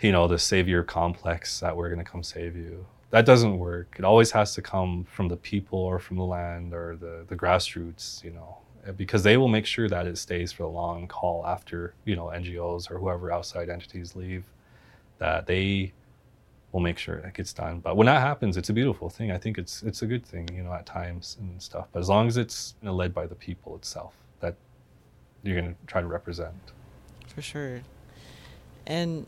you 0.01 0.12
know 0.12 0.26
the 0.26 0.38
savior 0.38 0.82
complex 0.82 1.61
that 1.61 1.76
we're 1.76 1.88
going 1.88 2.05
to 2.05 2.11
come 2.11 2.22
save 2.22 2.57
you. 2.57 2.86
That 3.11 3.26
doesn't 3.26 3.59
work. 3.59 3.96
It 3.98 4.05
always 4.05 4.30
has 4.30 4.55
to 4.55 4.62
come 4.62 5.05
from 5.05 5.28
the 5.28 5.36
people 5.36 5.78
or 5.78 5.98
from 5.98 6.16
the 6.16 6.24
land 6.24 6.72
or 6.72 6.96
the 6.96 7.24
the 7.28 7.36
grassroots. 7.36 8.22
You 8.24 8.30
know, 8.30 8.59
because 8.96 9.22
they 9.22 9.36
will 9.36 9.48
make 9.48 9.66
sure 9.66 9.88
that 9.88 10.07
it 10.07 10.16
stays 10.16 10.53
for 10.53 10.62
the 10.62 10.68
long 10.68 11.09
haul 11.12 11.44
after 11.46 11.94
you 12.05 12.16
know 12.16 12.26
NGOs 12.26 12.90
or 12.90 12.98
whoever 12.98 13.32
outside 13.32 13.68
entities 13.68 14.14
leave. 14.14 14.44
That 15.18 15.46
they 15.46 15.92
we'll 16.73 16.83
make 16.83 16.99
sure 16.99 17.16
it 17.16 17.35
gets 17.35 17.53
done. 17.53 17.81
But 17.81 17.97
when 17.97 18.07
that 18.07 18.21
happens, 18.21 18.57
it's 18.57 18.68
a 18.68 18.73
beautiful 18.73 19.11
thing. 19.11 19.31
I 19.31 19.39
think 19.39 19.59
it's 19.59 19.83
it's 19.83 20.03
a 20.03 20.07
good 20.07 20.25
thing, 20.25 20.49
you 20.55 20.62
know, 20.62 20.73
at 20.73 20.87
times 20.87 21.37
and 21.41 21.61
stuff. 21.61 21.89
But 21.93 22.01
as 22.01 22.09
long 22.09 22.29
as 22.29 22.37
it's 22.37 22.75
you 22.81 22.87
know, 22.87 22.95
led 22.95 23.14
by 23.14 23.27
the 23.27 23.35
people 23.35 23.77
itself 23.77 24.14
that 24.41 24.55
you're 25.43 25.61
going 25.61 25.75
to 25.75 25.87
try 25.87 26.01
to 26.01 26.07
represent. 26.07 26.55
For 27.35 27.43
sure. 27.43 27.81
And 28.87 29.27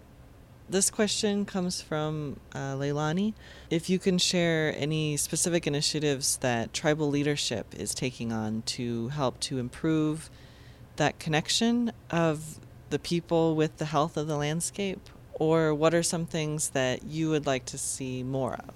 this 0.68 0.90
question 0.90 1.44
comes 1.44 1.82
from 1.82 2.40
uh, 2.54 2.74
Leilani. 2.74 3.34
If 3.70 3.90
you 3.90 3.98
can 3.98 4.18
share 4.18 4.74
any 4.76 5.16
specific 5.16 5.66
initiatives 5.66 6.38
that 6.38 6.72
tribal 6.72 7.10
leadership 7.10 7.74
is 7.76 7.94
taking 7.94 8.32
on 8.32 8.62
to 8.62 9.08
help 9.08 9.38
to 9.40 9.58
improve 9.58 10.30
that 10.96 11.18
connection 11.18 11.92
of 12.10 12.58
the 12.90 12.98
people 12.98 13.54
with 13.56 13.78
the 13.78 13.86
health 13.86 14.16
of 14.16 14.26
the 14.26 14.36
landscape, 14.36 15.08
or 15.42 15.74
what 15.74 15.92
are 15.92 16.04
some 16.04 16.24
things 16.24 16.70
that 16.70 17.02
you 17.02 17.28
would 17.28 17.46
like 17.46 17.64
to 17.64 17.76
see 17.76 18.22
more 18.22 18.54
of? 18.54 18.74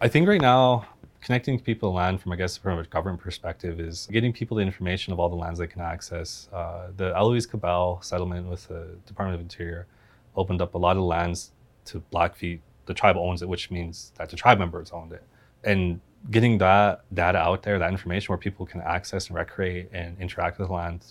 I 0.00 0.08
think 0.08 0.26
right 0.26 0.40
now, 0.40 0.86
connecting 1.20 1.60
people 1.60 1.90
to 1.90 1.94
land 1.94 2.20
from, 2.20 2.32
I 2.32 2.36
guess, 2.36 2.56
from 2.56 2.80
a 2.80 2.84
government 2.84 3.20
perspective 3.22 3.78
is 3.78 4.08
getting 4.10 4.32
people 4.32 4.56
the 4.56 4.64
information 4.64 5.12
of 5.12 5.20
all 5.20 5.28
the 5.28 5.36
lands 5.36 5.60
they 5.60 5.68
can 5.68 5.80
access. 5.80 6.48
Uh, 6.52 6.88
the 6.96 7.16
Elouise 7.16 7.46
Cobell 7.46 8.02
settlement 8.02 8.48
with 8.48 8.66
the 8.66 8.96
Department 9.06 9.36
of 9.36 9.40
Interior 9.40 9.86
opened 10.34 10.60
up 10.60 10.74
a 10.74 10.78
lot 10.78 10.96
of 10.96 11.04
lands 11.04 11.52
to 11.84 12.02
Blackfeet. 12.10 12.58
The 12.86 12.94
tribe 12.94 13.16
owns 13.16 13.40
it, 13.40 13.48
which 13.48 13.70
means 13.70 14.10
that 14.16 14.30
the 14.30 14.36
tribe 14.36 14.58
members 14.58 14.90
owned 14.90 15.12
it. 15.12 15.22
And 15.62 16.00
getting 16.32 16.58
that 16.58 17.04
data 17.14 17.38
out 17.38 17.62
there, 17.62 17.78
that 17.78 17.92
information 17.92 18.32
where 18.32 18.38
people 18.38 18.66
can 18.66 18.80
access 18.80 19.28
and 19.28 19.36
recreate 19.36 19.90
and 19.92 20.18
interact 20.18 20.58
with 20.58 20.70
land, 20.70 21.04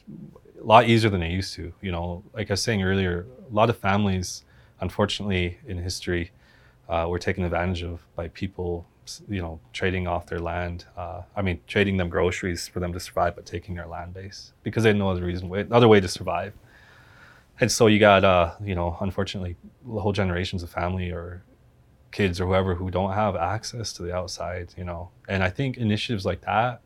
a 0.61 0.65
lot 0.65 0.87
easier 0.87 1.09
than 1.09 1.21
they 1.21 1.29
used 1.29 1.53
to. 1.55 1.73
You 1.81 1.91
know, 1.91 2.23
like 2.33 2.49
I 2.49 2.53
was 2.53 2.63
saying 2.63 2.83
earlier, 2.83 3.25
a 3.49 3.53
lot 3.53 3.69
of 3.69 3.77
families, 3.77 4.43
unfortunately, 4.79 5.57
in 5.67 5.77
history, 5.77 6.31
uh, 6.87 7.07
were 7.09 7.19
taken 7.19 7.43
advantage 7.43 7.83
of 7.83 8.05
by 8.15 8.27
people, 8.29 8.85
you 9.27 9.41
know, 9.41 9.59
trading 9.73 10.07
off 10.07 10.27
their 10.27 10.39
land. 10.39 10.85
Uh, 10.95 11.21
I 11.35 11.41
mean, 11.41 11.59
trading 11.67 11.97
them 11.97 12.09
groceries 12.09 12.67
for 12.67 12.79
them 12.79 12.93
to 12.93 12.99
survive, 12.99 13.35
but 13.35 13.45
taking 13.45 13.75
their 13.75 13.87
land 13.87 14.13
base 14.13 14.53
because 14.63 14.83
they 14.83 14.89
had 14.89 14.97
no 14.97 15.09
other 15.09 15.25
reason, 15.25 15.49
way, 15.49 15.65
other 15.71 15.87
way 15.87 15.99
to 15.99 16.07
survive. 16.07 16.53
And 17.59 17.71
so 17.71 17.87
you 17.87 17.99
got, 17.99 18.23
uh, 18.23 18.53
you 18.63 18.75
know, 18.75 18.97
unfortunately, 18.99 19.55
whole 19.87 20.13
generations 20.13 20.63
of 20.63 20.69
family 20.69 21.11
or 21.11 21.43
kids 22.11 22.41
or 22.41 22.47
whoever 22.47 22.75
who 22.75 22.91
don't 22.91 23.13
have 23.13 23.35
access 23.35 23.93
to 23.93 24.03
the 24.03 24.13
outside, 24.13 24.73
you 24.77 24.83
know. 24.83 25.09
And 25.29 25.43
I 25.43 25.49
think 25.49 25.77
initiatives 25.77 26.25
like 26.25 26.41
that 26.41 26.81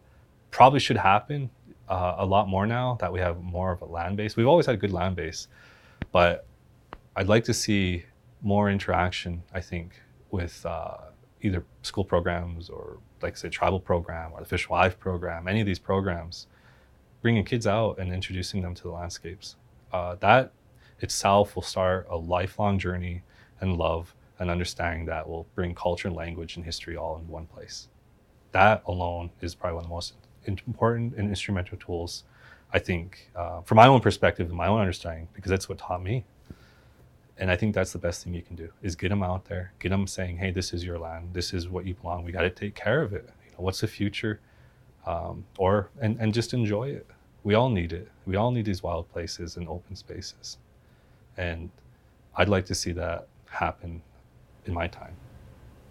probably 0.51 0.79
should 0.79 0.97
happen 0.97 1.49
uh, 1.89 2.15
a 2.17 2.25
lot 2.25 2.47
more 2.47 2.65
now 2.65 2.97
that 2.99 3.11
we 3.11 3.19
have 3.19 3.41
more 3.41 3.71
of 3.71 3.81
a 3.81 3.85
land 3.85 4.17
base. 4.17 4.35
We've 4.35 4.47
always 4.47 4.65
had 4.65 4.75
a 4.75 4.77
good 4.77 4.91
land 4.91 5.15
base, 5.15 5.47
but 6.11 6.45
I'd 7.15 7.27
like 7.27 7.43
to 7.45 7.53
see 7.53 8.05
more 8.41 8.69
interaction, 8.69 9.43
I 9.53 9.61
think, 9.61 10.01
with 10.31 10.65
uh, 10.65 10.97
either 11.41 11.63
school 11.81 12.03
programs 12.03 12.69
or, 12.69 12.97
like 13.21 13.37
say 13.37 13.49
tribal 13.49 13.79
program 13.79 14.31
or 14.33 14.39
the 14.39 14.45
Fish 14.45 14.69
Life 14.69 14.99
program, 14.99 15.47
any 15.47 15.61
of 15.61 15.65
these 15.65 15.79
programs, 15.79 16.47
bringing 17.21 17.43
kids 17.43 17.65
out 17.65 17.97
and 17.97 18.13
introducing 18.13 18.61
them 18.61 18.75
to 18.75 18.83
the 18.83 18.89
landscapes. 18.89 19.55
Uh, 19.91 20.15
that 20.15 20.51
itself 20.99 21.55
will 21.55 21.63
start 21.63 22.07
a 22.09 22.17
lifelong 22.17 22.77
journey 22.77 23.23
and 23.61 23.77
love 23.77 24.13
and 24.39 24.51
understanding 24.51 25.05
that 25.05 25.27
will 25.27 25.47
bring 25.55 25.73
culture 25.73 26.07
and 26.07 26.17
language 26.17 26.55
and 26.55 26.65
history 26.65 26.97
all 26.97 27.17
in 27.17 27.27
one 27.27 27.45
place. 27.45 27.87
That 28.51 28.83
alone 28.85 29.31
is 29.41 29.55
probably 29.55 29.75
one 29.75 29.83
of 29.85 29.89
the 29.89 29.95
most 29.95 30.13
important 30.47 31.15
and 31.15 31.29
instrumental 31.29 31.77
tools, 31.77 32.23
I 32.73 32.79
think, 32.79 33.31
uh, 33.35 33.61
from 33.61 33.77
my 33.77 33.87
own 33.87 34.01
perspective 34.01 34.47
and 34.47 34.55
my 34.55 34.67
own 34.67 34.79
understanding, 34.79 35.27
because 35.33 35.49
that's 35.49 35.67
what 35.69 35.77
taught 35.77 36.03
me. 36.03 36.23
And 37.37 37.51
I 37.51 37.55
think 37.57 37.75
that's 37.75 37.91
the 37.91 37.99
best 37.99 38.23
thing 38.23 38.33
you 38.33 38.41
can 38.41 38.55
do 38.55 38.69
is 38.81 38.95
get 38.95 39.09
them 39.09 39.21
out 39.21 39.45
there, 39.45 39.73
get 39.79 39.89
them 39.89 40.07
saying, 40.07 40.37
"Hey, 40.37 40.51
this 40.51 40.73
is 40.73 40.85
your 40.85 40.97
land. 40.97 41.33
This 41.33 41.53
is 41.53 41.67
what 41.67 41.85
you 41.85 41.93
belong. 41.93 42.23
We 42.23 42.31
got 42.31 42.41
to 42.41 42.49
take 42.49 42.75
care 42.75 43.01
of 43.01 43.13
it. 43.13 43.29
You 43.45 43.51
know, 43.51 43.57
what's 43.57 43.81
the 43.81 43.87
future?" 43.87 44.39
Um, 45.05 45.45
or 45.57 45.89
and 46.01 46.17
and 46.19 46.33
just 46.33 46.53
enjoy 46.53 46.89
it. 46.89 47.05
We 47.43 47.53
all 47.53 47.69
need 47.69 47.91
it. 47.91 48.09
We 48.25 48.37
all 48.37 48.51
need 48.51 48.65
these 48.65 48.81
wild 48.81 49.11
places 49.11 49.57
and 49.57 49.67
open 49.67 49.95
spaces, 49.95 50.57
and 51.35 51.69
I'd 52.35 52.49
like 52.49 52.65
to 52.67 52.75
see 52.75 52.93
that 52.93 53.27
happen 53.49 54.01
in 54.65 54.73
my 54.73 54.87
time. 54.87 55.15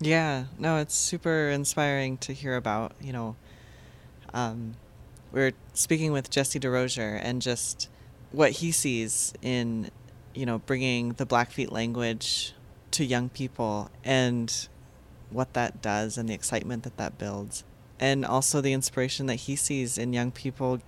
Yeah, 0.00 0.44
no, 0.58 0.78
it's 0.78 0.94
super 0.94 1.48
inspiring 1.50 2.16
to 2.18 2.32
hear 2.32 2.56
about. 2.56 2.92
You 3.00 3.12
know, 3.12 3.36
um, 4.34 4.74
we're 5.32 5.52
speaking 5.72 6.12
with 6.12 6.28
Jesse 6.28 6.60
DesRosier 6.60 7.18
and 7.22 7.40
just 7.40 7.88
what 8.32 8.50
he 8.50 8.72
sees 8.72 9.32
in, 9.40 9.90
you 10.34 10.44
know, 10.44 10.58
bringing 10.58 11.10
the 11.14 11.24
Blackfeet 11.24 11.72
language 11.72 12.52
to 12.90 13.04
young 13.04 13.28
people 13.28 13.90
and 14.04 14.68
what 15.30 15.54
that 15.54 15.80
does 15.80 16.18
and 16.18 16.28
the 16.28 16.34
excitement 16.34 16.82
that 16.82 16.96
that 16.96 17.16
builds. 17.16 17.64
And 17.98 18.24
also 18.24 18.60
the 18.60 18.72
inspiration 18.72 19.26
that 19.26 19.36
he 19.36 19.56
sees 19.56 19.96
in 19.96 20.12
young 20.12 20.30
people 20.30 20.80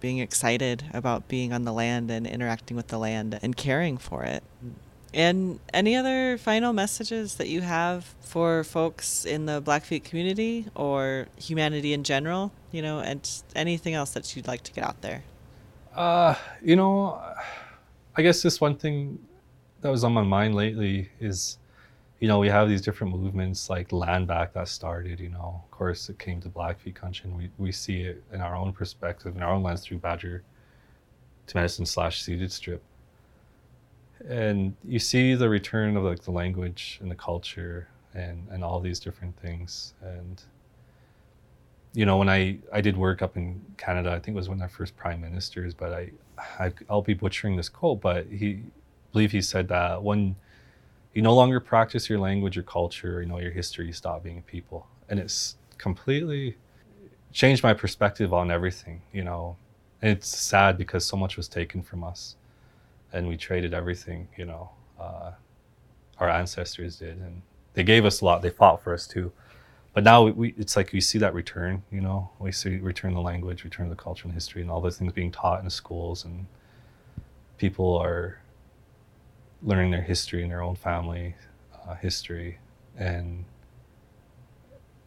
being 0.00 0.18
excited 0.18 0.84
about 0.92 1.28
being 1.28 1.52
on 1.52 1.64
the 1.64 1.72
land 1.72 2.10
and 2.10 2.26
interacting 2.26 2.76
with 2.76 2.88
the 2.88 2.98
land 2.98 3.38
and 3.42 3.56
caring 3.56 3.98
for 3.98 4.24
it. 4.24 4.42
And 5.14 5.60
any 5.74 5.94
other 5.94 6.38
final 6.38 6.72
messages 6.72 7.34
that 7.36 7.48
you 7.48 7.60
have 7.60 8.14
for 8.22 8.64
folks 8.64 9.24
in 9.24 9.46
the 9.46 9.60
Blackfeet 9.60 10.04
community 10.04 10.66
or 10.74 11.26
humanity 11.36 11.92
in 11.92 12.02
general? 12.02 12.52
You 12.70 12.82
know, 12.82 13.00
and 13.00 13.28
anything 13.54 13.94
else 13.94 14.10
that 14.12 14.34
you'd 14.34 14.48
like 14.48 14.62
to 14.62 14.72
get 14.72 14.84
out 14.84 15.02
there? 15.02 15.22
Uh, 15.94 16.34
you 16.62 16.76
know, 16.76 17.22
I 18.16 18.22
guess 18.22 18.42
this 18.42 18.60
one 18.60 18.76
thing 18.76 19.18
that 19.82 19.90
was 19.90 20.04
on 20.04 20.12
my 20.12 20.22
mind 20.22 20.54
lately 20.54 21.10
is, 21.20 21.58
you 22.20 22.28
know, 22.28 22.38
we 22.38 22.48
have 22.48 22.68
these 22.68 22.80
different 22.80 23.14
movements 23.14 23.68
like 23.68 23.92
land 23.92 24.26
back 24.26 24.54
that 24.54 24.68
started, 24.68 25.20
you 25.20 25.28
know, 25.28 25.62
of 25.64 25.70
course 25.70 26.08
it 26.08 26.18
came 26.18 26.40
to 26.40 26.48
Blackfeet 26.48 26.94
country 26.94 27.28
and 27.28 27.36
we, 27.36 27.50
we 27.58 27.72
see 27.72 28.02
it 28.02 28.22
in 28.32 28.40
our 28.40 28.54
own 28.54 28.72
perspective, 28.72 29.36
in 29.36 29.42
our 29.42 29.52
own 29.52 29.62
lands 29.62 29.82
through 29.82 29.98
Badger 29.98 30.42
2 31.48 31.58
Medicine 31.58 31.84
slash 31.84 32.22
ceded 32.22 32.52
strip. 32.52 32.82
And 34.28 34.74
you 34.84 34.98
see 34.98 35.34
the 35.34 35.48
return 35.48 35.96
of 35.96 36.04
like 36.04 36.22
the 36.22 36.30
language 36.30 36.98
and 37.00 37.10
the 37.10 37.14
culture 37.14 37.88
and, 38.14 38.46
and 38.50 38.62
all 38.62 38.80
these 38.80 39.00
different 39.00 39.36
things. 39.40 39.94
And, 40.02 40.42
you 41.94 42.06
know, 42.06 42.18
when 42.18 42.28
I, 42.28 42.58
I 42.72 42.80
did 42.80 42.96
work 42.96 43.22
up 43.22 43.36
in 43.36 43.60
Canada, 43.76 44.10
I 44.10 44.18
think 44.18 44.28
it 44.28 44.38
was 44.38 44.48
one 44.48 44.58
of 44.58 44.62
our 44.62 44.68
first 44.68 44.96
prime 44.96 45.20
ministers, 45.20 45.74
but 45.74 45.92
I, 45.92 46.10
I 46.58 46.72
I'll 46.88 47.02
be 47.02 47.14
butchering 47.14 47.56
this 47.56 47.68
quote, 47.68 48.00
but 48.00 48.26
he 48.26 48.60
I 48.62 49.12
believe 49.12 49.32
he 49.32 49.42
said 49.42 49.68
that 49.68 50.02
when 50.02 50.36
you 51.12 51.20
no 51.20 51.34
longer 51.34 51.60
practice 51.60 52.08
your 52.08 52.18
language 52.18 52.56
or 52.56 52.62
culture, 52.62 53.20
you 53.20 53.28
know, 53.28 53.38
your 53.38 53.50
history, 53.50 53.86
you 53.86 53.92
stop 53.92 54.22
being 54.22 54.38
a 54.38 54.42
people. 54.42 54.86
And 55.10 55.20
it's 55.20 55.56
completely 55.76 56.56
changed 57.32 57.62
my 57.62 57.74
perspective 57.74 58.32
on 58.32 58.50
everything, 58.50 59.02
you 59.12 59.22
know. 59.22 59.56
And 60.00 60.10
it's 60.10 60.28
sad 60.28 60.78
because 60.78 61.04
so 61.04 61.16
much 61.16 61.36
was 61.36 61.48
taken 61.48 61.82
from 61.82 62.02
us 62.02 62.36
and 63.12 63.28
we 63.28 63.36
traded 63.36 63.74
everything, 63.74 64.28
you 64.36 64.44
know, 64.44 64.70
uh, 65.00 65.32
our 66.18 66.28
ancestors 66.28 66.96
did. 66.96 67.18
And 67.18 67.42
they 67.74 67.82
gave 67.82 68.04
us 68.04 68.20
a 68.20 68.24
lot, 68.24 68.42
they 68.42 68.50
fought 68.50 68.82
for 68.82 68.94
us 68.94 69.06
too 69.06 69.32
but 69.94 70.04
now 70.04 70.22
we, 70.22 70.32
we, 70.32 70.54
it's 70.56 70.76
like 70.76 70.92
we 70.92 71.00
see 71.00 71.18
that 71.18 71.34
return 71.34 71.82
you 71.90 72.00
know 72.00 72.30
we 72.38 72.52
see 72.52 72.76
return 72.78 73.14
the 73.14 73.20
language 73.20 73.64
return 73.64 73.88
the 73.88 73.96
culture 73.96 74.24
and 74.24 74.32
history 74.32 74.62
and 74.62 74.70
all 74.70 74.80
those 74.80 74.98
things 74.98 75.12
being 75.12 75.30
taught 75.30 75.62
in 75.62 75.68
schools 75.70 76.24
and 76.24 76.46
people 77.58 77.96
are 77.96 78.40
learning 79.62 79.90
their 79.90 80.02
history 80.02 80.42
and 80.42 80.50
their 80.50 80.62
own 80.62 80.74
family 80.74 81.34
uh, 81.86 81.94
history 81.94 82.58
and 82.96 83.44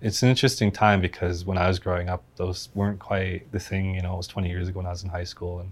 it's 0.02 0.22
an 0.22 0.30
interesting 0.30 0.72
time 0.72 1.02
because 1.02 1.46
when 1.46 1.58
I 1.58 1.68
was 1.68 1.80
growing 1.80 2.10
up, 2.10 2.22
those 2.36 2.70
weren't 2.76 3.00
quite 3.00 3.52
the 3.52 3.60
thing. 3.60 3.96
You 3.96 4.02
know, 4.02 4.14
it 4.14 4.18
was 4.18 4.28
20 4.28 4.50
years 4.50 4.68
ago 4.68 4.80
when 4.80 4.86
I 4.86 4.92
was 4.92 5.04
in 5.04 5.10
high 5.10 5.24
school, 5.24 5.62
and 5.62 5.72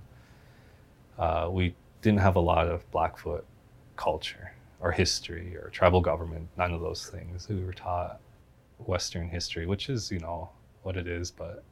uh, 1.19 1.49
we 1.51 1.75
didn't 2.03 2.19
have 2.19 2.35
a 2.35 2.39
lot 2.39 2.67
of 2.67 2.89
Blackfoot 2.91 3.45
culture 3.95 4.53
or 4.81 4.91
history 4.91 5.55
or 5.55 5.69
tribal 5.69 6.01
government. 6.01 6.49
None 6.57 6.73
of 6.73 6.81
those 6.81 7.07
things. 7.07 7.47
We 7.49 7.63
were 7.63 7.73
taught 7.73 8.19
Western 8.77 9.29
history, 9.29 9.65
which 9.65 9.89
is 9.89 10.11
you 10.11 10.19
know 10.19 10.49
what 10.83 10.97
it 10.97 11.07
is, 11.07 11.31
but 11.31 11.63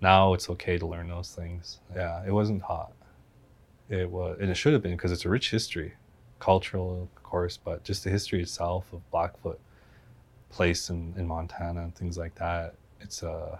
now 0.00 0.32
it's 0.34 0.50
okay 0.50 0.78
to 0.78 0.86
learn 0.86 1.08
those 1.08 1.32
things. 1.32 1.80
Yeah, 1.94 2.24
it 2.26 2.32
wasn't 2.32 2.62
taught. 2.62 2.92
It 3.90 4.10
was, 4.10 4.38
and 4.40 4.50
it 4.50 4.54
should 4.54 4.72
have 4.72 4.82
been 4.82 4.96
because 4.96 5.12
it's 5.12 5.26
a 5.26 5.28
rich 5.28 5.50
history, 5.50 5.92
cultural, 6.40 7.02
of 7.02 7.22
course, 7.22 7.58
but 7.58 7.84
just 7.84 8.02
the 8.02 8.10
history 8.10 8.40
itself 8.40 8.90
of 8.94 9.08
Blackfoot 9.10 9.60
place 10.48 10.88
in, 10.88 11.12
in 11.18 11.26
Montana 11.26 11.82
and 11.82 11.94
things 11.94 12.16
like 12.16 12.34
that. 12.36 12.74
It's 13.00 13.22
uh, 13.22 13.58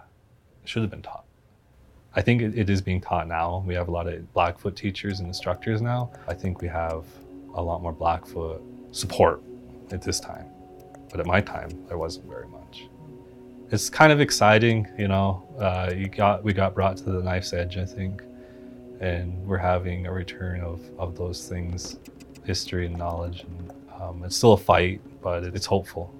it 0.63 0.67
should 0.67 0.81
have 0.81 0.91
been 0.91 1.03
taught. 1.03 1.25
I 2.15 2.21
think 2.21 2.41
it, 2.41 2.57
it 2.57 2.69
is 2.69 2.81
being 2.81 3.01
taught 3.01 3.27
now. 3.27 3.63
We 3.67 3.73
have 3.75 3.89
a 3.89 3.91
lot 3.91 4.07
of 4.07 4.31
Blackfoot 4.33 4.75
teachers 4.75 5.19
and 5.19 5.27
instructors 5.27 5.81
now. 5.81 6.11
I 6.27 6.33
think 6.33 6.61
we 6.61 6.67
have 6.69 7.03
a 7.55 7.61
lot 7.61 7.81
more 7.81 7.91
Blackfoot 7.91 8.61
support 8.91 9.41
at 9.91 10.01
this 10.01 10.19
time. 10.19 10.45
But 11.11 11.19
at 11.19 11.25
my 11.25 11.41
time, 11.41 11.69
there 11.87 11.97
wasn't 11.97 12.27
very 12.27 12.47
much. 12.47 12.87
It's 13.71 13.89
kind 13.89 14.11
of 14.11 14.21
exciting, 14.21 14.87
you 14.97 15.07
know. 15.07 15.43
Uh, 15.59 15.91
you 15.95 16.07
got 16.07 16.43
we 16.43 16.53
got 16.53 16.73
brought 16.73 16.97
to 16.97 17.03
the 17.03 17.21
knife's 17.21 17.51
edge, 17.51 17.77
I 17.77 17.85
think, 17.85 18.21
and 19.01 19.45
we're 19.45 19.57
having 19.57 20.05
a 20.05 20.11
return 20.11 20.61
of, 20.61 20.81
of 20.97 21.17
those 21.17 21.47
things, 21.47 21.97
history 22.45 22.85
and 22.85 22.95
knowledge. 22.97 23.43
And 23.43 23.73
um, 23.99 24.23
it's 24.23 24.35
still 24.35 24.53
a 24.53 24.57
fight, 24.57 25.01
but 25.21 25.43
it's 25.43 25.65
hopeful. 25.65 26.13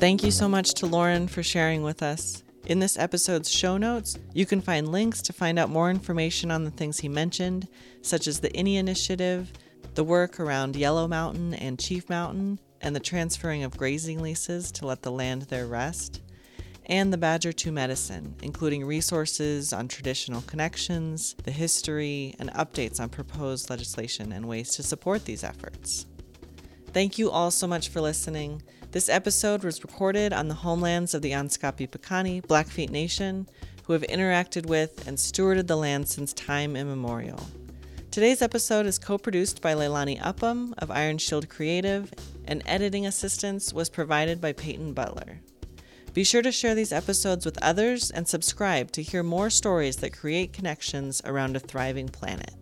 Thank 0.00 0.24
you 0.24 0.30
so 0.30 0.48
much 0.48 0.72
to 0.76 0.86
Lauren 0.86 1.28
for 1.28 1.42
sharing 1.42 1.82
with 1.82 2.02
us. 2.02 2.42
In 2.64 2.78
this 2.78 2.96
episode's 2.96 3.50
show 3.50 3.76
notes, 3.76 4.18
you 4.32 4.46
can 4.46 4.62
find 4.62 4.90
links 4.90 5.20
to 5.20 5.34
find 5.34 5.58
out 5.58 5.68
more 5.68 5.90
information 5.90 6.50
on 6.50 6.64
the 6.64 6.70
things 6.70 6.98
he 6.98 7.08
mentioned, 7.10 7.68
such 8.00 8.26
as 8.26 8.40
the 8.40 8.48
Iinnii 8.48 8.78
initiative, 8.78 9.52
the 9.96 10.02
work 10.02 10.40
around 10.40 10.74
Yellow 10.74 11.06
Mountain 11.06 11.52
and 11.52 11.78
Chief 11.78 12.08
Mountain, 12.08 12.60
and 12.80 12.96
the 12.96 13.00
transferring 13.00 13.62
of 13.62 13.76
grazing 13.76 14.22
leases 14.22 14.72
to 14.72 14.86
let 14.86 15.02
the 15.02 15.12
land 15.12 15.42
there 15.42 15.66
rest, 15.66 16.22
and 16.86 17.12
the 17.12 17.18
Badger 17.18 17.52
2 17.52 17.70
medicine, 17.70 18.36
including 18.42 18.86
resources 18.86 19.70
on 19.74 19.86
traditional 19.86 20.40
connections, 20.40 21.36
the 21.44 21.50
history, 21.50 22.34
and 22.38 22.50
updates 22.54 23.00
on 23.00 23.10
proposed 23.10 23.68
legislation 23.68 24.32
and 24.32 24.48
ways 24.48 24.70
to 24.76 24.82
support 24.82 25.26
these 25.26 25.44
efforts. 25.44 26.06
Thank 26.94 27.18
you 27.18 27.30
all 27.30 27.50
so 27.50 27.66
much 27.66 27.90
for 27.90 28.00
listening. 28.00 28.62
This 28.92 29.08
episode 29.08 29.62
was 29.62 29.84
recorded 29.84 30.32
on 30.32 30.48
the 30.48 30.54
homelands 30.54 31.14
of 31.14 31.22
the 31.22 31.30
Amskapi 31.30 31.88
Piikani 31.88 32.44
Blackfeet 32.44 32.90
Nation, 32.90 33.48
who 33.84 33.92
have 33.92 34.02
interacted 34.02 34.66
with 34.66 35.06
and 35.06 35.16
stewarded 35.16 35.68
the 35.68 35.76
land 35.76 36.08
since 36.08 36.32
time 36.32 36.74
immemorial. 36.74 37.38
Today's 38.10 38.42
episode 38.42 38.86
is 38.86 38.98
co 38.98 39.16
produced 39.16 39.62
by 39.62 39.74
Leilani 39.74 40.20
Upham 40.20 40.74
of 40.78 40.90
Iron 40.90 41.18
Shield 41.18 41.48
Creative, 41.48 42.12
and 42.46 42.64
editing 42.66 43.06
assistance 43.06 43.72
was 43.72 43.88
provided 43.88 44.40
by 44.40 44.52
Peyton 44.52 44.92
Butler. 44.92 45.38
Be 46.12 46.24
sure 46.24 46.42
to 46.42 46.50
share 46.50 46.74
these 46.74 46.92
episodes 46.92 47.44
with 47.44 47.62
others 47.62 48.10
and 48.10 48.26
subscribe 48.26 48.90
to 48.90 49.04
hear 49.04 49.22
more 49.22 49.50
stories 49.50 49.98
that 49.98 50.18
create 50.18 50.52
connections 50.52 51.22
around 51.24 51.54
a 51.54 51.60
thriving 51.60 52.08
planet. 52.08 52.54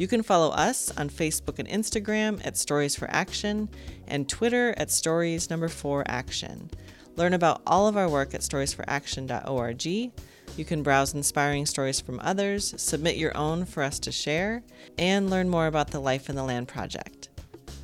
You 0.00 0.08
can 0.08 0.22
follow 0.22 0.48
us 0.52 0.90
on 0.96 1.10
Facebook 1.10 1.58
and 1.58 1.68
Instagram 1.68 2.40
at 2.42 2.56
Stories 2.56 2.96
for 2.96 3.06
Action 3.10 3.68
and 4.08 4.26
Twitter 4.26 4.72
at 4.78 4.90
Stories 4.90 5.50
number 5.50 5.68
4 5.68 6.04
Action. 6.06 6.70
Learn 7.16 7.34
about 7.34 7.60
all 7.66 7.86
of 7.86 7.98
our 7.98 8.08
work 8.08 8.32
at 8.32 8.40
storiesforaction.org. 8.40 9.84
You 9.84 10.64
can 10.64 10.82
browse 10.82 11.12
inspiring 11.12 11.66
stories 11.66 12.00
from 12.00 12.18
others, 12.22 12.72
submit 12.80 13.18
your 13.18 13.36
own 13.36 13.66
for 13.66 13.82
us 13.82 13.98
to 13.98 14.10
share, 14.10 14.62
and 14.96 15.28
learn 15.28 15.50
more 15.50 15.66
about 15.66 15.90
the 15.90 16.00
Life 16.00 16.30
in 16.30 16.34
the 16.34 16.44
Land 16.44 16.68
Project. 16.68 17.28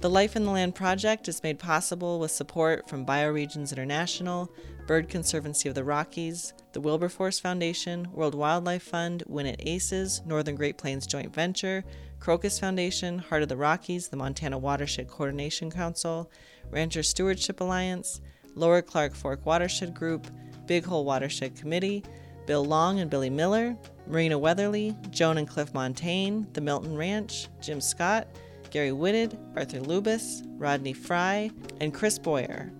The 0.00 0.08
Life 0.08 0.36
in 0.36 0.46
the 0.46 0.52
Land 0.52 0.74
Project 0.74 1.28
is 1.28 1.42
made 1.42 1.58
possible 1.58 2.18
with 2.18 2.30
support 2.30 2.88
from 2.88 3.04
Bioregions 3.04 3.72
International, 3.72 4.50
Bird 4.86 5.08
Conservancy 5.08 5.68
of 5.68 5.74
the 5.74 5.82
Rockies, 5.82 6.54
the 6.72 6.80
Wilberforce 6.80 7.40
Foundation, 7.40 8.06
World 8.12 8.36
Wildlife 8.36 8.84
Fund, 8.84 9.24
Winnett 9.28 9.66
ACES, 9.66 10.22
Northern 10.24 10.54
Great 10.54 10.78
Plains 10.78 11.08
Joint 11.08 11.34
Venture, 11.34 11.84
Crocus 12.20 12.60
Foundation, 12.60 13.18
Heart 13.18 13.42
of 13.42 13.48
the 13.48 13.56
Rockies, 13.56 14.08
the 14.08 14.16
Montana 14.16 14.56
Watershed 14.58 15.08
Coordination 15.08 15.72
Council, 15.72 16.30
Rancher 16.70 17.02
Stewardship 17.02 17.60
Alliance, 17.60 18.20
Lower 18.54 18.80
Clark 18.80 19.14
Fork 19.14 19.44
Watershed 19.44 19.92
Group, 19.92 20.28
Big 20.66 20.84
Hole 20.84 21.04
Watershed 21.04 21.56
Committee, 21.56 22.04
Bill 22.46 22.64
Long 22.64 23.00
and 23.00 23.10
Billy 23.10 23.30
Miller, 23.30 23.76
Marina 24.06 24.38
Weatherly, 24.38 24.96
Joan 25.10 25.38
and 25.38 25.48
Cliff 25.48 25.74
Montaigne, 25.74 26.44
the 26.52 26.60
Milton 26.60 26.96
Ranch, 26.96 27.48
Jim 27.60 27.80
Scott, 27.80 28.28
Gary 28.70 28.92
Whitted, 28.92 29.36
Arthur 29.56 29.80
Lubis, 29.80 30.42
Rodney 30.58 30.92
Fry, 30.92 31.50
and 31.80 31.92
Chris 31.92 32.20
Boyer. 32.20 32.70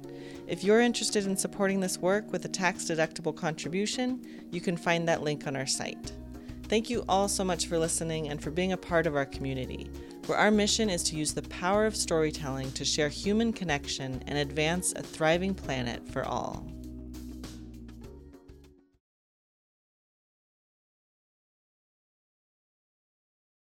If 0.47 0.63
you're 0.63 0.81
interested 0.81 1.27
in 1.27 1.37
supporting 1.37 1.81
this 1.81 1.99
work 1.99 2.31
with 2.31 2.45
a 2.45 2.49
tax 2.49 2.85
deductible 2.85 3.35
contribution, 3.35 4.25
you 4.53 4.61
can 4.61 4.77
find 4.77 5.09
that 5.09 5.23
link 5.23 5.49
on 5.49 5.57
our 5.57 5.67
site. 5.67 6.13
Thank 6.69 6.89
you 6.89 7.05
all 7.09 7.27
so 7.27 7.43
much 7.43 7.67
for 7.67 7.79
listening 7.79 8.29
and 8.29 8.41
for 8.41 8.53
being 8.53 8.73
a 8.73 8.77
part 8.77 9.09
of 9.09 9.17
our 9.17 9.27
community, 9.27 9.91
where 10.27 10.39
our 10.39 10.53
mission 10.53 10.89
is 10.89 11.03
to 11.05 11.17
use 11.17 11.33
the 11.33 11.43
power 11.43 11.85
of 11.85 11.97
storytelling 11.97 12.71
to 12.73 12.85
share 12.85 13.09
human 13.09 13.53
connection 13.53 14.23
and 14.29 14.39
advance 14.39 14.93
a 14.95 15.03
thriving 15.03 15.53
planet 15.53 16.09
for 16.09 16.25
all. 16.25 16.65